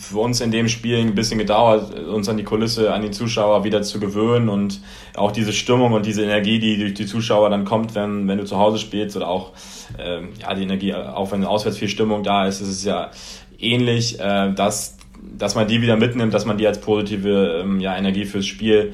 für 0.00 0.18
uns 0.18 0.40
in 0.40 0.50
dem 0.50 0.68
Spiel 0.68 0.98
ein 0.98 1.14
bisschen 1.14 1.38
gedauert, 1.38 1.96
uns 1.98 2.28
an 2.28 2.36
die 2.36 2.44
Kulisse, 2.44 2.92
an 2.92 3.02
die 3.02 3.10
Zuschauer 3.10 3.62
wieder 3.62 3.82
zu 3.82 4.00
gewöhnen 4.00 4.48
und 4.48 4.80
auch 5.14 5.30
diese 5.30 5.52
Stimmung 5.52 5.92
und 5.92 6.06
diese 6.06 6.24
Energie, 6.24 6.58
die 6.58 6.76
durch 6.76 6.94
die 6.94 7.06
Zuschauer 7.06 7.50
dann 7.50 7.64
kommt, 7.64 7.94
wenn, 7.94 8.26
wenn 8.26 8.38
du 8.38 8.44
zu 8.44 8.58
Hause 8.58 8.78
spielst 8.78 9.16
oder 9.16 9.28
auch 9.28 9.52
ähm, 9.98 10.30
ja, 10.40 10.54
die 10.54 10.62
Energie, 10.62 10.94
auch 10.94 11.30
wenn 11.30 11.44
auswärts 11.44 11.78
viel 11.78 11.88
Stimmung 11.88 12.24
da 12.24 12.46
ist, 12.46 12.60
ist 12.60 12.68
es 12.68 12.84
ja 12.84 13.10
ähnlich, 13.58 14.18
äh, 14.18 14.52
dass, 14.52 14.96
dass 15.38 15.54
man 15.54 15.68
die 15.68 15.82
wieder 15.82 15.96
mitnimmt, 15.96 16.34
dass 16.34 16.44
man 16.44 16.58
die 16.58 16.66
als 16.66 16.80
positive 16.80 17.62
ähm, 17.62 17.80
ja, 17.80 17.96
Energie 17.96 18.24
fürs 18.24 18.46
Spiel 18.46 18.92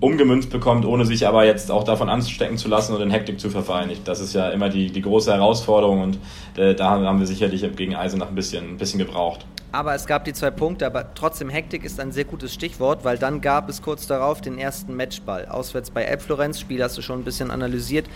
umgemünzt 0.00 0.50
bekommt, 0.50 0.84
ohne 0.84 1.06
sich 1.06 1.26
aber 1.26 1.44
jetzt 1.46 1.70
auch 1.70 1.84
davon 1.84 2.08
anstecken 2.08 2.58
zu 2.58 2.68
lassen 2.68 2.94
und 2.94 3.00
in 3.00 3.10
Hektik 3.10 3.40
zu 3.40 3.48
verfallen. 3.48 3.90
Das 4.04 4.20
ist 4.20 4.34
ja 4.34 4.50
immer 4.50 4.68
die, 4.68 4.90
die 4.90 5.00
große 5.00 5.32
Herausforderung 5.32 6.02
und 6.02 6.18
äh, 6.56 6.74
da 6.74 6.90
haben 6.90 7.18
wir 7.18 7.26
sicherlich 7.26 7.64
gegen 7.76 7.94
Eisenach 7.94 8.28
ein 8.28 8.34
bisschen, 8.34 8.70
ein 8.70 8.76
bisschen 8.76 8.98
gebraucht. 8.98 9.46
Aber 9.72 9.94
es 9.94 10.06
gab 10.06 10.24
die 10.24 10.32
zwei 10.32 10.50
Punkte, 10.50 10.86
aber 10.86 11.14
trotzdem 11.14 11.48
Hektik 11.48 11.84
ist 11.84 11.98
ein 11.98 12.12
sehr 12.12 12.24
gutes 12.24 12.54
Stichwort, 12.54 13.04
weil 13.04 13.18
dann 13.18 13.40
gab 13.40 13.68
es 13.68 13.82
kurz 13.82 14.06
darauf 14.06 14.40
den 14.40 14.58
ersten 14.58 14.94
Matchball. 14.94 15.46
Auswärts 15.46 15.90
bei 15.90 16.04
Elbflorenz, 16.04 16.60
Spiel 16.60 16.82
hast 16.82 16.96
du 16.96 17.02
schon 17.02 17.20
ein 17.20 17.24
bisschen 17.24 17.50
analysiert. 17.50 18.06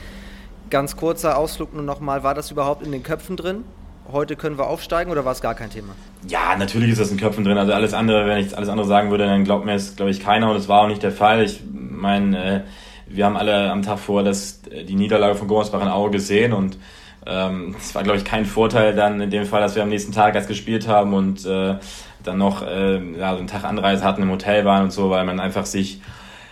Ganz 0.71 0.97
kurzer 0.97 1.39
Ausflug 1.39 1.73
nur 1.75 1.83
nochmal, 1.83 2.23
war 2.23 2.35
das 2.35 2.51
überhaupt 2.51 2.85
in 2.85 2.93
den 2.93 3.03
Köpfen 3.03 3.37
drin? 3.37 3.65
Heute 4.11 4.37
können 4.37 4.59
wir 4.59 4.67
aufsteigen 4.67 5.11
oder 5.11 5.25
war 5.25 5.33
es 5.33 5.41
gar 5.41 5.55
kein 5.55 5.71
Thema? 5.71 5.95
Ja, 6.27 6.57
natürlich 6.57 6.91
ist 6.91 7.01
das 7.01 7.11
in 7.11 7.19
Köpfen 7.19 7.45
drin. 7.45 7.59
Also 7.59 7.73
alles 7.73 7.95
andere, 7.95 8.27
wenn 8.27 8.39
ich 8.39 8.57
alles 8.57 8.69
andere 8.69 8.87
sagen 8.87 9.11
würde, 9.11 9.27
dann 9.27 9.45
glaubt 9.45 9.65
mir 9.65 9.75
es, 9.75 9.97
glaube 9.97 10.11
ich, 10.11 10.21
keiner 10.21 10.51
und 10.51 10.57
es 10.57 10.69
war 10.69 10.83
auch 10.83 10.89
nicht 10.89 11.03
der 11.03 11.13
Fall. 11.13 11.43
Ich 11.43 11.61
meine, 11.73 12.57
äh, 12.57 12.61
wir 13.07 13.25
haben 13.25 13.37
alle 13.37 13.71
am 13.71 13.83
Tag 13.83 13.99
vor 13.99 14.23
das, 14.23 14.61
äh, 14.71 14.85
die 14.85 14.95
Niederlage 14.95 15.35
von 15.35 15.49
Gommersbach 15.49 15.83
in 15.83 15.89
Auge 15.89 16.13
gesehen 16.13 16.53
und 16.53 16.79
ähm, 17.27 17.75
es 17.79 17.95
war, 17.95 18.03
glaube 18.03 18.19
ich, 18.19 18.25
kein 18.25 18.47
Vorteil 18.47 18.95
dann 18.95 19.21
in 19.21 19.31
dem 19.31 19.45
Fall, 19.45 19.61
dass 19.61 19.75
wir 19.75 19.83
am 19.83 19.89
nächsten 19.89 20.13
Tag 20.13 20.35
erst 20.35 20.49
gespielt 20.49 20.89
haben 20.89 21.13
und 21.15 21.45
äh, 21.45 21.77
dann 22.25 22.39
noch 22.39 22.63
äh, 22.63 22.97
ja, 23.19 23.33
so 23.33 23.39
einen 23.39 23.49
Tag 23.49 23.65
Anreise 23.65 24.05
hatten, 24.05 24.23
im 24.23 24.31
Hotel 24.31 24.65
waren 24.65 24.85
und 24.85 24.93
so, 24.93 25.11
weil 25.11 25.25
man 25.25 25.41
einfach 25.41 25.67
sich 25.67 26.01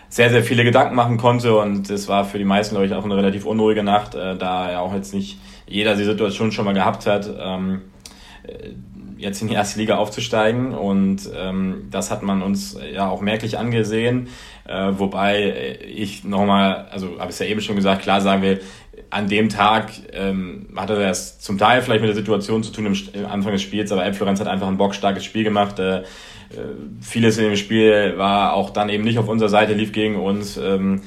sehr, 0.09 0.31
sehr 0.31 0.45
viele 0.45 0.65
Gedanken 0.65 0.95
machen 0.95 1.17
konnte 1.17 1.57
und 1.57 1.91
es 1.91 2.09
war 2.09 2.25
für 2.25 2.39
die 2.39 2.45
meisten, 2.45 2.75
glaube 2.75 2.87
ich, 2.87 2.95
auch 2.95 3.05
eine 3.05 3.17
relativ 3.17 3.45
unruhige 3.45 3.83
Nacht, 3.83 4.15
äh, 4.15 4.37
da 4.37 4.71
ja 4.71 4.81
auch 4.81 4.95
jetzt 4.95 5.15
nicht 5.15 5.39
jeder 5.67 5.97
die 5.97 6.05
Situation 6.05 6.53
schon 6.53 6.65
mal 6.65 6.75
gehabt 6.75 7.07
hat, 7.07 7.29
ähm, 7.39 7.83
äh, 8.47 8.71
jetzt 9.19 9.41
in 9.41 9.49
die 9.49 9.55
erste 9.55 9.79
Liga 9.79 9.97
aufzusteigen. 9.97 10.75
Und 10.75 11.31
ähm, 11.35 11.89
das 11.91 12.11
hat 12.11 12.23
man 12.23 12.43
uns 12.43 12.79
ja 12.93 13.09
auch 13.09 13.21
merklich 13.21 13.59
angesehen. 13.59 14.29
Äh, 14.67 14.93
wobei 14.93 15.79
ich 15.87 16.25
nochmal, 16.25 16.87
also 16.91 17.19
habe 17.19 17.31
ich 17.31 17.37
es 17.37 17.39
ja 17.39 17.47
eben 17.47 17.61
schon 17.61 17.77
gesagt, 17.77 18.03
klar 18.03 18.21
sagen 18.21 18.43
wir, 18.43 18.61
an 19.11 19.29
dem 19.29 19.49
Tag 19.49 19.93
ähm, 20.13 20.69
hatte 20.77 20.97
das 20.97 21.39
zum 21.39 21.59
Teil 21.59 21.81
vielleicht 21.83 22.01
mit 22.01 22.09
der 22.09 22.17
Situation 22.17 22.63
zu 22.63 22.73
tun 22.73 22.87
im, 22.87 22.97
im 23.13 23.27
Anfang 23.27 23.53
des 23.53 23.63
Spiels, 23.63 23.93
aber 23.93 24.13
Florenz 24.13 24.41
hat 24.41 24.49
einfach 24.49 24.67
ein 24.67 24.79
bockstarkes 24.79 25.25
Spiel 25.25 25.45
gemacht. 25.45 25.79
Äh, 25.79 26.01
äh, 26.01 26.05
vieles 27.01 27.39
in 27.39 27.45
dem 27.45 27.57
Spiel 27.57 28.15
war 28.17 28.55
auch 28.55 28.71
dann 28.71 28.89
eben 28.89 29.05
nicht 29.05 29.19
auf 29.19 29.29
unserer 29.29 29.49
Seite, 29.49 29.75
lief 29.75 29.93
gegen 29.93 30.17
uns. 30.17 30.57
Ähm, 30.57 31.03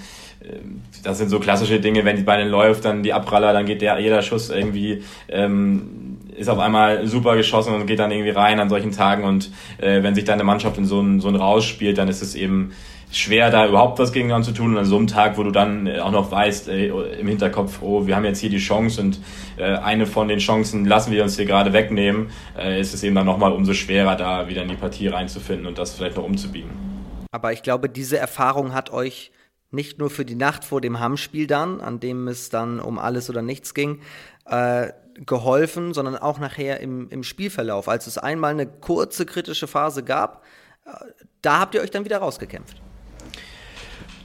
das 1.03 1.17
sind 1.17 1.29
so 1.29 1.39
klassische 1.39 1.79
Dinge, 1.79 2.05
wenn 2.05 2.15
die 2.15 2.23
Beine 2.23 2.47
läuft, 2.47 2.85
dann 2.85 3.03
die 3.03 3.13
Abpraller, 3.13 3.53
dann 3.53 3.65
geht 3.65 3.81
der, 3.81 3.99
jeder 3.99 4.21
Schuss 4.21 4.49
irgendwie, 4.49 5.03
ähm, 5.27 6.17
ist 6.35 6.49
auf 6.49 6.59
einmal 6.59 7.05
super 7.07 7.35
geschossen 7.35 7.73
und 7.73 7.85
geht 7.85 7.99
dann 7.99 8.11
irgendwie 8.11 8.29
rein 8.29 8.59
an 8.59 8.69
solchen 8.69 8.91
Tagen 8.91 9.25
und 9.25 9.51
äh, 9.79 10.01
wenn 10.03 10.15
sich 10.15 10.23
dann 10.23 10.35
eine 10.35 10.45
Mannschaft 10.45 10.77
in 10.77 10.85
so 10.85 11.01
ein, 11.01 11.19
so 11.19 11.27
ein 11.27 11.35
rausspielt, 11.35 11.97
dann 11.97 12.07
ist 12.07 12.21
es 12.21 12.35
eben 12.35 12.71
schwer, 13.11 13.49
da 13.49 13.67
überhaupt 13.67 13.99
was 13.99 14.13
gegen 14.13 14.43
zu 14.43 14.51
tun. 14.51 14.73
Und 14.73 14.77
an 14.77 14.85
so 14.85 14.97
einem 14.97 15.07
Tag, 15.07 15.37
wo 15.37 15.43
du 15.43 15.51
dann 15.51 15.87
äh, 15.87 15.99
auch 15.99 16.11
noch 16.11 16.31
weißt 16.31 16.69
äh, 16.69 16.87
im 16.87 17.27
Hinterkopf, 17.27 17.81
oh, 17.81 18.07
wir 18.07 18.15
haben 18.15 18.25
jetzt 18.25 18.39
hier 18.39 18.49
die 18.49 18.59
Chance 18.59 19.01
und 19.01 19.19
äh, 19.57 19.63
eine 19.63 20.05
von 20.05 20.27
den 20.27 20.39
Chancen 20.39 20.85
lassen 20.85 21.11
wir 21.11 21.23
uns 21.23 21.35
hier 21.35 21.45
gerade 21.45 21.73
wegnehmen, 21.73 22.29
äh, 22.57 22.79
ist 22.79 22.93
es 22.93 23.03
eben 23.03 23.15
dann 23.15 23.25
nochmal 23.25 23.51
umso 23.51 23.73
schwerer, 23.73 24.15
da 24.15 24.47
wieder 24.47 24.61
in 24.61 24.69
die 24.69 24.75
Partie 24.75 25.07
reinzufinden 25.07 25.65
und 25.65 25.77
das 25.77 25.95
vielleicht 25.95 26.17
noch 26.17 26.23
umzubiegen. 26.23 26.69
Aber 27.31 27.51
ich 27.51 27.63
glaube, 27.63 27.89
diese 27.89 28.17
Erfahrung 28.17 28.73
hat 28.73 28.91
euch 28.91 29.31
nicht 29.71 29.99
nur 29.99 30.09
für 30.09 30.25
die 30.25 30.35
Nacht 30.35 30.65
vor 30.65 30.81
dem 30.81 30.99
Hamm-Spiel 30.99 31.47
dann, 31.47 31.81
an 31.81 31.99
dem 31.99 32.27
es 32.27 32.49
dann 32.49 32.79
um 32.79 32.97
alles 32.97 33.29
oder 33.29 33.41
nichts 33.41 33.73
ging, 33.73 34.01
äh, 34.45 34.89
geholfen, 35.25 35.93
sondern 35.93 36.15
auch 36.15 36.39
nachher 36.39 36.79
im, 36.79 37.09
im 37.09 37.23
Spielverlauf. 37.23 37.89
Als 37.89 38.07
es 38.07 38.17
einmal 38.17 38.51
eine 38.51 38.65
kurze 38.65 39.25
kritische 39.25 39.67
Phase 39.67 40.03
gab, 40.03 40.43
äh, 40.85 40.91
da 41.41 41.59
habt 41.59 41.75
ihr 41.75 41.81
euch 41.81 41.91
dann 41.91 42.05
wieder 42.05 42.17
rausgekämpft. 42.17 42.81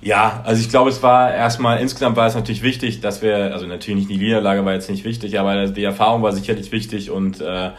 Ja, 0.01 0.43
also 0.45 0.61
ich 0.61 0.69
glaube, 0.69 0.91
es 0.91 1.03
war 1.03 1.33
erstmal, 1.33 1.81
insgesamt 1.81 2.17
war 2.17 2.27
es 2.27 2.35
natürlich 2.35 2.63
wichtig, 2.63 3.01
dass 3.01 3.23
wir, 3.23 3.55
also 3.55 3.67
natürlich 3.67 4.01
nicht 4.01 4.11
die 4.11 4.19
Niederlage 4.19 4.63
war 4.65 4.75
jetzt 4.75 4.91
nicht 4.91 5.05
wichtig, 5.05 5.39
aber 5.39 5.69
die 5.69 5.83
Erfahrung 5.83 6.23
war 6.23 6.33
sicherlich 6.33 6.73
wichtig 6.73 7.11
und 7.11 7.41
äh, 7.41 7.71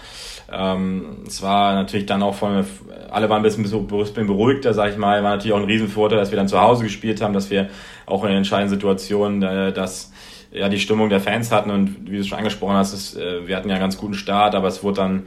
ähm, 0.52 1.24
es 1.26 1.42
war 1.42 1.74
natürlich 1.74 2.06
dann 2.06 2.22
auch 2.22 2.36
von, 2.36 2.66
alle 3.10 3.30
waren 3.30 3.38
ein 3.38 3.44
bisschen, 3.44 3.64
bisschen 3.64 4.28
beruhigter, 4.28 4.74
sag 4.74 4.92
ich 4.92 4.98
mal. 4.98 5.24
War 5.24 5.32
natürlich 5.32 5.54
auch 5.54 5.60
ein 5.60 5.66
Riesenvorteil, 5.66 6.20
dass 6.20 6.32
wir 6.32 6.38
dann 6.38 6.48
zu 6.48 6.62
Hause 6.62 6.84
gespielt 6.84 7.22
haben, 7.22 7.34
dass 7.34 7.50
wir 7.50 7.70
auch 8.06 8.24
in 8.24 8.30
den 8.30 8.38
entscheidenden 8.38 8.76
Situationen, 8.76 9.42
äh, 9.42 9.74
dass 9.74 10.12
ja 10.52 10.70
die 10.70 10.80
Stimmung 10.80 11.10
der 11.10 11.20
Fans 11.20 11.52
hatten 11.52 11.70
und 11.70 12.10
wie 12.10 12.18
du 12.18 12.24
schon 12.24 12.38
angesprochen 12.38 12.76
hast, 12.76 12.94
ist, 12.94 13.18
äh, 13.18 13.48
wir 13.48 13.56
hatten 13.56 13.70
ja 13.70 13.76
einen 13.76 13.84
ganz 13.84 13.98
guten 13.98 14.14
Start, 14.14 14.56
aber 14.56 14.68
es 14.68 14.84
wurde 14.84 15.02
dann 15.02 15.24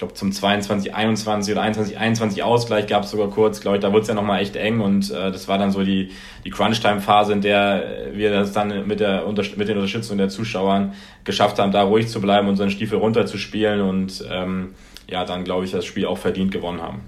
glaube 0.00 0.14
zum 0.14 0.32
22, 0.32 0.94
21 0.94 1.52
oder 1.52 1.62
21, 1.62 1.98
21 1.98 2.42
Ausgleich 2.42 2.86
gab 2.86 3.04
es 3.04 3.10
sogar 3.10 3.28
kurz, 3.28 3.60
glaube 3.60 3.76
ich, 3.76 3.82
da 3.82 3.92
wurde 3.92 4.02
es 4.02 4.08
ja 4.08 4.14
nochmal 4.14 4.40
echt 4.40 4.56
eng 4.56 4.80
und 4.80 5.10
äh, 5.10 5.30
das 5.30 5.46
war 5.46 5.58
dann 5.58 5.70
so 5.70 5.84
die, 5.84 6.10
die 6.44 6.50
Crunch-Time-Phase, 6.50 7.32
in 7.32 7.42
der 7.42 8.08
wir 8.12 8.32
das 8.32 8.52
dann 8.52 8.88
mit, 8.88 8.98
der, 8.98 9.24
mit 9.56 9.68
den 9.68 9.76
Unterstützung 9.76 10.18
der 10.18 10.28
Zuschauern 10.28 10.94
geschafft 11.24 11.58
haben, 11.58 11.70
da 11.70 11.82
ruhig 11.82 12.08
zu 12.08 12.20
bleiben, 12.20 12.48
unseren 12.48 12.70
Stiefel 12.70 12.98
runterzuspielen 12.98 13.82
und 13.82 14.24
ähm, 14.28 14.74
ja, 15.08 15.24
dann 15.24 15.44
glaube 15.44 15.66
ich, 15.66 15.70
das 15.70 15.84
Spiel 15.84 16.06
auch 16.06 16.18
verdient 16.18 16.50
gewonnen 16.50 16.80
haben. 16.80 17.02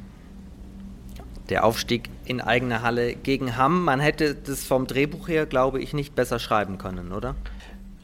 Der 1.48 1.64
Aufstieg 1.64 2.08
in 2.24 2.40
eigener 2.40 2.82
Halle 2.82 3.14
gegen 3.14 3.56
Hamm, 3.56 3.84
man 3.84 4.00
hätte 4.00 4.34
das 4.34 4.64
vom 4.64 4.86
Drehbuch 4.86 5.28
her, 5.28 5.46
glaube 5.46 5.80
ich, 5.80 5.92
nicht 5.92 6.14
besser 6.14 6.38
schreiben 6.38 6.78
können, 6.78 7.12
oder? 7.12 7.34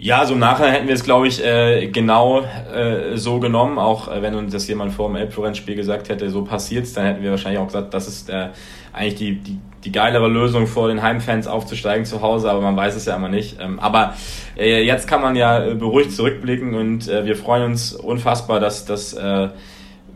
Ja, 0.00 0.24
so 0.24 0.37
nachher 0.37 0.70
hätten 0.70 0.87
wir 0.87 0.94
es, 0.94 1.02
glaube 1.02 1.26
ich, 1.26 1.44
äh, 1.44 1.88
genau 1.88 2.42
äh, 2.72 3.16
so 3.16 3.40
genommen. 3.40 3.80
Auch 3.80 4.06
äh, 4.06 4.22
wenn 4.22 4.37
uns 4.37 4.52
das 4.52 4.68
jemand 4.68 4.92
vor 4.92 5.08
dem 5.08 5.16
Elbflorenz-Spiel 5.16 5.74
gesagt 5.74 6.08
hätte, 6.08 6.30
so 6.30 6.44
passiert's, 6.44 6.92
dann 6.92 7.04
hätten 7.04 7.22
wir 7.24 7.32
wahrscheinlich 7.32 7.58
auch 7.58 7.66
gesagt, 7.66 7.92
das 7.92 8.06
ist 8.06 8.30
äh, 8.30 8.50
eigentlich 8.92 9.16
die, 9.16 9.34
die, 9.40 9.58
die 9.84 9.90
geilere 9.90 10.28
Lösung, 10.28 10.68
vor 10.68 10.87
den 10.87 11.02
Heimfans 11.02 11.48
aufzusteigen 11.48 12.04
zu 12.04 12.22
Hause, 12.22 12.48
aber 12.48 12.61
man 12.61 12.76
weiß 12.76 12.94
es 12.94 13.06
ja 13.06 13.16
immer 13.16 13.28
nicht. 13.28 13.56
Ähm, 13.61 13.80
aber 13.80 14.14
äh, 14.56 14.84
jetzt 14.84 15.08
kann 15.08 15.20
man 15.20 15.34
ja 15.34 15.64
äh, 15.64 15.74
beruhigt 15.74 16.12
zurückblicken 16.12 16.74
und 16.74 17.08
äh, 17.08 17.24
wir 17.26 17.34
freuen 17.34 17.64
uns 17.64 17.92
unfassbar, 17.92 18.61
dass, 18.61 18.84
dass 18.84 19.14
äh, 19.14 19.48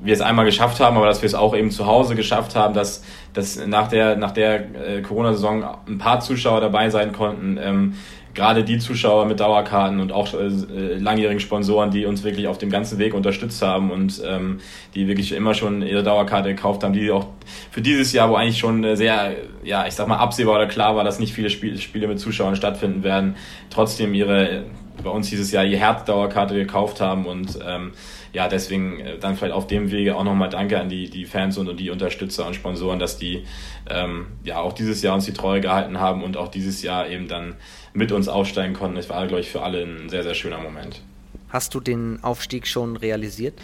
wir 0.00 0.14
es 0.14 0.20
einmal 0.20 0.44
geschafft 0.44 0.78
haben, 0.78 0.96
aber 0.96 1.06
dass 1.06 1.22
wir 1.22 1.26
es 1.26 1.34
auch 1.34 1.56
eben 1.56 1.72
zu 1.72 1.86
Hause 1.86 2.14
geschafft 2.14 2.54
haben, 2.54 2.74
dass, 2.74 3.04
dass 3.34 3.64
nach 3.66 3.88
der, 3.88 4.16
nach 4.16 4.30
der 4.30 4.74
äh, 4.74 5.02
Corona-Saison 5.02 5.64
ein 5.88 5.98
paar 5.98 6.20
Zuschauer 6.20 6.60
dabei 6.60 6.88
sein 6.90 7.12
konnten. 7.12 7.58
Ähm, 7.60 7.94
gerade 8.34 8.64
die 8.64 8.78
Zuschauer 8.78 9.26
mit 9.26 9.40
Dauerkarten 9.40 10.00
und 10.00 10.12
auch 10.12 10.32
äh, 10.34 10.96
langjährigen 10.98 11.40
Sponsoren, 11.40 11.90
die 11.90 12.06
uns 12.06 12.24
wirklich 12.24 12.46
auf 12.48 12.58
dem 12.58 12.70
ganzen 12.70 12.98
Weg 12.98 13.14
unterstützt 13.14 13.60
haben 13.62 13.90
und 13.90 14.22
ähm, 14.26 14.60
die 14.94 15.06
wirklich 15.06 15.32
immer 15.32 15.54
schon 15.54 15.82
ihre 15.82 16.02
Dauerkarte 16.02 16.48
gekauft 16.48 16.82
haben, 16.84 16.92
die 16.92 17.10
auch 17.10 17.26
für 17.70 17.82
dieses 17.82 18.12
Jahr, 18.12 18.30
wo 18.30 18.34
eigentlich 18.34 18.58
schon 18.58 18.96
sehr, 18.96 19.36
ja, 19.62 19.86
ich 19.86 19.94
sag 19.94 20.08
mal, 20.08 20.16
absehbar 20.16 20.56
oder 20.56 20.66
klar 20.66 20.96
war, 20.96 21.04
dass 21.04 21.18
nicht 21.18 21.34
viele 21.34 21.50
Spiel 21.50 21.78
Spiele 21.78 22.08
mit 22.08 22.18
Zuschauern 22.18 22.56
stattfinden 22.56 23.02
werden, 23.02 23.36
trotzdem 23.70 24.14
ihre, 24.14 24.64
bei 25.02 25.10
uns 25.10 25.28
dieses 25.28 25.52
Jahr 25.52 25.64
ihr 25.64 25.78
Herzdauerkarte 25.78 26.54
gekauft 26.54 27.00
haben 27.00 27.26
und 27.26 27.58
ähm, 27.66 27.92
ja, 28.32 28.48
deswegen 28.48 29.00
äh, 29.00 29.18
dann 29.18 29.36
vielleicht 29.36 29.54
auf 29.54 29.66
dem 29.66 29.90
Wege 29.90 30.16
auch 30.16 30.24
nochmal 30.24 30.48
Danke 30.48 30.80
an 30.80 30.88
die, 30.88 31.10
die 31.10 31.26
Fans 31.26 31.58
und, 31.58 31.68
und 31.68 31.78
die 31.78 31.90
Unterstützer 31.90 32.46
und 32.46 32.54
Sponsoren, 32.54 32.98
dass 32.98 33.18
die 33.18 33.44
ähm, 33.90 34.26
ja 34.42 34.58
auch 34.58 34.72
dieses 34.72 35.02
Jahr 35.02 35.14
uns 35.14 35.26
die 35.26 35.34
Treue 35.34 35.60
gehalten 35.60 36.00
haben 36.00 36.22
und 36.22 36.36
auch 36.36 36.48
dieses 36.48 36.82
Jahr 36.82 37.08
eben 37.08 37.28
dann 37.28 37.56
mit 37.94 38.12
uns 38.12 38.28
aufsteigen 38.28 38.74
konnten. 38.74 38.96
Es 38.96 39.08
war, 39.08 39.26
glaube 39.26 39.40
ich, 39.40 39.50
für 39.50 39.62
alle 39.62 39.82
ein 39.82 40.08
sehr, 40.08 40.22
sehr 40.22 40.34
schöner 40.34 40.58
Moment. 40.58 41.00
Hast 41.48 41.74
du 41.74 41.80
den 41.80 42.18
Aufstieg 42.22 42.66
schon 42.66 42.96
realisiert? 42.96 43.54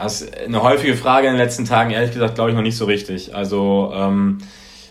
Das 0.00 0.22
ist 0.22 0.38
eine 0.38 0.62
häufige 0.62 0.94
Frage 0.94 1.26
in 1.26 1.34
den 1.34 1.42
letzten 1.42 1.64
Tagen, 1.64 1.90
ehrlich 1.90 2.12
gesagt, 2.12 2.36
glaube 2.36 2.50
ich 2.50 2.56
noch 2.56 2.62
nicht 2.62 2.76
so 2.76 2.84
richtig. 2.84 3.34
Also 3.34 3.92
ähm, 3.94 4.38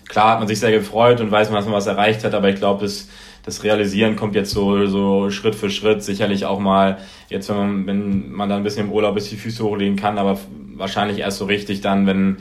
klar 0.07 0.31
hat 0.31 0.39
man 0.39 0.47
sich 0.47 0.59
sehr 0.59 0.71
gefreut 0.71 1.21
und 1.21 1.31
weiß 1.31 1.49
man, 1.49 1.57
dass 1.57 1.65
man 1.65 1.73
was 1.73 1.88
erreicht 1.88 2.23
hat, 2.23 2.33
aber 2.33 2.49
ich 2.49 2.55
glaube, 2.55 2.83
das, 2.83 3.09
das 3.43 3.63
Realisieren 3.63 4.15
kommt 4.15 4.36
jetzt 4.36 4.51
so, 4.51 4.86
so 4.88 5.29
Schritt 5.31 5.55
für 5.55 5.69
Schritt. 5.69 6.03
Sicherlich 6.03 6.45
auch 6.45 6.59
mal, 6.59 6.97
jetzt 7.29 7.49
wenn 7.49 7.57
man, 7.57 7.88
wenn 7.88 8.31
man 8.31 8.49
dann 8.49 8.59
ein 8.59 8.63
bisschen 8.63 8.88
im 8.88 8.91
Urlaub 8.91 9.17
ist, 9.17 9.31
die 9.31 9.38
Füße 9.38 9.63
hochlegen 9.63 9.95
kann, 9.95 10.17
aber 10.17 10.38
wahrscheinlich 10.75 11.19
erst 11.19 11.38
so 11.38 11.45
richtig 11.45 11.81
dann, 11.81 12.07
wenn 12.07 12.38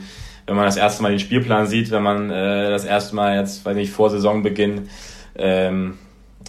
wenn 0.47 0.55
man 0.55 0.65
das 0.65 0.77
erste 0.77 1.01
Mal 1.01 1.09
den 1.09 1.19
Spielplan 1.19 1.67
sieht, 1.67 1.91
wenn 1.91 2.03
man 2.03 2.29
äh, 2.29 2.69
das 2.69 2.85
erste 2.85 3.15
Mal 3.15 3.35
jetzt, 3.35 3.65
weiß 3.65 3.75
nicht, 3.75 3.91
vor 3.91 4.09
Saisonbeginn 4.09 4.89
ähm, 5.37 5.97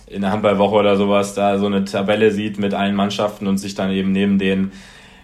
in 0.06 0.20
der 0.22 0.32
Handballwoche 0.32 0.76
oder 0.76 0.96
sowas 0.96 1.34
da 1.34 1.58
so 1.58 1.66
eine 1.66 1.84
Tabelle 1.84 2.30
sieht 2.30 2.58
mit 2.58 2.74
allen 2.74 2.94
Mannschaften 2.94 3.46
und 3.46 3.58
sich 3.58 3.74
dann 3.74 3.90
eben 3.90 4.12
neben 4.12 4.38
den 4.38 4.72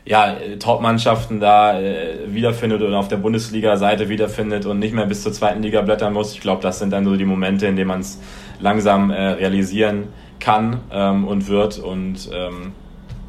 ja, 0.04 0.36
Top-Mannschaften 0.58 1.38
da 1.38 1.80
äh, 1.80 2.18
wiederfindet 2.26 2.82
oder 2.82 2.98
auf 2.98 3.08
der 3.08 3.18
Bundesliga-Seite 3.18 4.08
wiederfindet 4.08 4.66
und 4.66 4.80
nicht 4.80 4.94
mehr 4.94 5.06
bis 5.06 5.22
zur 5.22 5.32
zweiten 5.32 5.62
Liga 5.62 5.82
blättern 5.82 6.12
muss. 6.12 6.32
Ich 6.32 6.40
glaube, 6.40 6.60
das 6.62 6.80
sind 6.80 6.90
dann 6.90 7.04
so 7.04 7.16
die 7.16 7.24
Momente, 7.24 7.66
in 7.66 7.76
denen 7.76 7.88
man 7.88 8.00
es 8.00 8.20
langsam 8.60 9.10
äh, 9.10 9.28
realisieren 9.28 10.08
kann 10.40 10.80
ähm, 10.90 11.28
und 11.28 11.46
wird. 11.46 11.78
Und 11.78 12.28
ähm, 12.32 12.72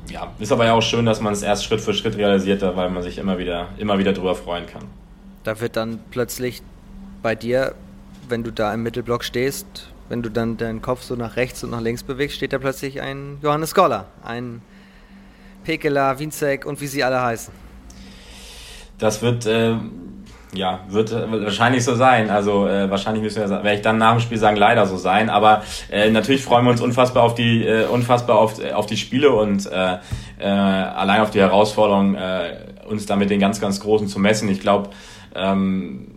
ja, 0.10 0.32
ist 0.40 0.52
aber 0.52 0.66
ja 0.66 0.74
auch 0.74 0.82
schön, 0.82 1.06
dass 1.06 1.22
man 1.22 1.34
es 1.34 1.44
erst 1.44 1.64
Schritt 1.64 1.80
für 1.80 1.94
Schritt 1.94 2.18
realisiert, 2.18 2.64
weil 2.76 2.90
man 2.90 3.04
sich 3.04 3.20
immer 3.20 3.38
wieder, 3.38 3.68
immer 3.78 4.00
wieder 4.00 4.14
drüber 4.14 4.34
freuen 4.34 4.66
kann. 4.66 4.84
Da 5.44 5.62
wird 5.62 5.76
dann 5.76 6.00
plötzlich 6.10 6.64
bei 7.22 7.36
dir, 7.36 7.76
wenn 8.30 8.44
du 8.44 8.52
da 8.52 8.74
im 8.74 8.82
Mittelblock 8.82 9.24
stehst, 9.24 9.93
wenn 10.10 10.22
du 10.22 10.30
dann 10.30 10.58
deinen 10.58 10.82
Kopf 10.82 11.02
so 11.04 11.16
nach 11.16 11.36
rechts 11.36 11.64
und 11.64 11.72
nach 11.72 11.82
links 11.82 12.04
bewegst, 12.04 12.38
steht 12.38 12.54
da 12.54 12.60
plötzlich 12.60 13.02
ein 13.02 13.38
Johannes 13.42 13.74
Goller, 13.74 14.06
ein 14.24 14.62
Pekela, 15.64 16.20
Winzek 16.20 16.66
und 16.66 16.82
wie 16.82 16.88
sie 16.88 17.04
alle 17.04 17.22
heißen. 17.22 17.54
Das 19.00 19.22
wird, 19.22 19.46
äh, 19.46 19.76
ja, 20.54 20.82
wird 20.88 21.12
wahrscheinlich 21.12 21.84
so 21.84 21.96
sein. 21.96 22.30
Also 22.30 22.68
äh, 22.68 22.90
wahrscheinlich 22.90 23.24
müssen 23.24 23.42
wir, 23.42 23.50
werde 23.50 23.74
ich 23.74 23.82
dann 23.82 23.98
nach 23.98 24.14
dem 24.14 24.20
Spiel 24.20 24.38
sagen, 24.38 24.56
leider 24.56 24.86
so 24.86 24.98
sein. 24.98 25.30
Aber 25.30 25.64
äh, 25.92 26.10
natürlich 26.10 26.44
freuen 26.44 26.66
wir 26.66 26.72
uns 26.72 26.82
unfassbar 26.82 27.24
auf 27.24 27.36
die, 27.36 27.66
äh, 27.66 27.86
unfassbar 27.86 28.38
auf, 28.38 28.64
auf 28.74 28.86
die 28.86 28.98
Spiele 28.98 29.32
und 29.32 29.66
äh, 29.66 29.98
äh, 30.40 30.46
allein 30.46 31.22
auf 31.22 31.32
die 31.32 31.40
Herausforderung, 31.40 32.16
äh, 32.16 32.58
uns 32.88 33.06
da 33.06 33.16
mit 33.16 33.30
den 33.30 33.40
ganz, 33.40 33.60
ganz 33.60 33.80
Großen 33.80 34.08
zu 34.08 34.20
messen. 34.20 34.50
Ich 34.50 34.60
glaube, 34.60 34.90
ähm, 35.36 36.13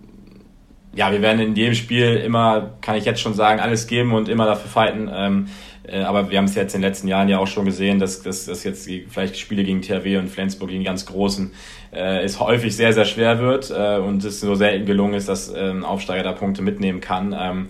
ja, 0.96 1.12
wir 1.12 1.22
werden 1.22 1.40
in 1.40 1.54
jedem 1.54 1.74
Spiel 1.74 2.16
immer, 2.16 2.78
kann 2.80 2.96
ich 2.96 3.04
jetzt 3.04 3.20
schon 3.20 3.34
sagen, 3.34 3.60
alles 3.60 3.86
geben 3.86 4.14
und 4.14 4.28
immer 4.28 4.46
dafür 4.46 4.70
fighten. 4.70 5.10
Ähm, 5.12 5.46
äh, 5.86 6.00
aber 6.00 6.30
wir 6.30 6.38
haben 6.38 6.46
es 6.46 6.54
jetzt 6.54 6.74
in 6.74 6.80
den 6.80 6.88
letzten 6.88 7.06
Jahren 7.06 7.28
ja 7.28 7.38
auch 7.38 7.46
schon 7.46 7.66
gesehen, 7.66 7.98
dass, 7.98 8.22
dass, 8.22 8.46
dass 8.46 8.64
jetzt 8.64 8.86
die, 8.88 9.06
vielleicht 9.08 9.38
Spiele 9.38 9.62
gegen 9.62 9.82
THW 9.82 10.16
und 10.16 10.28
Flensburg 10.28 10.70
gegen 10.70 10.84
ganz 10.84 11.04
Großen 11.06 11.52
äh, 11.92 12.24
es 12.24 12.40
häufig 12.40 12.74
sehr, 12.74 12.94
sehr 12.94 13.04
schwer 13.04 13.38
wird 13.38 13.70
äh, 13.70 13.98
und 13.98 14.24
es 14.24 14.40
so 14.40 14.54
selten 14.54 14.86
gelungen 14.86 15.14
ist, 15.14 15.28
dass 15.28 15.52
äh, 15.52 15.70
ein 15.70 15.84
Aufsteiger 15.84 16.22
da 16.22 16.32
Punkte 16.32 16.62
mitnehmen 16.62 17.00
kann. 17.00 17.36
Ähm, 17.38 17.68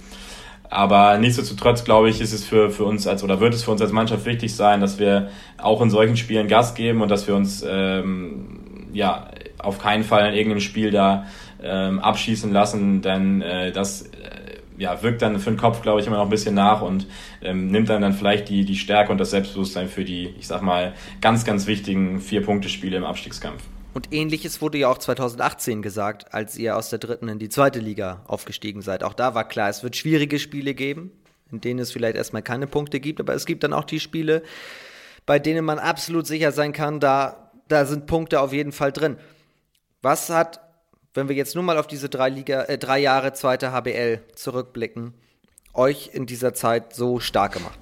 aber 0.71 1.19
nichtsdestotrotz, 1.19 1.85
glaube 1.85 2.09
ich, 2.09 2.21
ist 2.21 2.33
es 2.33 2.45
für, 2.45 2.71
für 2.71 2.85
uns 2.85 3.07
als 3.07 3.23
oder 3.23 3.41
wird 3.41 3.55
es 3.55 3.65
für 3.65 3.73
uns 3.73 3.83
als 3.83 3.93
Mannschaft 3.93 4.25
wichtig 4.25 4.55
sein, 4.55 4.81
dass 4.81 4.99
wir 4.99 5.31
auch 5.59 5.81
in 5.81 5.91
solchen 5.91 6.17
Spielen 6.17 6.49
Gas 6.49 6.75
geben 6.75 7.03
und 7.03 7.11
dass 7.11 7.27
wir 7.27 7.35
uns 7.35 7.65
ähm, 7.69 8.89
ja 8.93 9.29
auf 9.59 9.79
keinen 9.79 10.05
Fall 10.05 10.29
in 10.29 10.35
irgendeinem 10.35 10.61
Spiel 10.61 10.91
da 10.91 11.27
ähm, 11.63 11.99
abschießen 11.99 12.53
lassen, 12.53 13.03
denn 13.03 13.43
äh, 13.43 13.73
das 13.73 14.03
äh, 14.03 14.11
ja, 14.79 15.03
wirkt 15.03 15.23
dann 15.23 15.39
für 15.39 15.51
den 15.51 15.57
Kopf, 15.57 15.83
glaube 15.83 16.01
ich, 16.01 16.07
immer 16.07 16.17
noch 16.17 16.25
ein 16.25 16.31
bisschen 16.31 16.55
nach 16.55 16.83
und 16.83 17.07
ähm, 17.43 17.71
nimmt 17.71 17.89
dann 17.89 18.03
dann 18.03 18.13
vielleicht 18.13 18.49
die, 18.49 18.65
die 18.65 18.77
Stärke 18.77 19.11
und 19.13 19.19
das 19.19 19.31
Selbstbewusstsein 19.31 19.89
für 19.89 20.05
die, 20.05 20.35
ich 20.39 20.47
sag 20.47 20.63
mal, 20.63 20.95
ganz, 21.21 21.45
ganz 21.45 21.67
wichtigen 21.67 22.21
Vier-Punkte-Spiele 22.21 22.97
im 22.97 23.05
Abstiegskampf. 23.05 23.63
Und 23.95 24.13
ähnliches 24.13 24.61
wurde 24.61 24.77
ja 24.77 24.89
auch 24.89 24.99
2018 24.99 25.81
gesagt, 25.81 26.35
als 26.35 26.59
ihr 26.59 26.77
aus 26.77 26.91
der 26.91 26.99
dritten 26.99 27.29
in 27.29 27.39
die 27.39 27.49
zweite 27.49 27.79
Liga 27.79 28.21
aufgestiegen 28.27 28.83
seid. 28.83 29.03
Auch 29.03 29.15
da 29.15 29.35
war 29.35 29.49
klar, 29.49 29.71
es 29.71 29.83
wird 29.83 29.97
schwierige 29.97 30.39
Spiele 30.39 30.75
geben, 30.75 31.13
in 31.51 31.63
denen 31.63 31.81
es 31.81 31.93
vielleicht 31.93 32.17
erstmal 32.17 32.43
keine 32.43 32.67
Punkte 32.67 33.01
gibt, 33.01 33.21
aber 33.21 33.33
es 33.33 33.47
gibt 33.47 33.65
dann 33.65 33.73
auch 33.73 33.85
die 33.85 34.01
Spiele, 34.01 34.43
bei 35.25 35.39
denen 35.39 35.65
man 35.65 35.79
absolut 35.79 36.27
sicher 36.27 36.53
sein 36.53 36.75
kann, 36.75 37.01
da, 37.01 37.51
da 37.69 37.87
sind 37.87 38.07
Punkte 38.07 38.41
auf 38.41 38.53
jeden 38.53 38.73
Fall 38.73 38.93
drin. 38.93 39.17
Was 40.03 40.29
hat 40.29 40.61
wenn 41.17 41.29
wir 41.29 41.37
jetzt 41.37 41.55
nur 41.55 41.65
mal 41.65 41.79
auf 41.79 41.87
diese 41.87 42.09
drei, 42.09 42.29
Liga, 42.29 42.63
äh, 42.65 42.79
drei 42.79 42.99
Jahre 42.99 43.33
zweite 43.33 43.73
HBL 43.73 44.21
zurückblicken, 44.35 45.15
euch 45.75 46.11
in 46.13 46.27
dieser 46.27 46.55
Zeit 46.55 46.95
so 46.95 47.21
stark 47.21 47.53
gemacht? 47.53 47.79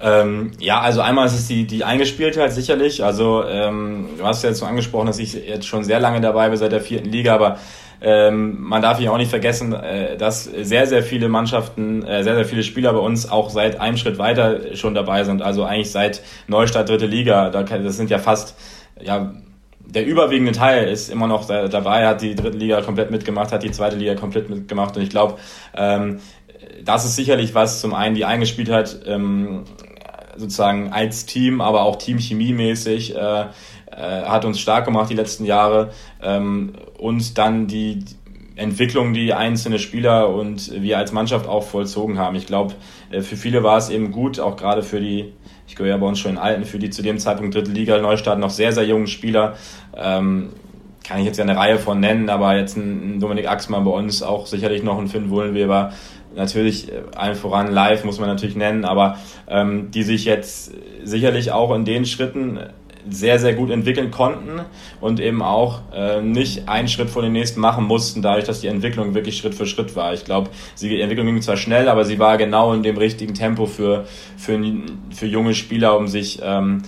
Ähm, 0.00 0.52
ja, 0.58 0.80
also 0.80 1.00
einmal 1.00 1.26
ist 1.26 1.34
es 1.34 1.46
die, 1.46 1.66
die 1.66 1.84
Eingespieltheit 1.84 2.52
sicherlich. 2.52 3.04
Also 3.04 3.44
ähm, 3.44 4.08
du 4.18 4.24
hast 4.24 4.42
ja 4.42 4.50
jetzt 4.50 4.58
so 4.58 4.66
angesprochen, 4.66 5.06
dass 5.06 5.18
ich 5.18 5.34
jetzt 5.34 5.66
schon 5.66 5.84
sehr 5.84 6.00
lange 6.00 6.20
dabei 6.20 6.48
bin, 6.48 6.58
seit 6.58 6.72
der 6.72 6.80
vierten 6.80 7.10
Liga, 7.10 7.34
aber 7.34 7.58
ähm, 8.00 8.60
man 8.60 8.82
darf 8.82 9.00
ja 9.00 9.10
auch 9.12 9.16
nicht 9.16 9.30
vergessen, 9.30 9.72
äh, 9.72 10.16
dass 10.16 10.44
sehr, 10.44 10.86
sehr 10.86 11.02
viele 11.02 11.28
Mannschaften, 11.28 12.02
äh, 12.02 12.22
sehr, 12.22 12.34
sehr 12.34 12.44
viele 12.44 12.62
Spieler 12.62 12.92
bei 12.92 12.98
uns 12.98 13.30
auch 13.30 13.50
seit 13.50 13.80
einem 13.80 13.96
Schritt 13.96 14.18
weiter 14.18 14.76
schon 14.76 14.94
dabei 14.94 15.24
sind. 15.24 15.42
Also 15.42 15.64
eigentlich 15.64 15.90
seit 15.90 16.22
Neustadt 16.48 16.88
dritte 16.88 17.06
Liga. 17.06 17.48
Das 17.50 17.96
sind 17.96 18.10
ja 18.10 18.18
fast 18.18 18.56
ja, 19.00 19.32
der 19.86 20.06
überwiegende 20.06 20.52
Teil 20.52 20.88
ist 20.88 21.08
immer 21.08 21.26
noch 21.26 21.46
dabei, 21.46 22.06
hat 22.06 22.22
die 22.22 22.34
dritte 22.34 22.58
Liga 22.58 22.80
komplett 22.82 23.10
mitgemacht, 23.10 23.52
hat 23.52 23.62
die 23.62 23.70
zweite 23.70 23.96
Liga 23.96 24.14
komplett 24.14 24.50
mitgemacht 24.50 24.96
und 24.96 25.02
ich 25.02 25.10
glaube, 25.10 25.38
ähm, 25.76 26.20
das 26.84 27.04
ist 27.04 27.16
sicherlich 27.16 27.54
was 27.54 27.80
zum 27.80 27.94
einen 27.94 28.14
die 28.14 28.24
eingespielt 28.24 28.70
hat, 28.70 29.00
ähm, 29.06 29.64
sozusagen 30.36 30.92
als 30.92 31.26
Team, 31.26 31.60
aber 31.60 31.82
auch 31.82 31.96
Teamchemie-mäßig 31.96 33.14
äh, 33.14 33.46
äh, 33.90 34.24
hat 34.24 34.44
uns 34.44 34.58
stark 34.58 34.84
gemacht 34.84 35.10
die 35.10 35.14
letzten 35.14 35.44
Jahre 35.44 35.92
ähm, 36.22 36.72
und 36.98 37.38
dann 37.38 37.66
die 37.66 38.04
Entwicklung, 38.56 39.14
die 39.14 39.34
einzelne 39.34 39.78
Spieler 39.78 40.28
und 40.28 40.80
wir 40.80 40.98
als 40.98 41.12
Mannschaft 41.12 41.48
auch 41.48 41.64
vollzogen 41.64 42.18
haben. 42.18 42.36
Ich 42.36 42.46
glaube, 42.46 42.74
äh, 43.10 43.20
für 43.20 43.36
viele 43.36 43.62
war 43.62 43.78
es 43.78 43.90
eben 43.90 44.12
gut, 44.12 44.40
auch 44.40 44.56
gerade 44.56 44.82
für 44.82 45.00
die 45.00 45.32
ich 45.66 45.76
gehöre 45.76 45.90
ja 45.90 45.96
bei 45.96 46.06
uns 46.06 46.18
schon 46.18 46.32
in 46.32 46.38
Alten 46.38 46.64
für 46.64 46.78
die 46.78 46.90
zu 46.90 47.02
dem 47.02 47.18
Zeitpunkt 47.18 47.54
dritte 47.54 47.70
Liga 47.70 47.98
Neustadt 47.98 48.38
noch 48.38 48.50
sehr, 48.50 48.72
sehr 48.72 48.84
jungen 48.84 49.06
Spieler. 49.06 49.54
Ähm, 49.96 50.50
kann 51.06 51.18
ich 51.18 51.26
jetzt 51.26 51.36
ja 51.36 51.44
eine 51.44 51.56
Reihe 51.56 51.78
von 51.78 52.00
nennen, 52.00 52.30
aber 52.30 52.56
jetzt 52.56 52.76
ein, 52.76 53.20
Dominik 53.20 53.48
Axmann 53.48 53.84
bei 53.84 53.90
uns, 53.90 54.22
auch 54.22 54.46
sicherlich 54.46 54.82
noch 54.82 54.98
ein 54.98 55.08
Finn 55.08 55.30
Wullenweber, 55.30 55.92
natürlich 56.34 56.90
äh, 56.90 57.02
allen 57.14 57.34
voran 57.34 57.70
live 57.72 58.04
muss 58.04 58.18
man 58.18 58.28
natürlich 58.28 58.56
nennen, 58.56 58.84
aber 58.84 59.18
ähm, 59.46 59.90
die 59.90 60.02
sich 60.02 60.24
jetzt 60.24 60.72
sicherlich 61.02 61.52
auch 61.52 61.74
in 61.74 61.84
den 61.84 62.06
Schritten 62.06 62.58
sehr, 63.08 63.38
sehr 63.38 63.54
gut 63.54 63.70
entwickeln 63.70 64.10
konnten 64.10 64.60
und 65.00 65.20
eben 65.20 65.42
auch 65.42 65.80
äh, 65.94 66.20
nicht 66.20 66.68
einen 66.68 66.88
Schritt 66.88 67.10
vor 67.10 67.22
den 67.22 67.32
nächsten 67.32 67.60
machen 67.60 67.84
mussten, 67.84 68.22
dadurch, 68.22 68.44
dass 68.44 68.60
die 68.60 68.68
Entwicklung 68.68 69.14
wirklich 69.14 69.36
Schritt 69.36 69.54
für 69.54 69.66
Schritt 69.66 69.94
war. 69.96 70.14
Ich 70.14 70.24
glaube, 70.24 70.50
die 70.80 71.00
Entwicklung 71.00 71.26
ging 71.26 71.42
zwar 71.42 71.56
schnell, 71.56 71.88
aber 71.88 72.04
sie 72.04 72.18
war 72.18 72.38
genau 72.38 72.72
in 72.72 72.82
dem 72.82 72.96
richtigen 72.96 73.34
Tempo 73.34 73.66
für, 73.66 74.06
für, 74.36 74.60
für 75.10 75.26
junge 75.26 75.54
Spieler, 75.54 75.96
um 75.96 76.08
sich 76.08 76.40
ähm, 76.42 76.82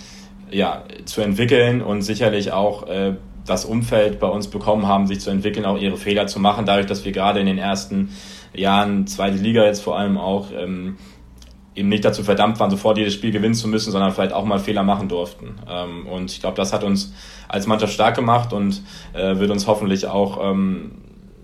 ja, 0.51 0.85
zu 1.05 1.21
entwickeln 1.21 1.83
und 1.83 2.03
sicherlich 2.03 2.53
auch 2.53 2.89
äh, 2.89 3.15
das 3.47 3.65
Umfeld 3.65 4.19
bei 4.19 4.27
uns 4.27 4.49
bekommen 4.49 4.87
haben, 4.87 5.07
sich 5.07 5.21
zu 5.21 5.31
entwickeln, 5.31 5.65
auch 5.65 5.79
ihre 5.79 5.97
Fehler 5.97 6.27
zu 6.27 6.41
machen, 6.41 6.67
dadurch, 6.67 6.87
dass 6.87 7.05
wir 7.05 7.13
gerade 7.13 7.41
in 7.41 7.47
den 7.47 7.59
ersten 7.59 8.11
Jahren, 8.55 9.07
zweite 9.07 9.37
Liga 9.37 9.65
jetzt 9.65 9.83
vor 9.83 9.99
allem 9.99 10.19
auch, 10.19 10.49
ähm, 10.57 10.97
eben 11.77 11.91
nicht 11.91 12.05
dazu 12.05 12.25
verdammt 12.25 12.59
waren, 12.59 12.71
sofort 12.71 12.99
jedes 12.99 13.15
Spiel 13.15 13.31
gewinnen 13.31 13.55
zu 13.55 13.69
müssen, 13.69 13.93
sondern 13.93 14.11
vielleicht 14.13 14.33
auch 14.33 14.45
mal 14.45 14.59
Fehler 14.59 14.83
machen 14.83 15.09
durften. 15.09 15.57
Ähm, 15.71 16.07
und 16.07 16.33
ich 16.33 16.41
glaube, 16.41 16.57
das 16.57 16.73
hat 16.73 16.83
uns 16.83 17.13
als 17.49 17.67
Mannschaft 17.67 17.93
stark 17.93 18.17
gemacht 18.17 18.53
und 18.53 18.83
äh, 19.13 19.39
wird 19.39 19.51
uns 19.51 19.67
hoffentlich 19.67 20.07
auch 20.07 20.43
ähm, 20.43 20.93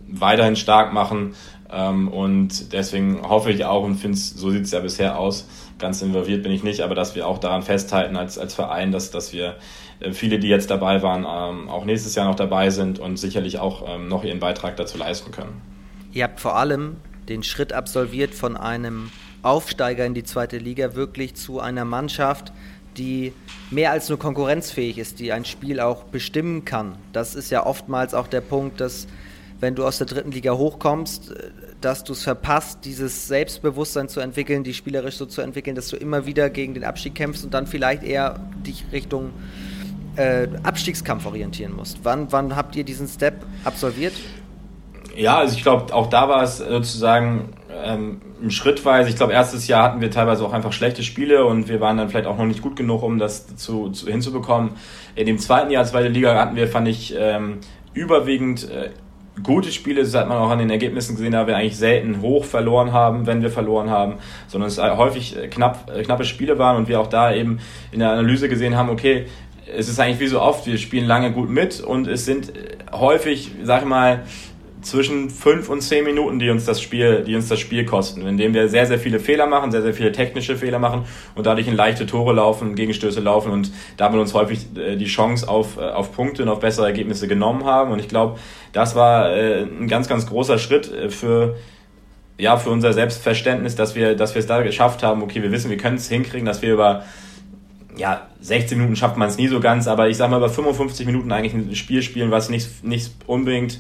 weiterhin 0.09 0.57
stark 0.57 0.93
machen. 0.93 1.35
Ähm, 1.71 2.09
und 2.09 2.73
deswegen 2.73 3.23
hoffe 3.29 3.53
ich 3.53 3.65
auch 3.67 3.85
und 3.85 3.97
finde 3.97 4.17
es, 4.17 4.31
so 4.31 4.51
sieht 4.51 4.65
es 4.65 4.73
ja 4.73 4.81
bisher 4.81 5.19
aus, 5.19 5.47
ganz 5.79 6.01
involviert 6.01 6.43
bin 6.43 6.53
ich 6.53 6.63
nicht, 6.63 6.81
aber 6.81 6.95
dass 6.95 7.15
wir 7.15 7.27
auch 7.29 7.39
daran 7.39 7.63
festhalten 7.63 8.17
als, 8.17 8.39
als 8.39 8.55
Verein, 8.55 8.91
dass, 8.91 9.11
dass 9.11 9.35
wir 9.35 9.57
äh, 10.01 10.13
viele, 10.13 10.39
die 10.39 10.49
jetzt 10.49 10.71
dabei 10.71 11.03
waren, 11.03 11.27
auch 11.69 11.85
nächstes 11.85 12.15
Jahr 12.15 12.27
noch 12.27 12.37
dabei 12.37 12.71
sind 12.71 12.99
und 12.99 13.19
sicherlich 13.19 13.59
auch 13.59 13.99
noch 13.99 14.25
ihren 14.25 14.41
Beitrag 14.41 14.77
dazu 14.77 14.97
leisten 14.99 15.31
können. 15.31 15.61
Ihr 16.13 16.25
habt 16.25 16.41
vor 16.41 16.57
allem 16.57 16.97
den 17.29 17.43
Schritt 17.43 17.73
absolviert 17.73 18.35
von 18.35 18.57
einem 18.57 19.11
Aufsteiger 19.43 20.07
in 20.07 20.15
die 20.15 20.25
zweite 20.25 20.59
Liga 20.59 20.95
wirklich 20.95 21.35
zu 21.35 21.61
einer 21.61 21.85
Mannschaft, 21.85 22.53
die 22.97 23.33
mehr 23.71 23.91
als 23.91 24.09
nur 24.09 24.19
konkurrenzfähig 24.19 24.99
ist, 24.99 25.19
die 25.19 25.33
ein 25.33 25.45
Spiel 25.45 25.81
auch 25.81 26.05
bestimmen 26.05 26.65
kann. 26.65 26.97
Das 27.13 27.35
ist 27.35 27.51
ja 27.51 27.67
oftmals 27.67 28.15
auch 28.15 28.29
der 28.29 28.41
Punkt, 28.41 28.81
dass 28.81 29.07
wenn 29.61 29.75
du 29.75 29.87
aus 29.87 29.99
der 29.99 30.07
dritten 30.09 30.33
Liga 30.33 30.53
hochkommst, 30.53 31.35
dass 31.81 32.05
du 32.05 32.13
es 32.13 32.23
verpasst, 32.23 32.81
dieses 32.85 33.29
Selbstbewusstsein 33.29 34.09
zu 34.09 34.21
entwickeln, 34.21 34.65
die 34.65 34.75
spielerisch 34.75 35.17
so 35.17 35.27
zu 35.27 35.41
entwickeln, 35.41 35.77
dass 35.77 35.89
du 35.89 35.97
immer 35.97 36.27
wieder 36.27 36.51
gegen 36.51 36.75
den 36.75 36.85
Abstieg 36.85 37.15
kämpfst 37.15 37.45
und 37.45 37.55
dann 37.55 37.67
vielleicht 37.67 38.03
eher 38.03 38.41
dich 38.67 38.85
Richtung 38.93 39.31
äh, 40.17 40.49
Abstiegskampf 40.63 41.27
orientieren 41.27 41.75
musst. 41.75 41.99
Wann, 42.03 42.31
wann 42.33 42.57
habt 42.57 42.77
ihr 42.77 42.85
diesen 42.85 43.09
Step 43.09 43.47
absolviert? 43.65 44.15
Ja, 45.17 45.39
also 45.39 45.57
ich 45.57 45.63
glaube, 45.63 45.95
auch 45.95 46.09
da 46.09 46.29
war 46.29 46.43
es 46.43 46.59
sozusagen 46.59 47.51
ähm, 47.85 48.21
schrittweise. 48.49 49.11
Ich 49.11 49.17
glaube, 49.17 49.33
erstes 49.33 49.69
Jahr 49.69 49.83
hatten 49.85 50.01
wir 50.01 50.11
teilweise 50.11 50.45
auch 50.45 50.53
einfach 50.53 50.73
schlechte 50.73 51.03
Spiele 51.03 51.45
und 51.45 51.69
wir 51.69 51.81
waren 51.81 51.97
dann 51.97 52.09
vielleicht 52.09 52.27
auch 52.27 52.39
noch 52.39 52.47
nicht 52.47 52.63
gut 52.63 52.77
genug, 52.77 53.03
um 53.03 53.19
das 53.19 53.57
zu, 53.57 53.91
zu 53.91 54.07
hinzubekommen. 54.07 54.73
In 55.15 55.27
dem 55.27 55.39
zweiten 55.39 55.71
Jahr, 55.71 55.85
zweite 55.85 56.09
Liga, 56.09 56.35
hatten 56.35 56.57
wir, 56.57 56.67
fand 56.69 56.89
ich, 56.89 57.15
ähm, 57.19 57.59
überwiegend 57.95 58.71
äh, 58.71 58.91
gute 59.43 59.71
Spiele. 59.71 60.03
Das 60.03 60.15
hat 60.15 60.29
man 60.29 60.39
auch 60.39 60.51
an 60.51 60.59
den 60.59 60.71
Ergebnissen 60.71 61.17
gesehen, 61.17 61.33
da 61.33 61.47
wir 61.47 61.57
eigentlich 61.57 61.77
selten 61.77 62.23
hoch 62.23 62.45
verloren 62.45 62.93
haben, 62.93 63.27
wenn 63.27 63.43
wir 63.43 63.51
verloren 63.51 63.91
haben, 63.91 64.15
sondern 64.47 64.69
es 64.69 64.79
häufig 64.79 65.37
äh, 65.37 65.49
knapp, 65.49 65.91
äh, 65.95 66.03
knappe 66.03 66.25
Spiele 66.25 66.59
waren 66.59 66.77
und 66.77 66.89
wir 66.89 67.01
auch 67.01 67.09
da 67.09 67.35
eben 67.35 67.59
in 67.91 68.01
der 68.01 68.13
Analyse 68.13 68.49
gesehen 68.49 68.77
haben, 68.77 68.89
okay, 68.89 69.27
es 69.75 69.89
ist 69.89 70.01
eigentlich 70.01 70.21
wie 70.21 70.27
so 70.27 70.41
oft, 70.41 70.67
wir 70.67 70.77
spielen 70.77 71.07
lange 71.07 71.33
gut 71.33 71.49
mit 71.49 71.81
und 71.81 72.07
es 72.09 72.25
sind 72.25 72.53
häufig, 72.93 73.53
sag 73.63 73.83
ich 73.83 73.89
mal, 73.89 74.25
zwischen 74.83 75.31
fünf 75.31 75.69
und 75.69 75.81
zehn 75.81 76.05
Minuten, 76.05 76.39
die 76.39 76.51
uns 76.51 76.65
das 76.65 76.81
Spiel, 76.81 77.23
die 77.25 77.35
uns 77.35 77.49
das 77.49 77.61
Spiel 77.61 77.85
kosten, 77.85 78.27
indem 78.27 78.53
wir 78.53 78.69
sehr, 78.69 78.87
sehr 78.87 78.99
viele 78.99 79.21
Fehler 79.21 79.47
machen, 79.47 79.71
sehr, 79.71 79.83
sehr 79.83 79.95
viele 79.95 80.13
technische 80.13 80.57
Fehler 80.57 80.79
machen 80.79 81.05
und 81.35 81.47
dadurch 81.47 81.69
in 81.69 81.75
leichte 81.75 82.07
Tore 82.07 82.33
laufen, 82.33 82.75
Gegenstöße 82.75 83.21
laufen 83.21 83.53
und 83.53 83.73
damit 83.97 84.21
uns 84.21 84.35
häufig 84.35 84.67
äh, 84.77 84.97
die 84.97 85.07
Chance 85.07 85.49
auf, 85.49 85.79
äh, 85.79 85.83
auf 85.83 86.13
Punkte 86.13 86.43
und 86.43 86.49
auf 86.49 86.61
bessere 86.61 86.87
Ergebnisse 86.87 87.29
genommen 87.29 87.65
haben. 87.65 87.93
Und 87.93 88.01
ich 88.01 88.09
glaube, 88.09 88.39
das 88.73 88.95
war 88.95 89.35
äh, 89.35 89.63
ein 89.63 89.89
ganz, 89.89 90.09
ganz 90.09 90.27
großer 90.27 90.59
Schritt 90.59 90.91
für, 91.11 91.57
ja, 92.39 92.57
für 92.57 92.71
unser 92.71 92.93
Selbstverständnis, 92.93 93.77
dass 93.77 93.95
wir, 93.95 94.17
dass 94.17 94.35
wir 94.35 94.41
es 94.41 94.47
da 94.47 94.63
geschafft 94.63 95.03
haben. 95.03 95.23
Okay, 95.23 95.43
wir 95.43 95.53
wissen, 95.53 95.71
wir 95.71 95.79
können 95.79 95.97
es 95.97 96.09
hinkriegen, 96.09 96.45
dass 96.45 96.63
wir 96.63 96.73
über 96.73 97.05
ja, 97.97 98.27
16 98.41 98.79
Minuten 98.79 98.97
schafft 98.97 99.17
man 99.17 99.29
es 99.29 99.37
nie 99.37 99.49
so 99.49 99.61
ganz, 99.61 99.87
aber 99.87 100.09
ich 100.09 100.17
sag 100.17 100.31
mal, 100.31 100.39
über 100.39 100.49
55 100.49 101.07
Minuten 101.07 101.31
eigentlich 101.31 101.55
ein 101.55 101.77
Spiel 101.77 102.03
spielen, 102.03 102.31
was 102.31 102.49
nicht, 102.49 102.83
nicht 102.85 103.13
unbedingt 103.27 103.79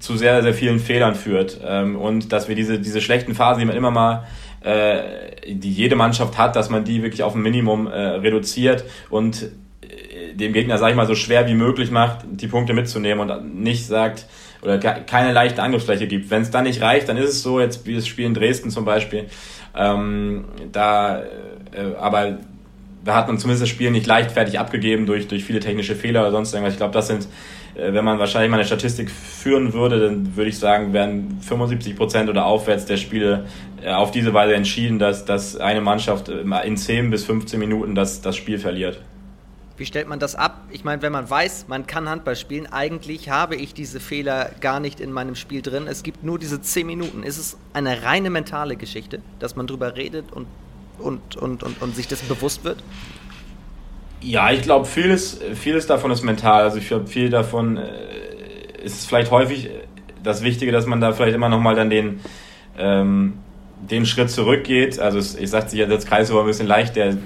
zu 0.00 0.16
sehr, 0.16 0.42
sehr 0.42 0.54
vielen 0.54 0.80
Fehlern 0.80 1.14
führt. 1.14 1.60
Ähm, 1.64 1.96
und 1.96 2.32
dass 2.32 2.48
wir 2.48 2.56
diese, 2.56 2.80
diese 2.80 3.00
schlechten 3.00 3.34
Phasen, 3.34 3.60
die 3.60 3.66
man 3.66 3.76
immer 3.76 3.90
mal 3.90 4.24
äh, 4.62 5.00
die 5.46 5.72
jede 5.72 5.96
Mannschaft 5.96 6.36
hat, 6.36 6.56
dass 6.56 6.68
man 6.70 6.84
die 6.84 7.02
wirklich 7.02 7.22
auf 7.22 7.34
ein 7.34 7.42
Minimum 7.42 7.86
äh, 7.86 7.96
reduziert 7.96 8.84
und 9.08 9.42
äh, 9.82 10.34
dem 10.34 10.52
Gegner, 10.52 10.78
sag 10.78 10.90
ich 10.90 10.96
mal, 10.96 11.06
so 11.06 11.14
schwer 11.14 11.46
wie 11.46 11.54
möglich 11.54 11.90
macht, 11.90 12.24
die 12.30 12.46
Punkte 12.46 12.72
mitzunehmen 12.72 13.30
und 13.30 13.60
nicht 13.60 13.86
sagt 13.86 14.26
oder 14.62 14.78
keine 14.78 15.32
leichte 15.32 15.62
Angriffsfläche 15.62 16.06
gibt. 16.06 16.30
Wenn 16.30 16.42
es 16.42 16.50
dann 16.50 16.64
nicht 16.64 16.82
reicht, 16.82 17.08
dann 17.08 17.16
ist 17.16 17.30
es 17.30 17.42
so, 17.42 17.60
jetzt 17.60 17.86
wie 17.86 17.94
das 17.94 18.06
Spiel 18.06 18.26
in 18.26 18.34
Dresden 18.34 18.70
zum 18.70 18.84
Beispiel, 18.84 19.26
ähm, 19.74 20.44
da, 20.72 21.20
äh, 21.20 21.94
aber 21.98 22.38
da 23.02 23.14
hat 23.14 23.28
man 23.28 23.38
zumindest 23.38 23.62
das 23.62 23.70
Spiel 23.70 23.90
nicht 23.90 24.06
leichtfertig 24.06 24.58
abgegeben 24.58 25.06
durch, 25.06 25.28
durch 25.28 25.44
viele 25.44 25.60
technische 25.60 25.94
Fehler 25.94 26.20
oder 26.20 26.32
sonst 26.32 26.52
irgendwas. 26.52 26.74
Ich 26.74 26.78
glaube, 26.78 26.92
das 26.92 27.06
sind 27.06 27.26
wenn 27.74 28.04
man 28.04 28.18
wahrscheinlich 28.18 28.50
mal 28.50 28.56
eine 28.56 28.66
Statistik 28.66 29.10
führen 29.10 29.72
würde, 29.72 30.00
dann 30.00 30.36
würde 30.36 30.50
ich 30.50 30.58
sagen, 30.58 30.92
werden 30.92 31.38
75 31.40 31.96
Prozent 31.96 32.28
oder 32.28 32.44
aufwärts 32.44 32.84
der 32.84 32.96
Spiele 32.96 33.46
äh, 33.82 33.92
auf 33.92 34.10
diese 34.10 34.34
Weise 34.34 34.54
entschieden, 34.54 34.98
dass, 34.98 35.24
dass 35.24 35.56
eine 35.56 35.80
Mannschaft 35.80 36.28
äh, 36.28 36.42
in 36.66 36.76
10 36.76 37.10
bis 37.10 37.24
15 37.24 37.58
Minuten 37.58 37.94
das, 37.94 38.20
das 38.20 38.36
Spiel 38.36 38.58
verliert. 38.58 39.00
Wie 39.76 39.86
stellt 39.86 40.08
man 40.08 40.18
das 40.18 40.34
ab? 40.34 40.64
Ich 40.70 40.84
meine, 40.84 41.00
wenn 41.00 41.12
man 41.12 41.30
weiß, 41.30 41.66
man 41.68 41.86
kann 41.86 42.06
Handball 42.06 42.36
spielen, 42.36 42.66
eigentlich 42.66 43.30
habe 43.30 43.56
ich 43.56 43.72
diese 43.72 43.98
Fehler 43.98 44.50
gar 44.60 44.78
nicht 44.78 45.00
in 45.00 45.10
meinem 45.10 45.34
Spiel 45.36 45.62
drin. 45.62 45.86
Es 45.86 46.02
gibt 46.02 46.22
nur 46.22 46.38
diese 46.38 46.60
10 46.60 46.86
Minuten. 46.86 47.22
Ist 47.22 47.38
es 47.38 47.56
eine 47.72 48.02
reine 48.02 48.28
mentale 48.28 48.76
Geschichte, 48.76 49.22
dass 49.38 49.56
man 49.56 49.66
drüber 49.66 49.96
redet 49.96 50.32
und, 50.32 50.46
und, 50.98 51.36
und, 51.36 51.62
und, 51.62 51.80
und 51.80 51.96
sich 51.96 52.08
das 52.08 52.20
bewusst 52.20 52.62
wird? 52.62 52.82
Ja, 54.22 54.50
ich 54.50 54.62
glaube, 54.62 54.86
vieles, 54.86 55.40
vieles 55.54 55.86
davon 55.86 56.10
ist 56.10 56.22
mental. 56.22 56.62
Also 56.62 56.78
ich 56.78 56.88
glaube, 56.88 57.06
viel 57.06 57.30
davon 57.30 57.78
äh, 57.78 58.82
ist 58.82 59.08
vielleicht 59.08 59.30
häufig 59.30 59.70
das 60.22 60.42
Wichtige, 60.42 60.72
dass 60.72 60.86
man 60.86 61.00
da 61.00 61.12
vielleicht 61.12 61.34
immer 61.34 61.48
nochmal 61.48 61.74
dann 61.74 61.90
den, 61.90 62.20
ähm, 62.78 63.34
den 63.80 64.04
Schritt 64.04 64.30
zurückgeht. 64.30 64.98
Also 64.98 65.18
ich 65.38 65.50
sagte 65.50 65.70
sich 65.70 65.80
ja, 65.80 65.86
das 65.86 66.06
Kreis 66.06 66.32
war 66.32 66.40
ein 66.40 66.46
bisschen 66.46 66.66
leicht, 66.66 66.96
der 66.96 67.16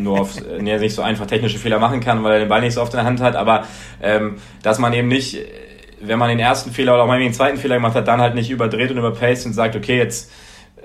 nur 0.00 0.20
auf, 0.20 0.36
der 0.60 0.78
nicht 0.80 0.94
so 0.94 1.02
einfach 1.02 1.26
technische 1.26 1.58
Fehler 1.58 1.78
machen 1.78 2.00
kann, 2.00 2.22
weil 2.22 2.34
er 2.34 2.38
den 2.40 2.48
Ball 2.48 2.60
nicht 2.60 2.74
so 2.74 2.82
oft 2.82 2.92
in 2.92 2.98
der 2.98 3.06
Hand 3.06 3.20
hat, 3.20 3.36
aber 3.36 3.64
ähm, 4.02 4.36
dass 4.62 4.78
man 4.78 4.92
eben 4.92 5.08
nicht, 5.08 5.38
wenn 6.00 6.18
man 6.18 6.28
den 6.28 6.38
ersten 6.38 6.72
Fehler 6.72 6.94
oder 6.94 7.04
auch 7.04 7.06
mal 7.06 7.18
den 7.18 7.32
zweiten 7.32 7.58
Fehler 7.58 7.76
gemacht 7.76 7.94
hat, 7.94 8.06
dann 8.06 8.20
halt 8.20 8.34
nicht 8.34 8.50
überdreht 8.50 8.90
und 8.90 8.98
überpaced 8.98 9.46
und 9.46 9.52
sagt, 9.52 9.76
okay, 9.76 9.96
jetzt 9.96 10.30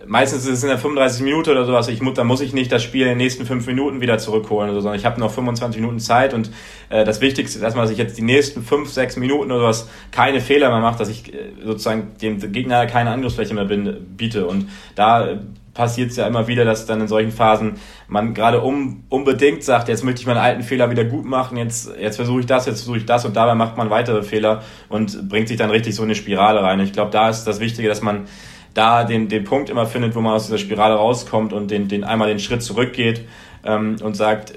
meistens 0.08 0.46
ist 0.46 0.58
es 0.58 0.64
in 0.64 0.70
der 0.70 0.78
35 0.78 1.24
Minute 1.24 1.52
oder 1.52 1.66
sowas, 1.66 1.88
ich, 1.88 2.00
da 2.14 2.24
muss 2.24 2.42
ich 2.42 2.54
nicht 2.54 2.72
das 2.72 2.84
Spiel 2.84 3.04
in 3.04 3.10
den 3.10 3.18
nächsten 3.18 3.46
fünf 3.46 3.66
Minuten 3.68 4.02
wieder 4.02 4.18
zurückholen, 4.18 4.74
so, 4.74 4.82
sondern 4.82 5.00
ich 5.00 5.06
habe 5.06 5.20
noch 5.20 5.32
25 5.32 5.80
Minuten 5.82 6.00
Zeit 6.00 6.34
und 6.34 6.52
äh, 6.90 7.06
das 7.06 7.22
Wichtigste 7.22 7.58
ist 7.58 7.64
erstmal, 7.64 7.86
dass 7.86 7.92
ich 7.92 7.98
jetzt 7.98 8.18
die 8.18 8.24
nächsten 8.24 8.64
fünf, 8.64 8.90
sechs 8.92 9.18
Minuten 9.18 9.52
oder 9.52 9.62
sowas 9.62 9.90
keine 10.12 10.42
Fehler 10.42 10.70
mehr 10.70 10.80
mache, 10.80 10.98
dass 10.98 11.10
ich 11.10 11.34
äh, 11.34 11.54
sozusagen 11.64 12.12
dem 12.22 12.40
Gegner 12.52 12.86
keine 12.86 13.12
Angriffsfläche 13.12 13.54
mehr 13.54 13.66
bin, 13.66 14.16
biete 14.18 14.48
und 14.48 14.70
da 14.96 15.40
passiert 15.74 16.12
es 16.12 16.18
ja 16.18 16.28
immer 16.28 16.48
wieder, 16.48 16.66
dass 16.66 16.86
dann 16.86 17.02
in 17.02 17.08
solchen 17.08 17.32
Phasen 17.32 17.78
man 18.08 18.34
gerade 18.34 18.62
um, 18.62 19.04
unbedingt 19.10 19.64
sagt, 19.64 19.90
jetzt 19.90 20.04
möchte 20.04 20.22
ich 20.22 20.28
meinen 20.28 20.38
alten 20.38 20.62
Fehler 20.64 20.92
wieder 20.92 21.04
gut 21.04 21.26
machen, 21.26 21.58
jetzt, 21.58 21.92
jetzt 22.00 22.18
versuche 22.18 22.42
ich 22.42 22.46
das, 22.46 22.66
jetzt 22.66 22.82
versuche 22.82 22.98
ich 22.98 23.06
das 23.06 23.26
und 23.26 23.36
dabei 23.36 23.56
macht 23.56 23.78
man 23.78 23.90
weitere 23.90 24.22
Fehler 24.24 24.62
und 24.90 25.30
bringt 25.30 25.48
sich 25.48 25.58
dann 25.58 25.72
richtig 25.72 25.96
so 25.96 26.04
in 26.04 26.10
eine 26.10 26.16
Spirale 26.16 26.62
rein. 26.62 26.80
Ich 26.80 26.94
glaube, 26.94 27.12
da 27.12 27.30
ist 27.30 27.46
das 27.46 27.60
Wichtige, 27.60 27.88
dass 27.88 28.02
man 28.02 28.26
da 28.74 29.04
den, 29.04 29.30
den 29.30 29.44
Punkt 29.44 29.70
immer 29.70 29.86
findet, 29.86 30.16
wo 30.16 30.22
man 30.22 30.34
aus 30.34 30.46
dieser 30.46 30.58
Spirale 30.58 30.96
rauskommt 30.96 31.54
und 31.54 31.70
den, 31.70 31.88
den 31.88 32.04
einmal 32.04 32.28
den 32.28 32.40
Schritt 32.40 32.64
zurückgeht 32.64 33.26
ähm, 33.64 33.98
und 34.02 34.16
sagt, 34.16 34.54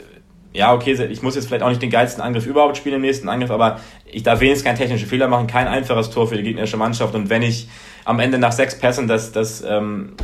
ja, 0.53 0.73
okay, 0.73 0.93
ich 1.11 1.23
muss 1.23 1.35
jetzt 1.35 1.49
vielleicht 1.49 1.63
auch 1.63 1.69
nicht 1.69 1.83
den 1.83 1.91
geilsten 1.91 2.23
Angriff 2.23 2.47
überhaupt 2.47 2.79
spielen 2.79 2.97
im 2.97 3.03
nächsten 3.03 3.29
Angriff, 3.29 3.51
aber 3.51 3.79
ich 4.07 4.23
darf 4.23 4.41
wenigstens 4.41 4.65
keinen 4.65 4.79
technischen 4.79 5.07
Fehler 5.07 5.29
machen, 5.29 5.47
kein 5.47 5.69
einfaches 5.69 6.09
Tor 6.09 6.29
für 6.29 6.37
die 6.37 6.43
gegnerische 6.43 6.79
Mannschaft. 6.79 7.15
Und 7.15 7.29
wenn 7.29 7.43
ich 7.43 7.69
am 8.07 8.21
Ende 8.21 8.39
nach 8.39 8.53
sechs 8.53 8.79
Pässen 8.79 9.07
das, 9.07 9.33
das, 9.33 9.63
ähm, 9.63 10.15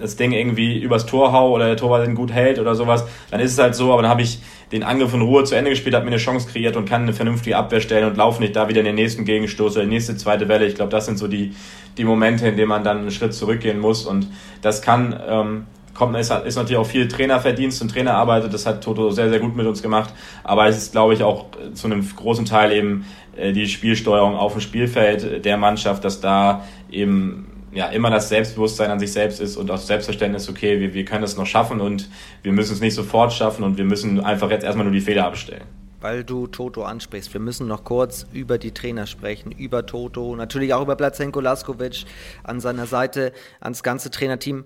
das 0.00 0.16
Ding 0.16 0.32
irgendwie 0.32 0.78
übers 0.78 1.06
Tor 1.06 1.32
hau 1.32 1.52
oder 1.52 1.66
der 1.66 1.76
Torwart 1.76 2.06
den 2.06 2.14
gut 2.14 2.32
hält 2.32 2.58
oder 2.58 2.74
sowas, 2.74 3.04
dann 3.30 3.40
ist 3.40 3.52
es 3.52 3.58
halt 3.58 3.74
so, 3.74 3.92
aber 3.92 4.02
dann 4.02 4.10
habe 4.10 4.22
ich 4.22 4.40
den 4.72 4.82
Angriff 4.82 5.12
in 5.14 5.22
Ruhe 5.22 5.44
zu 5.44 5.54
Ende 5.54 5.70
gespielt, 5.70 5.94
habe 5.94 6.04
mir 6.04 6.12
eine 6.12 6.20
Chance 6.20 6.48
kreiert 6.50 6.76
und 6.76 6.88
kann 6.88 7.02
eine 7.02 7.12
vernünftige 7.12 7.56
Abwehr 7.56 7.80
stellen 7.80 8.08
und 8.08 8.16
laufe 8.16 8.40
nicht 8.40 8.54
da 8.54 8.68
wieder 8.68 8.80
in 8.80 8.86
den 8.86 8.94
nächsten 8.94 9.24
Gegenstoß 9.24 9.76
oder 9.76 9.84
die 9.84 9.90
nächste 9.90 10.16
zweite 10.16 10.48
Welle. 10.48 10.66
Ich 10.66 10.76
glaube, 10.76 10.90
das 10.90 11.06
sind 11.06 11.18
so 11.18 11.26
die, 11.26 11.54
die 11.96 12.04
Momente, 12.04 12.46
in 12.48 12.56
denen 12.56 12.68
man 12.68 12.84
dann 12.84 12.98
einen 12.98 13.10
Schritt 13.10 13.34
zurückgehen 13.34 13.80
muss. 13.80 14.06
Und 14.06 14.28
das 14.62 14.80
kann, 14.80 15.18
ähm, 15.28 15.66
kommt, 15.94 16.16
ist, 16.16 16.30
ist 16.30 16.56
natürlich 16.56 16.78
auch 16.78 16.86
viel 16.86 17.08
Trainerverdienst 17.08 17.82
und 17.82 17.88
Trainerarbeit. 17.88 18.52
Das 18.52 18.64
hat 18.64 18.82
Toto 18.84 19.10
sehr, 19.10 19.28
sehr 19.28 19.40
gut 19.40 19.56
mit 19.56 19.66
uns 19.66 19.82
gemacht. 19.82 20.14
Aber 20.44 20.66
es 20.68 20.76
ist, 20.76 20.92
glaube 20.92 21.14
ich, 21.14 21.24
auch 21.24 21.46
zu 21.74 21.86
einem 21.86 22.08
großen 22.14 22.44
Teil 22.44 22.72
eben 22.72 23.06
äh, 23.36 23.52
die 23.52 23.66
Spielsteuerung 23.66 24.36
auf 24.36 24.52
dem 24.52 24.60
Spielfeld 24.60 25.44
der 25.44 25.56
Mannschaft, 25.56 26.04
dass 26.04 26.20
da 26.20 26.64
eben 26.90 27.49
ja, 27.72 27.86
immer 27.86 28.10
das 28.10 28.28
Selbstbewusstsein 28.28 28.90
an 28.90 28.98
sich 28.98 29.12
selbst 29.12 29.40
ist 29.40 29.56
und 29.56 29.70
auch 29.70 29.78
Selbstverständnis, 29.78 30.48
okay, 30.48 30.80
wir, 30.80 30.94
wir 30.94 31.04
können 31.04 31.24
es 31.24 31.36
noch 31.36 31.46
schaffen 31.46 31.80
und 31.80 32.08
wir 32.42 32.52
müssen 32.52 32.72
es 32.72 32.80
nicht 32.80 32.94
sofort 32.94 33.32
schaffen 33.32 33.64
und 33.64 33.78
wir 33.78 33.84
müssen 33.84 34.20
einfach 34.20 34.50
jetzt 34.50 34.64
erstmal 34.64 34.84
nur 34.84 34.94
die 34.94 35.00
Fehler 35.00 35.26
abstellen 35.26 35.62
weil 36.00 36.24
du 36.24 36.46
Toto 36.46 36.82
ansprichst. 36.82 37.32
Wir 37.32 37.40
müssen 37.40 37.66
noch 37.66 37.84
kurz 37.84 38.26
über 38.32 38.58
die 38.58 38.72
Trainer 38.72 39.06
sprechen, 39.06 39.52
über 39.52 39.86
Toto, 39.86 40.34
natürlich 40.34 40.74
auch 40.74 40.82
über 40.82 40.96
Placenko 40.96 41.40
Laskovic 41.40 42.04
an 42.42 42.60
seiner 42.60 42.86
Seite, 42.86 43.32
ans 43.60 43.82
ganze 43.82 44.10
Trainerteam, 44.10 44.64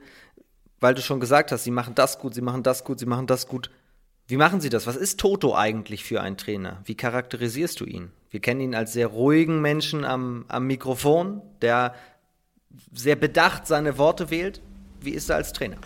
weil 0.81 0.95
du 0.95 1.03
schon 1.03 1.21
gesagt 1.21 1.53
hast, 1.53 1.65
sie 1.65 1.71
machen 1.71 1.95
das 1.95 2.19
gut, 2.19 2.35
sie 2.35 2.41
machen 2.41 2.63
das 2.63 2.85
gut, 2.85 2.99
sie 3.01 3.07
machen 3.07 3.27
das 3.27 3.49
gut. 3.49 3.71
Wie 4.27 4.37
machen 4.37 4.61
sie 4.61 4.71
das? 4.71 4.87
Was 4.87 4.97
ist 4.97 5.21
Toto 5.21 5.55
eigentlich 5.55 6.05
für 6.05 6.23
ein 6.23 6.37
Trainer? 6.37 6.81
Wie 6.85 6.95
charakterisierst 6.95 7.81
du 7.81 7.85
ihn? 7.85 8.11
Wir 8.31 8.41
kennen 8.41 8.61
ihn 8.61 8.75
als 8.75 8.93
sehr 8.93 9.09
ruhigen 9.09 9.61
Menschen 9.61 10.05
am, 10.05 10.45
am 10.49 10.67
Mikrofon, 10.67 11.43
der 11.61 11.95
sehr 12.93 13.17
bedacht 13.17 13.67
seine 13.67 13.99
Worte 13.99 14.31
wählt. 14.31 14.61
Wie 15.01 15.11
ist 15.11 15.31
er 15.31 15.37
als 15.37 15.53
Trainer? 15.53 15.77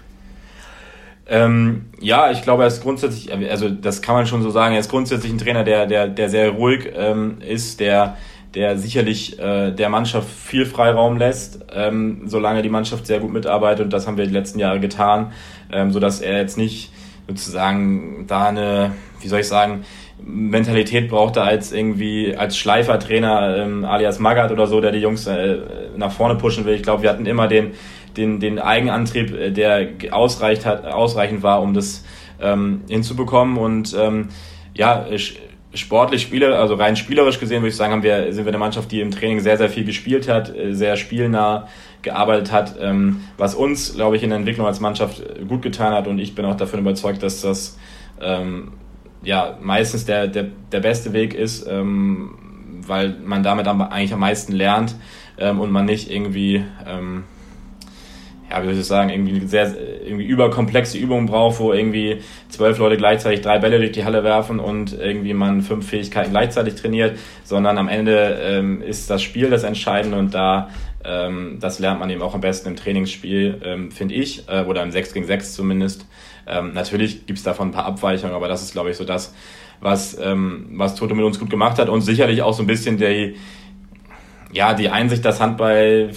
Ähm, 1.30 1.86
ja, 2.00 2.30
ich 2.30 2.42
glaube, 2.42 2.62
er 2.62 2.68
ist 2.68 2.82
grundsätzlich, 2.82 3.32
also 3.32 3.68
das 3.68 4.00
kann 4.00 4.14
man 4.14 4.26
schon 4.26 4.42
so 4.42 4.50
sagen, 4.50 4.74
er 4.74 4.80
ist 4.80 4.90
grundsätzlich 4.90 5.30
ein 5.30 5.38
Trainer, 5.38 5.62
der, 5.62 5.86
der, 5.86 6.08
der 6.08 6.30
sehr 6.30 6.50
ruhig 6.50 6.90
ähm, 6.94 7.38
ist, 7.46 7.80
der, 7.80 8.16
der 8.54 8.78
sicherlich 8.78 9.38
äh, 9.38 9.70
der 9.70 9.90
Mannschaft 9.90 10.28
viel 10.28 10.64
Freiraum 10.64 11.18
lässt, 11.18 11.66
ähm, 11.70 12.22
solange 12.24 12.62
die 12.62 12.70
Mannschaft 12.70 13.06
sehr 13.06 13.20
gut 13.20 13.32
mitarbeitet 13.32 13.84
und 13.84 13.92
das 13.92 14.06
haben 14.06 14.16
wir 14.16 14.26
die 14.26 14.32
letzten 14.32 14.58
Jahre 14.58 14.80
getan, 14.80 15.32
ähm, 15.70 15.92
sodass 15.92 16.20
er 16.20 16.38
jetzt 16.38 16.56
nicht 16.56 16.92
sozusagen 17.26 18.26
da 18.26 18.48
eine, 18.48 18.92
wie 19.20 19.28
soll 19.28 19.40
ich 19.40 19.48
sagen, 19.48 19.84
Mentalität 20.24 21.08
brauchte 21.08 21.42
als 21.42 21.72
irgendwie 21.72 22.36
als 22.36 22.56
Schleifertrainer 22.56 23.56
ähm, 23.56 23.84
alias 23.84 24.18
Magath 24.18 24.50
oder 24.50 24.66
so, 24.66 24.80
der 24.80 24.92
die 24.92 24.98
Jungs 24.98 25.26
äh, 25.26 25.58
nach 25.96 26.12
vorne 26.12 26.34
pushen 26.36 26.64
will. 26.64 26.74
Ich 26.74 26.82
glaube, 26.82 27.02
wir 27.02 27.10
hatten 27.10 27.26
immer 27.26 27.48
den 27.48 27.72
den, 28.18 28.40
den 28.40 28.58
Eigenantrieb, 28.58 29.32
äh, 29.32 29.50
der 29.50 29.88
ausreicht 30.10 30.66
hat, 30.66 30.84
ausreichend 30.84 31.42
war, 31.42 31.62
um 31.62 31.72
das 31.72 32.04
ähm, 32.40 32.82
hinzubekommen. 32.88 33.56
Und 33.56 33.96
ähm, 33.98 34.28
ja, 34.74 35.06
sportlich 35.74 36.22
Spieler, 36.22 36.58
also 36.58 36.74
rein 36.74 36.96
spielerisch 36.96 37.40
gesehen, 37.40 37.62
würde 37.62 37.68
ich 37.68 37.76
sagen, 37.76 37.92
haben 37.92 38.02
wir, 38.02 38.32
sind 38.32 38.44
wir 38.44 38.50
eine 38.50 38.58
Mannschaft, 38.58 38.90
die 38.90 39.00
im 39.00 39.10
Training 39.10 39.40
sehr, 39.40 39.56
sehr 39.56 39.70
viel 39.70 39.84
gespielt 39.84 40.28
hat, 40.28 40.54
äh, 40.54 40.74
sehr 40.74 40.96
spielnah 40.96 41.68
gearbeitet 42.02 42.52
hat, 42.52 42.76
ähm, 42.80 43.22
was 43.38 43.54
uns, 43.54 43.94
glaube 43.94 44.16
ich, 44.16 44.22
in 44.22 44.30
der 44.30 44.38
Entwicklung 44.38 44.66
als 44.66 44.80
Mannschaft 44.80 45.22
gut 45.48 45.62
getan 45.62 45.92
hat. 45.94 46.06
Und 46.06 46.18
ich 46.18 46.34
bin 46.34 46.44
auch 46.44 46.56
davon 46.56 46.80
überzeugt, 46.80 47.22
dass 47.22 47.40
das 47.40 47.78
ähm, 48.20 48.72
ja 49.22 49.58
meistens 49.60 50.04
der, 50.04 50.28
der, 50.28 50.46
der 50.72 50.80
beste 50.80 51.12
Weg 51.12 51.34
ist, 51.34 51.66
ähm, 51.68 52.34
weil 52.86 53.16
man 53.24 53.42
damit 53.42 53.66
eigentlich 53.66 54.12
am 54.12 54.20
meisten 54.20 54.52
lernt 54.52 54.94
ähm, 55.38 55.60
und 55.60 55.70
man 55.70 55.84
nicht 55.84 56.10
irgendwie 56.10 56.64
ähm, 56.86 57.24
ja, 58.50 58.62
wie 58.62 58.68
soll 58.68 58.80
ich 58.80 58.86
sagen, 58.86 59.10
irgendwie 59.10 59.46
sehr 59.46 59.74
irgendwie 60.04 60.24
überkomplexe 60.24 60.96
Übungen 60.96 61.26
braucht, 61.26 61.60
wo 61.60 61.72
irgendwie 61.72 62.22
zwölf 62.48 62.78
Leute 62.78 62.96
gleichzeitig 62.96 63.42
drei 63.42 63.58
Bälle 63.58 63.78
durch 63.78 63.92
die 63.92 64.04
Halle 64.04 64.24
werfen 64.24 64.58
und 64.58 64.98
irgendwie 64.98 65.34
man 65.34 65.62
fünf 65.62 65.88
Fähigkeiten 65.88 66.30
gleichzeitig 66.30 66.74
trainiert, 66.76 67.18
sondern 67.44 67.76
am 67.76 67.88
Ende 67.88 68.38
ähm, 68.42 68.80
ist 68.80 69.10
das 69.10 69.22
Spiel 69.22 69.50
das 69.50 69.64
Entscheidende 69.64 70.18
und 70.18 70.34
da 70.34 70.70
ähm, 71.04 71.58
das 71.60 71.78
lernt 71.78 72.00
man 72.00 72.10
eben 72.10 72.22
auch 72.22 72.34
am 72.34 72.40
besten 72.40 72.68
im 72.68 72.76
Trainingsspiel, 72.76 73.60
ähm, 73.64 73.90
finde 73.92 74.14
ich, 74.14 74.48
äh, 74.48 74.62
oder 74.64 74.82
im 74.82 74.90
6 74.90 75.14
gegen 75.14 75.26
6 75.26 75.54
zumindest. 75.54 76.06
Ähm, 76.48 76.72
natürlich 76.72 77.26
gibt's 77.26 77.42
davon 77.42 77.68
ein 77.68 77.72
paar 77.72 77.84
Abweichungen, 77.84 78.34
aber 78.34 78.48
das 78.48 78.62
ist, 78.62 78.72
glaube 78.72 78.90
ich, 78.90 78.96
so 78.96 79.04
das, 79.04 79.34
was, 79.80 80.18
ähm, 80.20 80.70
was 80.72 80.94
Toto 80.94 81.14
mit 81.14 81.24
uns 81.24 81.38
gut 81.38 81.50
gemacht 81.50 81.78
hat 81.78 81.88
und 81.88 82.00
sicherlich 82.00 82.42
auch 82.42 82.54
so 82.54 82.62
ein 82.62 82.66
bisschen 82.66 82.98
der, 82.98 83.30
ja, 84.52 84.74
die 84.74 84.88
Einsicht, 84.88 85.24
dass 85.24 85.40
Handball 85.40 86.10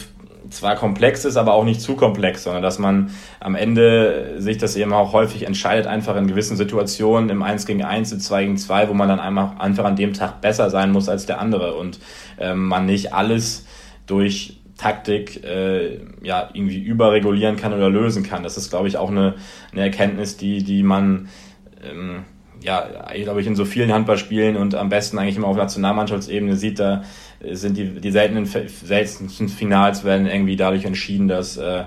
zwar 0.50 0.76
komplex 0.76 1.26
ist, 1.26 1.38
aber 1.38 1.54
auch 1.54 1.64
nicht 1.64 1.82
zu 1.82 1.96
komplex, 1.96 2.44
sondern 2.44 2.62
dass 2.62 2.78
man 2.78 3.12
am 3.40 3.56
Ende 3.56 4.36
sich 4.38 4.58
das 4.58 4.76
eben 4.76 4.94
auch 4.94 5.14
häufig 5.14 5.48
entscheidet, 5.48 5.88
einfach 5.88 6.16
in 6.16 6.28
gewissen 6.28 6.58
Situationen 6.58 7.30
im 7.30 7.42
1 7.42 7.66
gegen 7.66 7.84
1, 7.84 8.12
im 8.12 8.20
2 8.20 8.44
gegen 8.44 8.58
2, 8.58 8.90
wo 8.90 8.94
man 8.94 9.08
dann 9.08 9.20
einfach, 9.20 9.60
einfach 9.60 9.86
an 9.86 9.96
dem 9.96 10.14
Tag 10.14 10.42
besser 10.42 10.70
sein 10.70 10.92
muss 10.92 11.10
als 11.10 11.26
der 11.26 11.40
andere 11.40 11.76
und 11.76 12.00
ähm, 12.38 12.68
man 12.68 12.86
nicht 12.86 13.14
alles 13.14 13.66
durch 14.08 14.61
Taktik 14.82 15.44
äh, 15.44 16.00
ja 16.24 16.50
irgendwie 16.54 16.80
überregulieren 16.80 17.56
kann 17.56 17.74
oder 17.74 17.90
lösen 17.90 18.24
kann. 18.24 18.42
Das 18.42 18.58
ist, 18.58 18.72
glaube 18.72 18.88
ich, 18.88 18.98
auch 18.98 19.12
eine, 19.12 19.36
eine 19.72 19.82
Erkenntnis, 19.82 20.38
die, 20.38 20.64
die 20.64 20.82
man 20.82 21.30
ähm, 21.84 22.24
ja, 22.64 22.88
glaube 23.24 23.42
ich, 23.42 23.48
in 23.48 23.56
so 23.56 23.66
vielen 23.66 23.92
Handballspielen 23.92 24.56
und 24.56 24.76
am 24.76 24.90
besten 24.90 25.18
eigentlich 25.18 25.36
immer 25.36 25.48
auf 25.48 25.58
Nationalmannschaftsebene 25.58 26.56
sieht, 26.56 26.80
da 26.80 27.04
sind 27.52 27.76
die, 27.76 28.00
die 28.00 28.12
seltenen, 28.12 28.46
seltensten 28.46 29.50
Finals 29.50 30.04
werden 30.04 30.28
irgendwie 30.28 30.56
dadurch 30.56 30.86
entschieden, 30.86 31.28
dass 31.28 31.58
äh, 31.58 31.86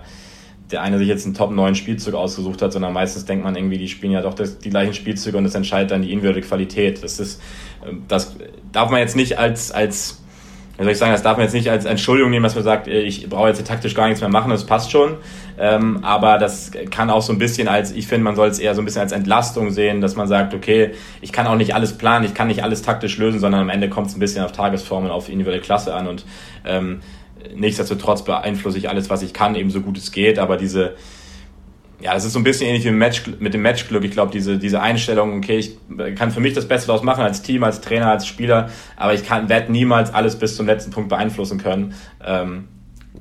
der 0.72 0.82
eine 0.82 0.98
sich 0.98 1.06
jetzt 1.06 1.26
einen 1.26 1.34
Top 1.34 1.52
9 1.52 1.76
Spielzug 1.76 2.14
ausgesucht 2.14 2.60
hat, 2.60 2.72
sondern 2.72 2.92
meistens 2.92 3.24
denkt 3.24 3.44
man 3.44 3.54
irgendwie, 3.54 3.78
die 3.78 3.88
spielen 3.88 4.12
ja 4.12 4.22
doch 4.22 4.34
das, 4.34 4.58
die 4.58 4.70
gleichen 4.70 4.94
Spielzüge 4.94 5.38
und 5.38 5.44
das 5.44 5.54
entscheidet 5.54 5.92
dann 5.92 6.02
die 6.02 6.10
individuelle 6.10 6.40
Qualität. 6.40 7.04
Das 7.04 7.20
ist, 7.20 7.40
ähm, 7.86 8.02
das 8.08 8.36
darf 8.72 8.90
man 8.90 8.98
jetzt 8.98 9.14
nicht 9.14 9.38
als, 9.38 9.70
als 9.70 10.23
wie 10.76 10.82
soll 10.82 10.92
ich 10.92 10.98
sagen, 10.98 11.12
das 11.12 11.22
darf 11.22 11.36
man 11.36 11.44
jetzt 11.44 11.52
nicht 11.52 11.70
als 11.70 11.84
Entschuldigung 11.84 12.30
nehmen, 12.30 12.42
dass 12.42 12.54
man 12.54 12.64
sagt, 12.64 12.88
äh, 12.88 13.00
ich 13.00 13.28
brauche 13.28 13.48
jetzt 13.48 13.64
taktisch 13.66 13.94
gar 13.94 14.06
nichts 14.06 14.20
mehr 14.20 14.30
machen, 14.30 14.50
das 14.50 14.64
passt 14.66 14.90
schon. 14.90 15.16
Ähm, 15.58 16.02
aber 16.02 16.38
das 16.38 16.72
kann 16.90 17.10
auch 17.10 17.22
so 17.22 17.32
ein 17.32 17.38
bisschen 17.38 17.68
als, 17.68 17.92
ich 17.92 18.08
finde, 18.08 18.24
man 18.24 18.34
soll 18.34 18.48
es 18.48 18.58
eher 18.58 18.74
so 18.74 18.82
ein 18.82 18.84
bisschen 18.84 19.02
als 19.02 19.12
Entlastung 19.12 19.70
sehen, 19.70 20.00
dass 20.00 20.16
man 20.16 20.26
sagt, 20.26 20.52
okay, 20.52 20.92
ich 21.20 21.32
kann 21.32 21.46
auch 21.46 21.56
nicht 21.56 21.74
alles 21.74 21.96
planen, 21.96 22.24
ich 22.24 22.34
kann 22.34 22.48
nicht 22.48 22.64
alles 22.64 22.82
taktisch 22.82 23.18
lösen, 23.18 23.38
sondern 23.38 23.60
am 23.60 23.68
Ende 23.68 23.88
kommt 23.88 24.08
es 24.08 24.16
ein 24.16 24.20
bisschen 24.20 24.44
auf 24.44 24.52
Tagesformen, 24.52 25.10
auf 25.10 25.28
individuelle 25.28 25.60
Klasse 25.62 25.94
an 25.94 26.08
und 26.08 26.24
ähm, 26.64 27.00
nichtsdestotrotz 27.54 28.24
beeinflusse 28.24 28.78
ich 28.78 28.88
alles, 28.88 29.10
was 29.10 29.22
ich 29.22 29.32
kann, 29.32 29.54
eben 29.54 29.70
so 29.70 29.80
gut 29.80 29.96
es 29.96 30.10
geht, 30.10 30.38
aber 30.38 30.56
diese, 30.56 30.94
ja, 32.04 32.14
es 32.14 32.26
ist 32.26 32.34
so 32.34 32.38
ein 32.38 32.44
bisschen 32.44 32.68
ähnlich 32.68 32.84
wie 32.84 32.90
mit, 32.90 32.98
Match, 32.98 33.22
mit 33.38 33.54
dem 33.54 33.62
Matchglück. 33.62 34.04
Ich 34.04 34.10
glaube, 34.10 34.30
diese, 34.30 34.58
diese 34.58 34.82
Einstellung, 34.82 35.38
okay, 35.38 35.56
ich 35.56 35.78
kann 36.16 36.30
für 36.30 36.40
mich 36.40 36.52
das 36.52 36.68
Beste 36.68 36.88
daraus 36.88 37.02
machen 37.02 37.24
als 37.24 37.40
Team, 37.40 37.64
als 37.64 37.80
Trainer, 37.80 38.10
als 38.10 38.26
Spieler, 38.26 38.68
aber 38.96 39.14
ich 39.14 39.24
kann, 39.24 39.48
werde 39.48 39.72
niemals 39.72 40.12
alles 40.12 40.38
bis 40.38 40.54
zum 40.54 40.66
letzten 40.66 40.90
Punkt 40.90 41.08
beeinflussen 41.08 41.56
können. 41.56 41.94
Ähm, 42.22 42.68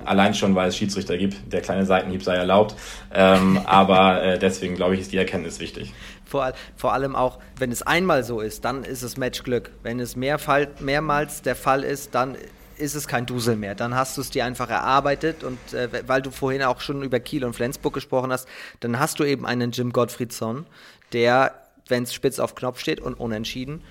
allein 0.03 0.33
schon, 0.33 0.53
weil 0.55 0.67
es 0.67 0.75
Schiedsrichter 0.75 1.17
gibt. 1.17 1.53
Der 1.53 1.61
kleine 1.61 1.85
Seitenhieb 1.85 2.23
sei 2.23 2.35
erlaubt. 2.35 2.75
Ähm, 3.13 3.57
aber 3.65 4.21
äh, 4.21 4.37
deswegen, 4.37 4.75
glaube 4.75 4.95
ich, 4.95 4.99
ist 4.99 5.13
die 5.13 5.17
Erkenntnis 5.17 5.61
wichtig. 5.61 5.93
Vor, 6.25 6.51
vor, 6.75 6.91
allem 6.91 7.15
auch, 7.15 7.39
wenn 7.57 7.71
es 7.71 7.83
einmal 7.83 8.25
so 8.25 8.41
ist, 8.41 8.65
dann 8.65 8.83
ist 8.83 9.01
es 9.01 9.15
Matchglück. 9.15 9.71
Wenn 9.81 10.01
es 10.01 10.17
mehr 10.17 10.39
Fall, 10.39 10.67
mehrmals 10.81 11.41
der 11.41 11.55
Fall 11.55 11.85
ist, 11.85 12.15
dann 12.15 12.35
ist 12.83 12.95
es 12.95 13.07
kein 13.07 13.25
Dusel 13.25 13.55
mehr. 13.55 13.75
Dann 13.75 13.95
hast 13.95 14.17
du 14.17 14.21
es 14.21 14.29
dir 14.29 14.45
einfach 14.45 14.69
erarbeitet 14.69 15.43
und 15.43 15.57
äh, 15.73 15.89
weil 16.07 16.21
du 16.21 16.31
vorhin 16.31 16.61
auch 16.63 16.81
schon 16.81 17.01
über 17.01 17.19
Kiel 17.19 17.45
und 17.45 17.53
Flensburg 17.53 17.93
gesprochen 17.93 18.31
hast, 18.31 18.47
dann 18.81 18.99
hast 18.99 19.19
du 19.19 19.23
eben 19.23 19.45
einen 19.45 19.71
Jim 19.71 19.93
Gottfriedson, 19.93 20.65
der, 21.13 21.53
wenn 21.87 22.03
es 22.03 22.13
spitz 22.13 22.39
auf 22.39 22.55
Knopf 22.55 22.79
steht 22.79 22.99
und 22.99 23.13
unentschieden, 23.13 23.81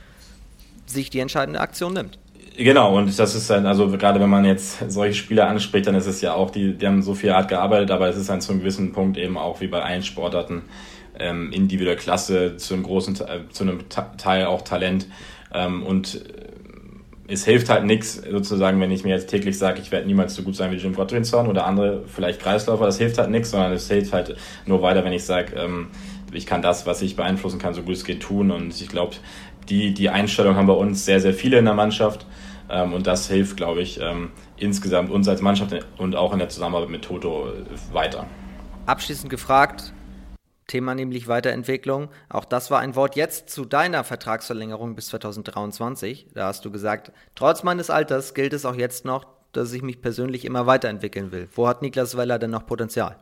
sich 0.87 1.11
die 1.11 1.21
entscheidende 1.21 1.61
Aktion 1.61 1.95
nimmt. 1.95 2.19
Genau, 2.57 2.99
und 2.99 3.19
das 3.19 3.35
ist 3.35 3.49
dann, 3.49 3.65
also 3.65 3.89
gerade 3.89 4.21
wenn 4.21 4.29
man 4.29 4.45
jetzt 4.45 4.91
solche 4.91 5.15
Spieler 5.15 5.49
anspricht, 5.49 5.87
dann 5.87 5.95
ist 5.95 6.07
es 6.07 6.21
ja 6.21 6.35
auch, 6.35 6.51
die, 6.51 6.75
die 6.75 6.87
haben 6.87 7.03
so 7.03 7.15
viel 7.15 7.33
hart 7.33 7.49
gearbeitet, 7.49 7.91
aber 7.91 8.09
es 8.09 8.17
ist 8.17 8.29
dann 8.29 8.43
zu 8.43 8.53
einem 8.53 8.61
gewissen 8.61 8.93
Punkt 8.93 9.17
eben 9.17 9.39
auch 9.39 9.63
wie 9.63 9.69
bei 9.69 9.83
allen 9.83 10.03
Sportarten 10.03 10.63
ähm, 11.19 11.51
individuelle 11.51 11.97
Klasse, 11.97 12.59
zu 12.59 12.75
einem 12.75 12.83
großen, 12.83 13.15
äh, 13.21 13.49
zu 13.51 13.65
einem 13.65 13.89
Teil 14.19 14.45
auch 14.45 14.63
Talent. 14.63 15.07
Ähm, 15.55 15.83
und 15.83 16.23
es 17.33 17.45
hilft 17.45 17.69
halt 17.71 17.85
nichts, 17.85 18.23
sozusagen, 18.31 18.81
wenn 18.81 18.91
ich 18.91 19.05
mir 19.05 19.11
jetzt 19.11 19.29
täglich 19.29 19.57
sage, 19.57 19.81
ich 19.81 19.91
werde 19.91 20.07
niemals 20.07 20.35
so 20.35 20.43
gut 20.43 20.55
sein 20.55 20.71
wie 20.71 20.77
Jim 20.77 20.95
Gottrinson 20.95 21.49
oder 21.49 21.67
andere, 21.67 22.03
vielleicht 22.07 22.41
Kreisläufer, 22.41 22.85
das 22.85 22.99
hilft 22.99 23.19
halt 23.19 23.31
nichts, 23.31 23.51
sondern 23.51 23.73
es 23.73 23.89
hilft 23.89 24.13
halt 24.13 24.37
nur 24.67 24.83
weiter, 24.83 25.05
wenn 25.05 25.13
ich 25.13 25.25
sage, 25.25 25.55
ähm, 25.57 25.89
ich 26.33 26.47
kann 26.47 26.63
das, 26.63 26.87
was 26.87 27.03
ich 27.03 27.17
beeinflussen 27.17 27.59
kann, 27.59 27.75
so 27.75 27.83
gut 27.83 27.95
es 27.95 28.05
geht 28.05 28.21
tun. 28.21 28.51
Und 28.51 28.81
ich 28.81 28.89
glaube, 28.89 29.17
die, 29.69 29.95
die 29.95 30.11
Einstellung 30.11 30.57
haben 30.57 30.67
bei 30.67 30.73
uns 30.75 31.05
sehr, 31.05 31.21
sehr 31.21 31.35
viele 31.35 31.59
in 31.59 31.65
der 31.65 31.75
Mannschaft. 31.75 32.27
Ähm, 32.71 32.93
und 32.93 33.07
das 33.07 33.29
hilft, 33.29 33.57
glaube 33.57 33.83
ich, 33.83 34.01
ähm, 34.01 34.31
insgesamt 34.57 35.11
uns 35.11 35.29
als 35.29 35.43
Mannschaft 35.43 35.75
und 35.99 36.17
auch 36.17 36.33
in 36.33 36.39
der 36.39 36.49
Zusammenarbeit 36.49 36.89
mit 36.89 37.03
Toto 37.03 37.53
weiter. 37.93 38.27
Abschließend 38.87 39.31
gefragt, 39.31 39.93
Thema 40.73 40.95
nämlich 40.95 41.29
Weiterentwicklung. 41.29 42.09
Auch 42.31 42.47
das 42.47 42.71
war 42.71 42.81
ein 42.81 42.97
Wort 42.97 43.15
jetzt 43.15 43.51
zu 43.51 43.67
deiner 43.67 44.05
Vertragsverlängerung 44.05 44.95
bis 44.95 45.09
2023. 45.09 46.29
Da 46.33 46.47
hast 46.47 46.65
du 46.65 46.71
gesagt, 46.71 47.13
trotz 47.35 47.63
meines 47.63 47.91
Alters 47.91 48.33
gilt 48.33 48.55
es 48.55 48.65
auch 48.65 48.75
jetzt 48.75 49.05
noch, 49.05 49.27
dass 49.53 49.71
ich 49.75 49.83
mich 49.83 50.01
persönlich 50.01 50.47
immer 50.47 50.67
weiterentwickeln 50.67 51.31
will. 51.31 51.47
Wo 51.55 51.69
hat 51.69 51.83
Niklas 51.83 52.17
Weller 52.17 52.39
denn 52.39 52.53
noch 52.53 52.65
Potenzial? 52.65 53.17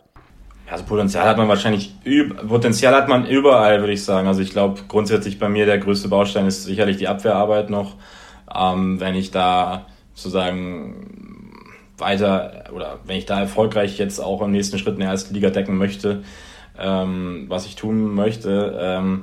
Also 0.71 0.85
Potenzial 0.85 1.27
hat 1.27 1.39
man 1.39 1.49
wahrscheinlich, 1.49 1.93
Potenzial 2.47 2.95
hat 2.95 3.09
man 3.09 3.27
überall, 3.27 3.81
würde 3.81 3.95
ich 3.95 4.05
sagen. 4.05 4.29
Also 4.29 4.43
ich 4.43 4.51
glaube, 4.51 4.83
grundsätzlich 4.87 5.41
bei 5.41 5.49
mir 5.49 5.67
der 5.67 5.79
größte 5.79 6.07
Baustein 6.07 6.47
ist 6.47 6.63
sicherlich 6.63 6.99
die 6.99 7.09
Abwehrarbeit 7.09 7.69
noch. 7.69 7.97
Ähm, 8.55 9.01
wenn 9.01 9.17
ich 9.17 9.33
da 9.33 9.87
sozusagen 10.15 11.51
weiter 11.99 12.67
oder 12.73 13.01
wenn 13.05 13.17
ich 13.17 13.27
da 13.27 13.41
erfolgreich 13.41 13.99
jetzt 13.99 14.21
auch 14.21 14.41
im 14.41 14.53
nächsten 14.53 14.79
Schritt 14.79 14.95
in 14.95 15.01
der 15.01 15.11
ersten 15.11 15.35
Liga 15.35 15.51
decken 15.51 15.77
möchte, 15.77 16.23
ähm, 16.79 17.47
was 17.49 17.67
ich 17.67 17.77
tun 17.77 18.15
möchte. 18.15 18.79
Ähm, 18.81 19.23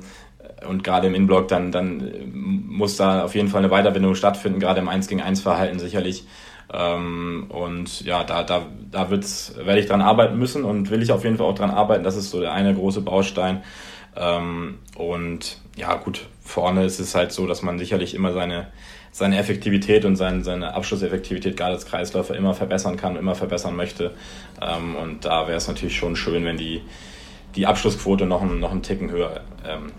und 0.66 0.82
gerade 0.82 1.06
im 1.06 1.14
Inblock, 1.14 1.48
dann, 1.48 1.70
dann 1.70 2.12
muss 2.32 2.96
da 2.96 3.24
auf 3.24 3.34
jeden 3.34 3.48
Fall 3.48 3.60
eine 3.60 3.70
Weiterbindung 3.70 4.14
stattfinden, 4.14 4.58
gerade 4.58 4.80
im 4.80 4.88
1 4.88 5.06
gegen 5.08 5.22
1 5.22 5.40
Verhalten 5.40 5.78
sicherlich. 5.78 6.24
Ähm, 6.72 7.46
und 7.48 8.02
ja, 8.02 8.24
da, 8.24 8.42
da, 8.42 8.66
da 8.90 9.10
wird's, 9.10 9.54
werde 9.56 9.80
ich 9.80 9.86
dran 9.86 10.02
arbeiten 10.02 10.38
müssen 10.38 10.64
und 10.64 10.90
will 10.90 11.02
ich 11.02 11.12
auf 11.12 11.24
jeden 11.24 11.36
Fall 11.36 11.46
auch 11.46 11.54
dran 11.54 11.70
arbeiten. 11.70 12.04
Das 12.04 12.16
ist 12.16 12.30
so 12.30 12.40
der 12.40 12.52
eine 12.52 12.74
große 12.74 13.00
Baustein. 13.00 13.62
Ähm, 14.16 14.78
und 14.96 15.58
ja, 15.76 15.94
gut, 15.94 16.26
vorne 16.42 16.84
ist 16.84 16.98
es 16.98 17.14
halt 17.14 17.32
so, 17.32 17.46
dass 17.46 17.62
man 17.62 17.78
sicherlich 17.78 18.14
immer 18.14 18.32
seine, 18.32 18.66
seine 19.12 19.38
Effektivität 19.38 20.04
und 20.04 20.16
sein, 20.16 20.42
seine 20.44 20.74
Abschlusseffektivität 20.74 21.56
gerade 21.56 21.74
als 21.74 21.86
Kreisläufer 21.86 22.34
immer 22.36 22.54
verbessern 22.54 22.96
kann, 22.96 23.16
immer 23.16 23.34
verbessern 23.34 23.76
möchte. 23.76 24.14
Ähm, 24.60 24.96
und 24.96 25.24
da 25.24 25.46
wäre 25.46 25.56
es 25.56 25.68
natürlich 25.68 25.96
schon 25.96 26.16
schön, 26.16 26.44
wenn 26.44 26.56
die, 26.56 26.82
die 27.58 27.66
Abschlussquote 27.66 28.24
noch, 28.24 28.40
ein, 28.40 28.60
noch 28.60 28.70
einen 28.70 28.84
Ticken 28.84 29.10
höher 29.10 29.40
ähm, 29.66 29.90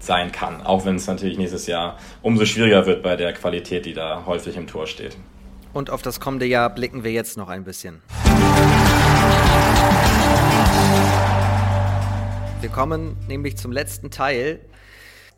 sein 0.00 0.32
kann. 0.32 0.60
Auch 0.60 0.84
wenn 0.84 0.96
es 0.96 1.06
natürlich 1.06 1.38
nächstes 1.38 1.66
Jahr 1.66 1.96
umso 2.20 2.44
schwieriger 2.44 2.84
wird 2.84 3.02
bei 3.02 3.16
der 3.16 3.32
Qualität, 3.32 3.86
die 3.86 3.94
da 3.94 4.24
häufig 4.26 4.54
im 4.58 4.66
Tor 4.66 4.86
steht. 4.86 5.16
Und 5.72 5.88
auf 5.88 6.02
das 6.02 6.20
kommende 6.20 6.44
Jahr 6.44 6.68
blicken 6.68 7.02
wir 7.02 7.10
jetzt 7.10 7.38
noch 7.38 7.48
ein 7.48 7.64
bisschen. 7.64 8.02
Wir 12.60 12.68
kommen 12.68 13.16
nämlich 13.28 13.56
zum 13.56 13.72
letzten 13.72 14.10
Teil 14.10 14.60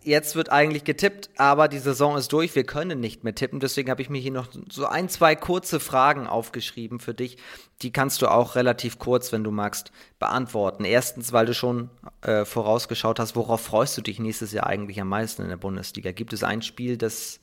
jetzt 0.05 0.37
wird 0.37 0.51
eigentlich 0.51 0.85
getippt, 0.85 1.31
aber 1.37 1.69
die 1.69 1.79
Saison 1.79 2.17
ist 2.17 2.33
durch. 2.33 2.55
Wir 2.55 2.65
können 2.65 3.01
nicht 3.01 3.25
mehr 3.25 3.35
tippen. 3.35 3.61
Deswegen 3.61 3.91
habe 3.91 4.03
ich 4.03 4.11
mir 4.11 4.21
hier 4.21 4.33
noch 4.33 4.49
so 4.71 4.87
ein, 4.87 5.09
zwei 5.09 5.35
kurze 5.35 5.81
Fragen 5.81 6.27
aufgeschrieben 6.27 7.01
für 7.01 7.15
dich. 7.15 7.37
Die 7.83 7.93
kannst 7.93 8.23
du 8.23 8.29
auch 8.29 8.55
relativ 8.55 8.99
kurz, 8.99 9.33
wenn 9.33 9.45
du 9.45 9.51
magst, 9.51 9.93
beantworten. 10.19 10.85
Erstens, 10.85 11.33
weil 11.33 11.47
du 11.47 11.55
schon 11.55 11.91
äh, 12.23 12.45
vorausgeschaut 12.45 13.19
hast, 13.19 13.37
worauf 13.37 13.61
freust 13.61 13.97
du 13.97 14.03
dich 14.03 14.19
nächstes 14.19 14.53
Jahr 14.53 14.67
eigentlich 14.67 15.01
am 15.01 15.09
meisten 15.09 15.43
in 15.43 15.49
der 15.49 15.57
Bundesliga? 15.57 16.13
Gibt 16.13 16.33
es 16.33 16.45
ein 16.45 16.63
Spiel, 16.63 16.97
das 16.97 17.41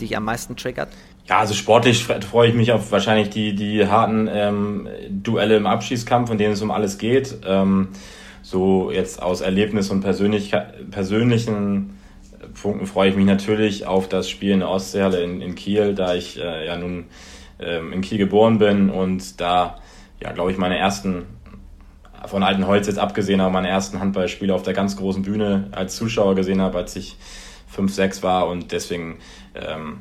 dich 0.00 0.16
am 0.16 0.24
meisten 0.24 0.56
triggert? 0.56 0.88
Ja, 1.26 1.40
also 1.40 1.54
sportlich 1.54 2.04
freue 2.04 2.48
ich 2.48 2.54
mich 2.54 2.72
auf 2.72 2.90
wahrscheinlich 2.90 3.30
die, 3.30 3.54
die 3.54 3.86
harten 3.86 4.28
ähm, 4.32 4.88
Duelle 5.10 5.56
im 5.56 5.66
Abschießkampf, 5.66 6.30
in 6.30 6.38
denen 6.38 6.54
es 6.54 6.62
um 6.62 6.70
alles 6.70 6.98
geht. 6.98 7.36
Ähm, 7.44 7.88
so 8.50 8.90
jetzt 8.90 9.22
aus 9.22 9.42
Erlebnis 9.42 9.90
und 9.90 10.00
persönlich, 10.00 10.54
persönlichen 10.90 11.98
Punkten 12.60 12.86
freue 12.86 13.10
ich 13.10 13.16
mich 13.16 13.26
natürlich 13.26 13.86
auf 13.86 14.08
das 14.08 14.30
Spiel 14.30 14.52
in 14.52 14.60
der 14.60 14.70
Ostseehalle 14.70 15.22
in, 15.22 15.42
in 15.42 15.54
Kiel, 15.54 15.94
da 15.94 16.14
ich 16.14 16.38
äh, 16.38 16.66
ja 16.66 16.78
nun 16.78 17.04
ähm, 17.60 17.92
in 17.92 18.00
Kiel 18.00 18.16
geboren 18.16 18.58
bin 18.58 18.88
und 18.88 19.38
da, 19.38 19.78
ja, 20.22 20.32
glaube 20.32 20.50
ich, 20.50 20.56
meine 20.56 20.78
ersten, 20.78 21.26
von 22.24 22.42
Altenholz 22.42 22.86
jetzt 22.86 22.98
abgesehen, 22.98 23.40
aber 23.40 23.50
meine 23.50 23.68
ersten 23.68 24.00
Handballspiele 24.00 24.54
auf 24.54 24.62
der 24.62 24.72
ganz 24.72 24.96
großen 24.96 25.22
Bühne 25.22 25.68
als 25.72 25.96
Zuschauer 25.96 26.34
gesehen 26.34 26.62
habe, 26.62 26.78
als 26.78 26.96
ich 26.96 27.16
5, 27.68 27.92
6 27.92 28.22
war 28.22 28.48
und 28.48 28.72
deswegen, 28.72 29.18
ähm, 29.54 29.98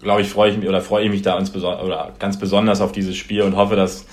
glaube 0.00 0.22
ich, 0.22 0.30
freue 0.30 0.50
ich 0.50 0.56
mich 0.56 0.68
oder 0.68 0.80
freue 0.80 1.04
ich 1.04 1.10
mich 1.10 1.22
da 1.22 1.38
insbesondere 1.38 1.84
oder 1.84 2.14
ganz 2.18 2.38
besonders 2.38 2.80
auf 2.80 2.92
dieses 2.92 3.16
Spiel 3.16 3.42
und 3.42 3.54
hoffe, 3.54 3.76
dass 3.76 4.06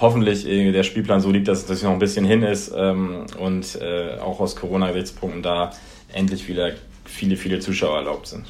hoffentlich 0.00 0.46
äh, 0.46 0.72
der 0.72 0.82
Spielplan 0.82 1.20
so 1.20 1.30
liegt, 1.30 1.48
dass 1.48 1.68
es 1.68 1.82
noch 1.82 1.92
ein 1.92 1.98
bisschen 1.98 2.24
hin 2.24 2.42
ist 2.42 2.72
ähm, 2.74 3.26
und 3.38 3.78
äh, 3.80 4.18
auch 4.18 4.40
aus 4.40 4.56
Corona-Gesichtspunkten 4.56 5.42
da 5.42 5.72
endlich 6.12 6.48
wieder 6.48 6.72
viele, 7.04 7.36
viele 7.36 7.58
Zuschauer 7.60 7.96
erlaubt 7.98 8.28
sind. 8.28 8.46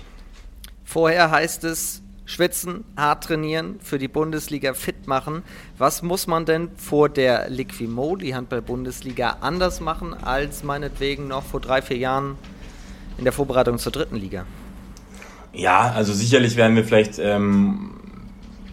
Vorher 0.85 1.31
heißt 1.31 1.65
es 1.65 2.03
schwitzen, 2.29 2.85
hart 2.97 3.25
trainieren, 3.25 3.77
für 3.83 3.99
die 3.99 4.09
Bundesliga 4.09 4.75
fit 4.75 5.07
machen. 5.07 5.43
Was 5.79 6.03
muss 6.03 6.27
man 6.27 6.45
denn 6.45 6.69
vor 6.77 7.09
der 7.09 7.49
Liquimo, 7.49 8.17
die 8.17 8.35
Handball-Bundesliga, 8.35 9.39
anders 9.41 9.81
machen 9.81 10.13
als 10.13 10.63
meinetwegen 10.63 11.27
noch 11.29 11.45
vor 11.45 11.61
drei, 11.61 11.81
vier 11.81 11.97
Jahren 11.97 12.37
in 13.17 13.25
der 13.25 13.33
Vorbereitung 13.33 13.79
zur 13.79 13.93
dritten 13.93 14.17
Liga? 14.17 14.45
Ja, 15.55 15.91
also 15.93 16.13
sicherlich 16.13 16.57
werden 16.57 16.77
wir 16.77 16.85
vielleicht 16.85 17.19
ähm, 17.19 17.93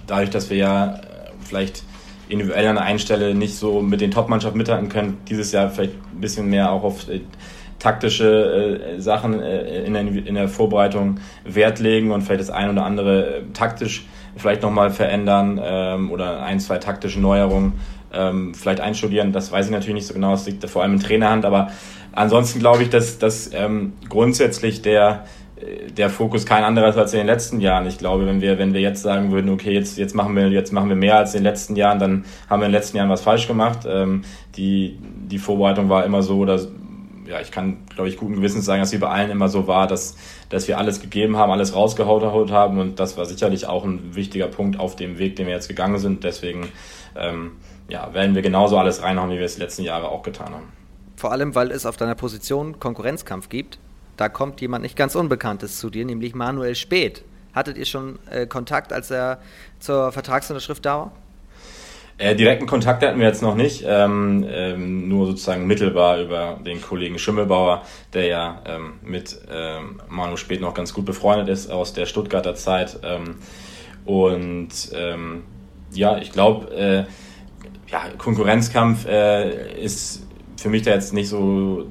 dadurch, 0.05 0.29
dass 0.29 0.49
wir 0.49 0.57
ja 0.57 1.01
vielleicht 1.41 1.83
individuell 2.29 2.67
an 2.67 2.77
einer 2.77 2.99
Stelle 2.99 3.35
nicht 3.35 3.55
so 3.55 3.81
mit 3.81 4.01
den 4.01 4.11
Top-Mannschaften 4.11 4.57
mithalten 4.57 4.89
können, 4.89 5.17
dieses 5.27 5.51
Jahr 5.51 5.69
vielleicht 5.69 5.93
ein 5.93 6.21
bisschen 6.21 6.49
mehr 6.49 6.71
auch 6.71 6.83
auf 6.83 7.09
äh, 7.09 7.21
taktische 7.79 8.95
äh, 8.97 9.01
Sachen 9.01 9.41
äh, 9.41 9.83
in, 9.83 9.93
der, 9.93 10.01
in 10.03 10.35
der 10.35 10.47
Vorbereitung 10.47 11.19
Wert 11.43 11.79
legen 11.79 12.11
und 12.11 12.21
vielleicht 12.21 12.41
das 12.41 12.49
ein 12.49 12.69
oder 12.69 12.85
andere 12.85 13.37
äh, 13.37 13.41
taktisch 13.53 14.05
vielleicht 14.37 14.63
nochmal 14.63 14.89
verändern 14.89 15.59
ähm, 15.63 16.11
oder 16.11 16.43
ein, 16.43 16.59
zwei 16.59 16.77
taktische 16.77 17.19
Neuerungen 17.19 17.73
ähm, 18.13 18.53
vielleicht 18.53 18.81
einstudieren. 18.81 19.31
Das 19.31 19.51
weiß 19.51 19.67
ich 19.67 19.71
natürlich 19.71 19.95
nicht 19.95 20.07
so 20.07 20.13
genau, 20.13 20.31
das 20.31 20.45
liegt 20.45 20.67
vor 20.69 20.81
allem 20.83 20.93
in 20.93 20.99
Trainerhand, 20.99 21.45
aber 21.45 21.71
ansonsten 22.11 22.59
glaube 22.59 22.83
ich, 22.83 22.89
dass, 22.89 23.17
dass 23.19 23.51
ähm, 23.53 23.93
grundsätzlich 24.09 24.81
der 24.81 25.25
der 25.57 26.09
Fokus 26.09 26.45
kein 26.45 26.63
anderer 26.63 26.89
ist 26.89 26.97
als 26.97 27.13
in 27.13 27.19
den 27.19 27.27
letzten 27.27 27.61
Jahren. 27.61 27.87
Ich 27.87 27.97
glaube, 27.97 28.25
wenn 28.25 28.41
wir, 28.41 28.57
wenn 28.57 28.73
wir 28.73 28.81
jetzt 28.81 29.01
sagen 29.01 29.31
würden, 29.31 29.49
okay, 29.49 29.71
jetzt, 29.71 29.97
jetzt 29.97 30.13
machen 30.13 30.35
wir, 30.35 30.49
jetzt 30.49 30.73
machen 30.73 30.89
wir 30.89 30.97
mehr 30.97 31.17
als 31.17 31.33
in 31.33 31.39
den 31.39 31.45
letzten 31.45 31.75
Jahren, 31.77 31.99
dann 31.99 32.25
haben 32.49 32.59
wir 32.61 32.65
in 32.65 32.71
den 32.71 32.79
letzten 32.79 32.97
Jahren 32.97 33.09
was 33.09 33.21
falsch 33.21 33.47
gemacht. 33.47 33.79
Ähm, 33.87 34.23
die, 34.57 34.99
die 35.01 35.37
Vorbereitung 35.37 35.87
war 35.89 36.03
immer 36.03 36.21
so, 36.23 36.43
dass, 36.43 36.67
ja, 37.25 37.39
ich 37.39 37.51
kann, 37.51 37.77
glaube 37.87 38.09
ich, 38.09 38.17
guten 38.17 38.35
Gewissens 38.35 38.65
sagen, 38.65 38.81
dass 38.81 38.89
sie 38.89 38.97
bei 38.97 39.07
allen 39.07 39.31
immer 39.31 39.47
so 39.47 39.65
war, 39.65 39.87
dass, 39.87 40.17
dass 40.49 40.67
wir 40.67 40.77
alles 40.77 41.01
gegeben 41.01 41.37
haben, 41.37 41.51
alles 41.51 41.73
rausgehaut 41.73 42.51
haben 42.51 42.79
und 42.79 42.99
das 42.99 43.17
war 43.17 43.25
sicherlich 43.25 43.65
auch 43.65 43.85
ein 43.85 44.13
wichtiger 44.13 44.47
Punkt 44.47 44.77
auf 44.77 44.97
dem 44.97 45.19
Weg, 45.19 45.37
den 45.37 45.47
wir 45.47 45.53
jetzt 45.53 45.69
gegangen 45.69 45.99
sind. 45.99 46.25
Deswegen, 46.25 46.67
ähm, 47.15 47.53
ja, 47.87 48.13
werden 48.13 48.35
wir 48.35 48.41
genauso 48.41 48.77
alles 48.77 49.01
reinhauen, 49.01 49.29
wie 49.29 49.37
wir 49.37 49.45
es 49.45 49.55
die 49.55 49.61
letzten 49.61 49.83
Jahre 49.83 50.09
auch 50.09 50.21
getan 50.21 50.53
haben. 50.53 50.67
Vor 51.15 51.31
allem, 51.31 51.55
weil 51.55 51.71
es 51.71 51.85
auf 51.85 51.95
deiner 51.95 52.15
Position 52.15 52.77
Konkurrenzkampf 52.77 53.47
gibt 53.47 53.79
da 54.17 54.29
kommt 54.29 54.61
jemand 54.61 54.83
nicht 54.83 54.95
ganz 54.95 55.15
Unbekanntes 55.15 55.79
zu 55.79 55.89
dir, 55.89 56.05
nämlich 56.05 56.35
Manuel 56.35 56.75
Speth. 56.75 57.23
Hattet 57.53 57.77
ihr 57.77 57.85
schon 57.85 58.19
äh, 58.29 58.45
Kontakt, 58.47 58.91
als 58.91 59.11
er 59.11 59.39
zur 59.79 60.11
Vertragsunterschrift 60.11 60.85
da 60.85 60.97
war? 60.97 61.11
Äh, 62.17 62.35
direkten 62.35 62.65
Kontakt 62.65 63.03
hatten 63.03 63.19
wir 63.19 63.27
jetzt 63.27 63.41
noch 63.41 63.55
nicht, 63.55 63.83
ähm, 63.85 64.45
ähm, 64.49 65.09
nur 65.09 65.27
sozusagen 65.27 65.67
mittelbar 65.67 66.21
über 66.21 66.59
den 66.65 66.81
Kollegen 66.81 67.19
Schimmelbauer, 67.19 67.83
der 68.13 68.25
ja 68.27 68.61
ähm, 68.65 68.93
mit 69.03 69.37
ähm, 69.51 70.01
Manu 70.07 70.37
Speth 70.37 70.61
noch 70.61 70.73
ganz 70.73 70.93
gut 70.93 71.03
befreundet 71.03 71.49
ist 71.49 71.69
aus 71.69 71.91
der 71.91 72.05
Stuttgarter 72.05 72.55
Zeit. 72.55 72.99
Ähm, 73.03 73.35
und 74.05 74.69
ähm, 74.93 75.43
ja, 75.91 76.17
ich 76.17 76.31
glaube, 76.31 76.73
äh, 76.73 77.03
ja, 77.91 78.03
Konkurrenzkampf 78.17 79.05
äh, 79.07 79.81
ist 79.81 80.23
für 80.55 80.69
mich 80.69 80.83
da 80.83 80.91
jetzt 80.91 81.13
nicht 81.13 81.27
so 81.27 81.85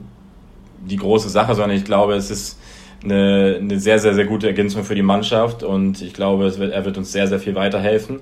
die 0.87 0.97
große 0.97 1.29
Sache, 1.29 1.55
sondern 1.55 1.77
ich 1.77 1.85
glaube, 1.85 2.15
es 2.15 2.31
ist 2.31 2.59
eine, 3.03 3.59
eine 3.61 3.79
sehr, 3.79 3.99
sehr, 3.99 4.15
sehr 4.15 4.25
gute 4.25 4.47
Ergänzung 4.47 4.85
für 4.85 4.95
die 4.95 5.03
Mannschaft 5.03 5.63
und 5.63 6.03
ich 6.03 6.15
glaube, 6.15 6.47
es 6.47 6.59
wird, 6.59 6.73
er 6.73 6.85
wird 6.85 6.99
uns 6.99 7.13
sehr, 7.13 7.29
sehr 7.29 7.39
viel 7.39 7.55
weiterhelfen. 7.55 8.21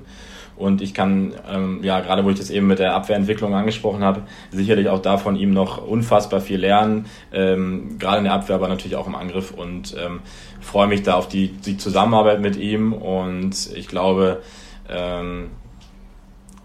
Und 0.54 0.82
ich 0.82 0.92
kann, 0.92 1.32
ähm, 1.50 1.80
ja, 1.82 2.00
gerade 2.00 2.24
wo 2.24 2.30
ich 2.30 2.38
das 2.38 2.50
eben 2.50 2.66
mit 2.66 2.78
der 2.78 2.94
Abwehrentwicklung 2.94 3.54
angesprochen 3.54 4.04
habe, 4.04 4.22
sicherlich 4.50 4.88
auch 4.90 5.00
davon 5.00 5.34
ihm 5.34 5.52
noch 5.52 5.84
unfassbar 5.84 6.40
viel 6.40 6.60
lernen, 6.60 7.06
ähm, 7.32 7.98
gerade 7.98 8.18
in 8.18 8.24
der 8.24 8.34
Abwehr, 8.34 8.56
aber 8.56 8.68
natürlich 8.68 8.96
auch 8.96 9.06
im 9.06 9.14
Angriff 9.14 9.50
und 9.50 9.96
ähm, 9.98 10.20
freue 10.60 10.88
mich 10.88 11.02
da 11.02 11.14
auf 11.14 11.26
die, 11.26 11.48
die 11.48 11.78
Zusammenarbeit 11.78 12.40
mit 12.40 12.56
ihm 12.56 12.92
und 12.92 13.70
ich 13.74 13.88
glaube, 13.88 14.42
ähm, 14.90 15.50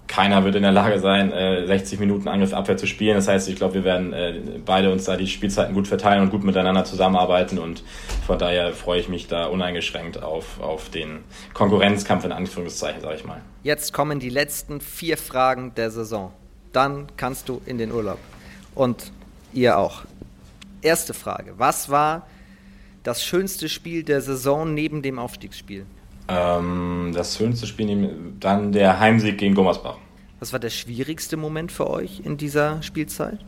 keiner 0.08 0.44
wird 0.44 0.56
in 0.56 0.64
der 0.64 0.72
Lage 0.72 1.00
sein, 1.00 1.32
60 1.32 1.98
äh, 1.98 2.02
Minuten 2.02 2.28
Angriff 2.28 2.54
Abwehr 2.54 2.78
zu 2.78 2.88
spielen. 2.88 3.16
Das 3.16 3.28
heißt, 3.28 3.48
ich 3.50 3.56
glaube, 3.56 3.76
wir 3.76 3.84
werden 3.84 4.14
äh, 4.14 4.34
beide 4.66 4.92
uns 4.92 5.06
da 5.06 5.18
die 5.18 5.28
Spielzeiten 5.28 5.74
gut 5.74 5.88
verteilen 5.88 6.24
und 6.24 6.30
gut 6.30 6.44
miteinander 6.44 6.86
zusammenarbeiten 6.86 7.60
und 7.60 7.84
von 8.26 8.40
daher 8.40 8.74
freue 8.74 9.00
ich 9.00 9.10
mich 9.10 9.28
da 9.28 9.46
uneingeschränkt 9.46 10.22
auf, 10.24 10.60
auf 10.62 10.90
den 10.90 11.20
Konkurrenzkampf 11.54 12.26
in 12.26 12.32
Anführungszeichen, 12.32 13.02
sage 13.02 13.16
ich 13.16 13.26
mal. 13.26 13.42
Jetzt 13.64 13.94
kommen 13.94 14.20
die 14.20 14.30
letzten 14.30 14.82
vier 14.82 15.18
Fragen 15.18 15.74
der 15.76 15.92
Saison. 15.92 16.32
Dann 16.72 17.08
kannst 17.18 17.50
du 17.50 17.62
in 17.66 17.78
den 17.78 17.92
Urlaub. 17.92 18.20
Und 18.76 19.12
ihr 19.54 19.78
auch. 19.78 20.04
Erste 20.82 21.14
Frage. 21.14 21.54
Was 21.58 21.90
war 21.90 22.28
das 23.04 23.24
schönste 23.24 23.68
Spiel 23.68 24.04
der 24.04 24.22
Saison 24.22 24.74
neben 24.74 25.02
dem 25.02 25.20
Aufstiegsspiel? 25.20 25.86
Ähm, 26.28 27.12
das 27.14 27.38
schönste 27.38 27.68
Spiel, 27.68 28.10
dann 28.40 28.72
der 28.72 29.00
Heimsieg 29.00 29.38
gegen 29.38 29.56
Gummersbach. 29.56 29.98
Was 30.40 30.54
war 30.54 30.60
der 30.60 30.70
schwierigste 30.70 31.38
Moment 31.38 31.72
für 31.72 31.90
euch 31.90 32.22
in 32.24 32.38
dieser 32.38 32.82
Spielzeit? 32.84 33.40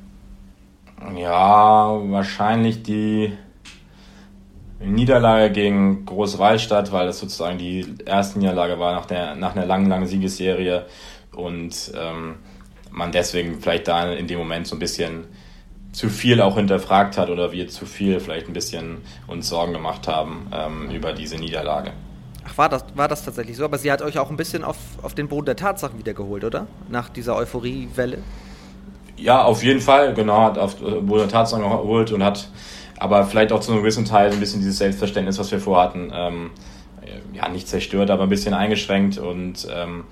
Ja, 1.16 2.00
wahrscheinlich 2.10 2.84
die 2.84 3.32
Niederlage 4.80 5.52
gegen 5.52 6.06
Großwallstadt, 6.06 6.92
weil 6.92 7.06
das 7.06 7.20
sozusagen 7.20 7.58
die 7.58 7.86
erste 8.06 8.40
Niederlage 8.40 8.80
war 8.80 8.94
nach, 8.94 9.06
der, 9.06 9.36
nach 9.36 9.56
einer 9.56 9.66
langen, 9.66 9.88
langen 9.88 10.08
Siegesserie 10.08 10.86
und 11.36 11.92
ähm, 11.96 12.36
man 12.92 13.12
deswegen 13.12 13.60
vielleicht 13.60 13.88
da 13.88 14.12
in 14.12 14.28
dem 14.28 14.40
Moment 14.40 14.68
so 14.68 14.76
ein 14.76 14.80
bisschen 14.80 15.26
zu 15.92 16.10
viel 16.10 16.42
auch 16.42 16.56
hinterfragt 16.56 17.18
hat 17.18 17.30
oder 17.30 17.52
wir 17.52 17.68
zu 17.68 17.86
viel 17.86 18.20
vielleicht 18.20 18.48
ein 18.48 18.54
bisschen 18.54 19.00
uns 19.28 19.50
Sorgen 19.50 19.74
gemacht 19.74 20.08
haben 20.08 20.48
ähm, 20.54 20.90
über 20.92 21.14
diese 21.14 21.38
Niederlage. 21.38 21.92
Ach, 22.50 22.58
war 22.58 22.70
das, 22.70 22.84
war 22.96 23.08
das 23.08 23.24
tatsächlich 23.24 23.58
so? 23.58 23.66
Aber 23.66 23.78
sie 23.78 23.92
hat 23.92 24.02
euch 24.02 24.18
auch 24.18 24.30
ein 24.30 24.38
bisschen 24.38 24.64
auf, 24.64 24.78
auf 25.02 25.14
den 25.14 25.28
Boden 25.28 25.46
der 25.46 25.56
Tatsachen 25.56 26.00
wiedergeholt, 26.00 26.44
oder? 26.44 26.68
Nach 26.90 27.10
dieser 27.10 27.36
Euphoriewelle? 27.36 28.20
Ja, 29.18 29.44
auf 29.44 29.64
jeden 29.64 29.82
Fall, 29.82 30.14
genau, 30.14 30.42
hat 30.42 30.58
auf 30.58 30.76
den 30.76 31.06
Boden 31.06 31.22
der 31.22 31.30
Tatsachen 31.30 31.64
geholt 31.64 32.12
und 32.12 32.24
hat 32.24 32.50
aber 32.98 33.26
vielleicht 33.26 33.52
auch 33.52 33.60
zu 33.60 33.72
einem 33.72 33.82
gewissen 33.82 34.06
Teil 34.06 34.32
ein 34.32 34.40
bisschen 34.40 34.60
dieses 34.62 34.78
Selbstverständnis, 34.78 35.38
was 35.40 35.52
wir 35.52 35.60
vorhatten, 35.60 36.12
ähm, 36.14 36.52
ja, 37.34 37.48
nicht 37.50 37.68
zerstört, 37.68 38.12
aber 38.12 38.24
ein 38.24 38.30
bisschen 38.30 38.54
eingeschränkt. 38.54 39.18
Und 39.18 39.68
ähm, 39.72 40.06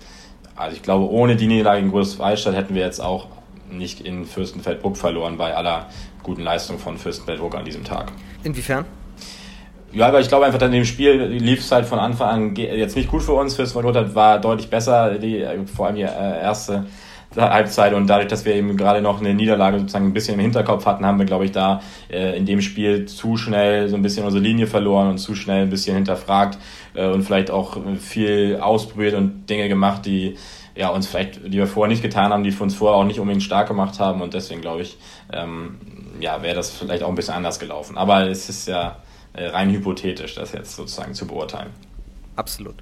also 0.55 0.75
ich 0.75 0.83
glaube, 0.83 1.09
ohne 1.09 1.35
die 1.35 1.47
Niederlage 1.47 1.81
in 1.81 1.91
Großwallstadt 1.91 2.55
hätten 2.55 2.75
wir 2.75 2.83
jetzt 2.83 2.99
auch 2.99 3.27
nicht 3.69 4.01
in 4.01 4.25
Fürstenfeldbruck 4.25 4.95
verloren 4.95 5.37
bei 5.37 5.55
aller 5.55 5.87
guten 6.23 6.41
Leistung 6.41 6.79
von 6.79 6.97
Fürstenfeldbruck 6.97 7.55
an 7.55 7.65
diesem 7.65 7.83
Tag. 7.83 8.11
Inwiefern? 8.43 8.85
Ja, 9.93 10.07
aber 10.07 10.19
ich 10.19 10.27
glaube 10.27 10.45
einfach, 10.45 10.61
in 10.61 10.71
dem 10.71 10.85
Spiel 10.85 11.13
lief 11.13 11.59
es 11.59 11.71
halt 11.71 11.85
von 11.85 11.99
Anfang 11.99 12.27
an 12.29 12.55
jetzt 12.55 12.95
nicht 12.95 13.09
gut 13.09 13.23
für 13.23 13.33
uns. 13.33 13.55
Fürs 13.55 13.73
Valota 13.73 14.13
war 14.13 14.39
deutlich 14.39 14.69
besser, 14.69 15.17
die, 15.17 15.45
vor 15.73 15.87
allem 15.87 15.95
die 15.95 16.01
äh, 16.01 16.41
erste 16.41 16.85
Halbzeit 17.35 17.93
und 17.93 18.07
dadurch, 18.07 18.27
dass 18.27 18.45
wir 18.45 18.55
eben 18.55 18.75
gerade 18.77 19.01
noch 19.01 19.19
eine 19.19 19.33
Niederlage 19.33 19.79
sozusagen 19.79 20.07
ein 20.07 20.13
bisschen 20.13 20.35
im 20.35 20.39
Hinterkopf 20.39 20.85
hatten, 20.85 21.05
haben 21.05 21.19
wir, 21.19 21.25
glaube 21.25 21.45
ich, 21.45 21.51
da 21.51 21.81
äh, 22.09 22.37
in 22.37 22.45
dem 22.45 22.61
Spiel 22.61 23.05
zu 23.05 23.37
schnell 23.37 23.89
so 23.89 23.95
ein 23.95 24.01
bisschen 24.01 24.25
unsere 24.25 24.41
Linie 24.43 24.67
verloren 24.67 25.09
und 25.09 25.17
zu 25.19 25.35
schnell 25.35 25.63
ein 25.63 25.69
bisschen 25.69 25.95
hinterfragt 25.95 26.57
äh, 26.93 27.07
und 27.07 27.23
vielleicht 27.23 27.51
auch 27.51 27.77
viel 27.99 28.59
ausprobiert 28.61 29.13
und 29.13 29.49
Dinge 29.49 29.67
gemacht, 29.69 30.05
die 30.05 30.35
ja 30.75 30.89
uns 30.89 31.07
vielleicht, 31.07 31.45
die 31.45 31.57
wir 31.57 31.67
vorher 31.67 31.89
nicht 31.89 32.03
getan 32.03 32.31
haben, 32.31 32.43
die 32.43 32.51
für 32.51 32.63
uns 32.63 32.75
vorher 32.75 32.97
auch 32.97 33.03
nicht 33.05 33.19
unbedingt 33.19 33.43
stark 33.43 33.67
gemacht 33.67 33.99
haben 33.99 34.21
und 34.21 34.33
deswegen 34.33 34.61
glaube 34.61 34.81
ich, 34.81 34.97
ähm, 35.33 35.77
ja, 36.19 36.41
wäre 36.41 36.55
das 36.55 36.71
vielleicht 36.71 37.03
auch 37.03 37.09
ein 37.09 37.15
bisschen 37.15 37.33
anders 37.33 37.59
gelaufen. 37.59 37.97
Aber 37.97 38.27
es 38.27 38.49
ist 38.49 38.67
ja 38.67 38.89
äh, 38.89 39.06
rein 39.45 39.71
hypothetisch, 39.71 40.35
das 40.35 40.51
jetzt 40.51 40.75
sozusagen 40.75 41.13
zu 41.13 41.27
beurteilen. 41.27 41.71
Absolut. 42.35 42.75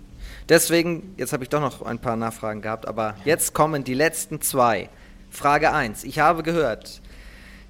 Deswegen, 0.50 1.16
jetzt 1.18 1.34
habe 1.34 1.44
ich 1.44 1.50
doch 1.50 1.62
noch 1.62 1.82
ein 1.82 2.00
paar 2.00 2.16
Nachfragen 2.16 2.62
gehabt, 2.62 2.88
aber 2.88 3.16
jetzt 3.26 3.54
kommen 3.54 3.84
die 3.84 3.94
letzten 3.94 4.42
zwei. 4.42 4.90
Frage 5.32 5.74
1. 5.74 6.04
Ich 6.04 6.20
habe 6.20 6.44
gehört, 6.44 7.02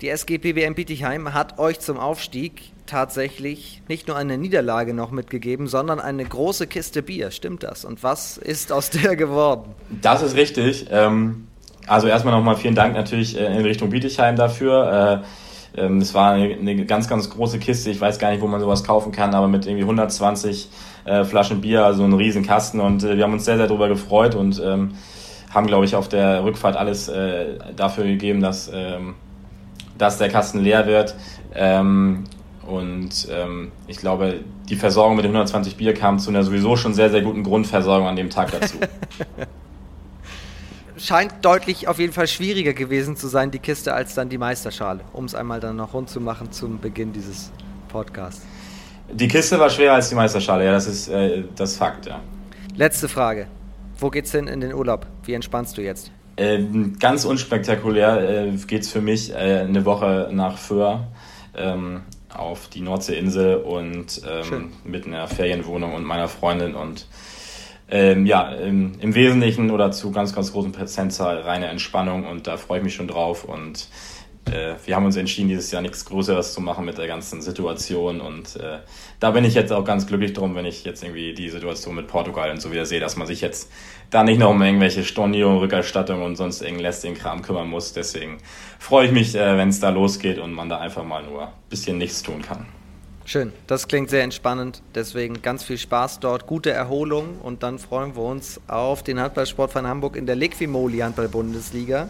die 0.01 0.09
SG 0.09 0.37
BBM 0.37 0.75
Bietigheim 0.75 1.33
hat 1.33 1.57
euch 1.57 1.79
zum 1.79 1.97
Aufstieg 1.97 2.73
tatsächlich 2.85 3.81
nicht 3.87 4.07
nur 4.07 4.17
eine 4.17 4.37
Niederlage 4.37 4.93
noch 4.93 5.11
mitgegeben, 5.11 5.67
sondern 5.67 5.99
eine 5.99 6.25
große 6.25 6.67
Kiste 6.67 7.01
Bier. 7.01 7.31
Stimmt 7.31 7.63
das? 7.63 7.85
Und 7.85 8.03
was 8.03 8.37
ist 8.37 8.71
aus 8.71 8.89
der 8.89 9.15
geworden? 9.15 9.73
Das 10.01 10.21
ist 10.21 10.35
richtig. 10.35 10.87
Ähm, 10.91 11.47
also 11.87 12.07
erstmal 12.07 12.33
nochmal 12.35 12.57
vielen 12.57 12.75
Dank 12.75 12.93
natürlich 12.93 13.39
äh, 13.39 13.45
in 13.45 13.63
Richtung 13.63 13.89
Bietigheim 13.89 14.35
dafür. 14.35 15.23
Äh, 15.75 15.85
ähm, 15.85 15.99
es 15.99 16.13
war 16.13 16.33
eine, 16.33 16.53
eine, 16.53 16.85
ganz, 16.85 17.07
ganz 17.07 17.29
große 17.29 17.59
Kiste. 17.59 17.89
Ich 17.89 18.01
weiß 18.01 18.19
gar 18.19 18.31
nicht, 18.31 18.41
wo 18.41 18.47
man 18.47 18.59
sowas 18.59 18.83
kaufen 18.83 19.11
kann, 19.11 19.33
aber 19.33 19.47
mit 19.47 19.65
irgendwie 19.65 19.83
120 19.83 20.69
äh, 21.05 21.23
Flaschen 21.23 21.61
Bier, 21.61 21.85
also 21.85 22.03
ein 22.03 22.13
riesen 22.13 22.45
Kasten. 22.45 22.79
Und 22.79 23.03
äh, 23.03 23.17
wir 23.17 23.23
haben 23.23 23.33
uns 23.33 23.45
sehr, 23.45 23.57
sehr 23.57 23.67
darüber 23.67 23.87
gefreut 23.87 24.35
und 24.35 24.61
ähm, 24.63 24.91
haben, 25.53 25.67
glaube 25.67 25.85
ich, 25.85 25.95
auf 25.95 26.09
der 26.09 26.43
Rückfahrt 26.43 26.75
alles 26.75 27.07
äh, 27.07 27.57
dafür 27.75 28.05
gegeben, 28.05 28.41
dass, 28.41 28.69
ähm, 28.73 29.15
dass 29.97 30.17
der 30.17 30.29
Kasten 30.29 30.59
leer 30.59 30.85
wird. 30.87 31.15
Ähm, 31.53 32.25
und 32.67 33.27
ähm, 33.31 33.71
ich 33.87 33.97
glaube, 33.97 34.39
die 34.69 34.75
Versorgung 34.75 35.15
mit 35.15 35.23
den 35.23 35.31
120 35.31 35.77
Bier 35.77 35.93
kam 35.93 36.17
zu 36.17 36.31
einer 36.31 36.43
sowieso 36.43 36.75
schon 36.75 36.93
sehr, 36.93 37.11
sehr 37.11 37.21
guten 37.21 37.43
Grundversorgung 37.43 38.07
an 38.07 38.15
dem 38.15 38.29
Tag 38.29 38.51
dazu. 38.51 38.77
scheint 40.97 41.33
deutlich 41.43 41.87
auf 41.87 41.99
jeden 41.99 42.13
Fall 42.13 42.27
schwieriger 42.27 42.73
gewesen 42.73 43.15
zu 43.15 43.27
sein, 43.27 43.51
die 43.51 43.59
Kiste, 43.59 43.93
als 43.93 44.15
dann 44.15 44.29
die 44.29 44.37
Meisterschale, 44.37 45.01
um 45.13 45.25
es 45.25 45.35
einmal 45.35 45.59
dann 45.59 45.75
noch 45.75 45.93
rund 45.93 46.09
zu 46.09 46.19
machen 46.19 46.51
zum 46.51 46.79
Beginn 46.79 47.13
dieses 47.13 47.51
Podcasts. 47.89 48.41
Die 49.11 49.27
Kiste 49.27 49.59
war 49.59 49.69
schwerer 49.69 49.95
als 49.95 50.09
die 50.09 50.15
Meisterschale, 50.15 50.65
ja, 50.65 50.71
das 50.71 50.87
ist 50.87 51.07
äh, 51.07 51.43
das 51.55 51.77
Fakt, 51.77 52.07
ja. 52.07 52.19
Letzte 52.75 53.07
Frage. 53.07 53.47
Wo 53.97 54.09
geht's 54.09 54.31
hin 54.31 54.47
in 54.47 54.59
den 54.59 54.73
Urlaub? 54.73 55.05
Wie 55.23 55.33
entspannst 55.33 55.77
du 55.77 55.81
jetzt? 55.81 56.11
Ähm, 56.37 56.97
ganz 56.99 57.23
unspektakulär 57.23 58.47
äh, 58.47 58.51
geht's 58.67 58.91
für 58.91 59.01
mich 59.01 59.31
äh, 59.31 59.61
eine 59.61 59.85
Woche 59.85 60.29
nach 60.31 60.57
Föhr. 60.57 61.07
Ähm, 61.55 62.01
auf 62.35 62.67
die 62.67 62.81
Nordseeinsel 62.81 63.57
und 63.57 64.21
ähm, 64.27 64.71
mit 64.83 65.07
einer 65.07 65.27
Ferienwohnung 65.27 65.93
und 65.93 66.03
meiner 66.03 66.27
Freundin 66.27 66.75
und 66.75 67.07
ähm, 67.89 68.25
ja, 68.25 68.51
im, 68.51 68.93
im, 68.99 69.13
Wesentlichen 69.13 69.69
oder 69.71 69.91
zu 69.91 70.11
ganz, 70.11 70.33
ganz 70.33 70.51
großen 70.51 70.71
Prozentzahl 70.71 71.39
reine 71.39 71.67
Entspannung 71.67 72.25
und 72.25 72.47
da 72.47 72.57
freue 72.57 72.79
ich 72.79 72.83
mich 72.83 72.95
schon 72.95 73.07
drauf 73.07 73.43
und 73.43 73.89
äh, 74.51 74.75
wir 74.85 74.95
haben 74.95 75.05
uns 75.05 75.15
entschieden, 75.15 75.49
dieses 75.49 75.71
Jahr 75.71 75.81
nichts 75.81 76.05
Größeres 76.05 76.53
zu 76.53 76.61
machen 76.61 76.85
mit 76.85 76.97
der 76.97 77.07
ganzen 77.07 77.41
Situation. 77.41 78.21
Und 78.21 78.55
äh, 78.57 78.79
da 79.19 79.31
bin 79.31 79.43
ich 79.43 79.53
jetzt 79.55 79.71
auch 79.71 79.83
ganz 79.83 80.05
glücklich 80.07 80.33
drum, 80.33 80.55
wenn 80.55 80.65
ich 80.65 80.83
jetzt 80.83 81.03
irgendwie 81.03 81.33
die 81.33 81.49
Situation 81.49 81.95
mit 81.95 82.07
Portugal 82.07 82.51
und 82.51 82.61
so 82.61 82.71
wieder 82.71 82.85
sehe, 82.85 82.99
dass 82.99 83.15
man 83.15 83.27
sich 83.27 83.41
jetzt 83.41 83.71
da 84.11 84.23
nicht 84.23 84.39
noch 84.39 84.51
um 84.51 84.61
irgendwelche 84.61 85.03
Stornierungen, 85.03 85.59
Rückerstattungen 85.59 86.23
und 86.23 86.35
sonst 86.35 86.61
irgendeinen 86.61 86.83
lästigen 86.83 87.15
Kram 87.15 87.41
kümmern 87.41 87.67
muss. 87.67 87.93
Deswegen 87.93 88.37
freue 88.79 89.07
ich 89.07 89.11
mich, 89.11 89.35
äh, 89.35 89.57
wenn 89.57 89.69
es 89.69 89.79
da 89.79 89.89
losgeht 89.89 90.39
und 90.39 90.53
man 90.53 90.69
da 90.69 90.79
einfach 90.79 91.03
mal 91.03 91.23
nur 91.23 91.47
ein 91.47 91.53
bisschen 91.69 91.97
nichts 91.97 92.21
tun 92.21 92.41
kann. 92.41 92.65
Schön, 93.27 93.53
das 93.65 93.87
klingt 93.87 94.11
sehr 94.11 94.21
entspannend. 94.21 94.83
Deswegen 94.93 95.41
ganz 95.41 95.63
viel 95.63 95.79
Spaß 95.79 96.19
dort, 96.19 96.45
gute 96.45 96.69
Erholung 96.69 97.39
und 97.41 97.63
dann 97.63 97.79
freuen 97.79 98.15
wir 98.15 98.21
uns 98.21 98.61
auf 98.67 99.01
den 99.01 99.19
Handballsportverein 99.19 99.87
Hamburg 99.87 100.15
in 100.15 100.27
der 100.27 100.35
Liquimoli 100.35 100.99
Handball-Bundesliga. 100.99 102.07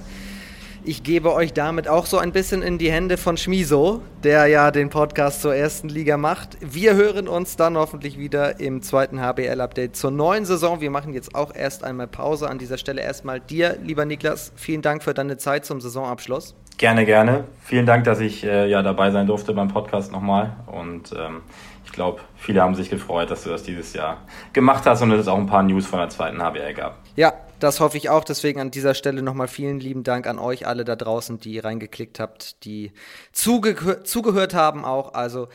Ich 0.84 1.03
gebe 1.03 1.34
euch 1.34 1.53
damit 1.53 1.88
auch 1.88 2.05
so 2.05 2.18
ein 2.18 2.34
bisschen 2.34 2.61
in 2.61 2.78
die 2.78 2.91
Hände 2.91 3.16
von 3.16 3.38
Schmiso, 3.38 4.01
der 4.24 4.47
ja 4.47 4.72
den 4.72 4.89
Podcast 4.89 5.41
zur 5.41 5.55
ersten 5.55 5.88
Liga 5.88 6.18
macht. 6.18 6.57
Wir 6.59 6.95
hören 6.95 7.30
uns 7.30 7.55
dann 7.55 7.78
hoffentlich 7.78 8.20
wieder 8.20 8.59
im 8.59 8.82
zweiten 8.82 9.22
HBL-Update 9.22 9.95
zur 9.95 10.11
neuen 10.11 10.43
Saison. 10.43 10.82
Wir 10.82 10.91
machen 10.91 11.13
jetzt 11.13 11.34
auch 11.34 11.55
erst 11.55 11.86
einmal 11.86 12.07
Pause. 12.07 12.49
An 12.49 12.59
dieser 12.59 12.78
Stelle 12.78 13.01
erstmal 13.01 13.39
dir, 13.39 13.78
lieber 13.82 14.03
Niklas, 14.03 14.51
vielen 14.57 14.82
Dank 14.82 15.01
für 15.01 15.13
deine 15.13 15.38
Zeit 15.38 15.66
zum 15.66 15.80
Saisonabschluss. 15.80 16.55
Gerne, 16.78 17.05
gerne. 17.05 17.45
Vielen 17.63 17.86
Dank, 17.86 18.03
dass 18.03 18.19
ich 18.19 18.43
äh, 18.43 18.69
ja 18.69 18.82
dabei 18.82 19.11
sein 19.11 19.28
durfte 19.28 19.53
beim 19.53 19.69
Podcast 19.69 20.11
nochmal. 20.11 20.55
Und 20.67 21.13
ähm, 21.17 21.41
ich 21.86 21.91
glaube, 21.91 22.19
viele 22.36 22.61
haben 22.61 22.76
sich 22.76 22.89
gefreut, 22.89 23.32
dass 23.32 23.43
du 23.43 23.49
das 23.49 23.63
dieses 23.63 23.93
Jahr 23.93 24.17
gemacht 24.51 24.86
hast 24.86 25.01
und 25.01 25.11
es 25.11 25.28
auch 25.28 25.38
ein 25.38 25.47
paar 25.47 25.63
News 25.63 25.86
von 25.86 25.99
der 25.99 26.09
zweiten 26.09 26.41
HBL 26.41 26.73
gab. 26.73 26.97
Ja, 27.15 27.34
das 27.59 27.80
hoffe 27.80 27.97
ich 27.97 28.09
auch. 28.09 28.26
Deswegen 28.26 28.59
an 28.59 28.71
dieser 28.71 28.93
Stelle 28.93 29.21
nochmal 29.21 29.47
vielen 29.47 29.80
lieben 29.80 30.03
Dank 30.03 30.28
an 30.28 30.38
euch 30.38 30.67
alle 30.67 30.84
da 30.84 30.95
draußen, 30.95 31.39
die 31.39 31.59
reingeklickt 31.59 32.19
habt, 32.19 32.65
die 32.65 32.91
zuge 33.32 34.03
zugehört 34.03 34.53
haben 34.53 34.84
auch. 34.84 35.13
Also 35.13 35.47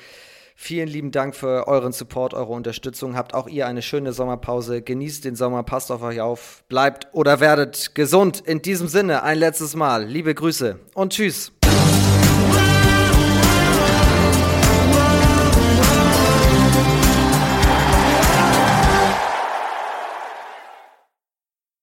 vielen 0.60 0.88
lieben 0.88 1.10
Dank 1.10 1.34
für 1.34 1.66
euren 1.68 1.92
Support, 1.92 2.34
eure 2.34 2.52
Unterstützung. 2.52 3.16
Habt 3.16 3.34
auch 3.34 3.48
ihr 3.48 3.66
eine 3.66 3.80
schöne 3.80 4.12
Sommerpause. 4.12 4.82
Genießt 4.82 5.24
den 5.24 5.34
Sommer, 5.34 5.62
passt 5.62 5.90
auf 5.90 6.02
euch 6.02 6.20
auf, 6.20 6.62
bleibt 6.68 7.08
oder 7.12 7.40
werdet 7.40 7.94
gesund. 7.94 8.40
In 8.40 8.60
diesem 8.60 8.86
Sinne 8.86 9.22
ein 9.22 9.38
letztes 9.38 9.74
Mal. 9.74 10.04
Liebe 10.04 10.34
Grüße 10.34 10.78
und 10.94 11.14
tschüss. 11.14 11.52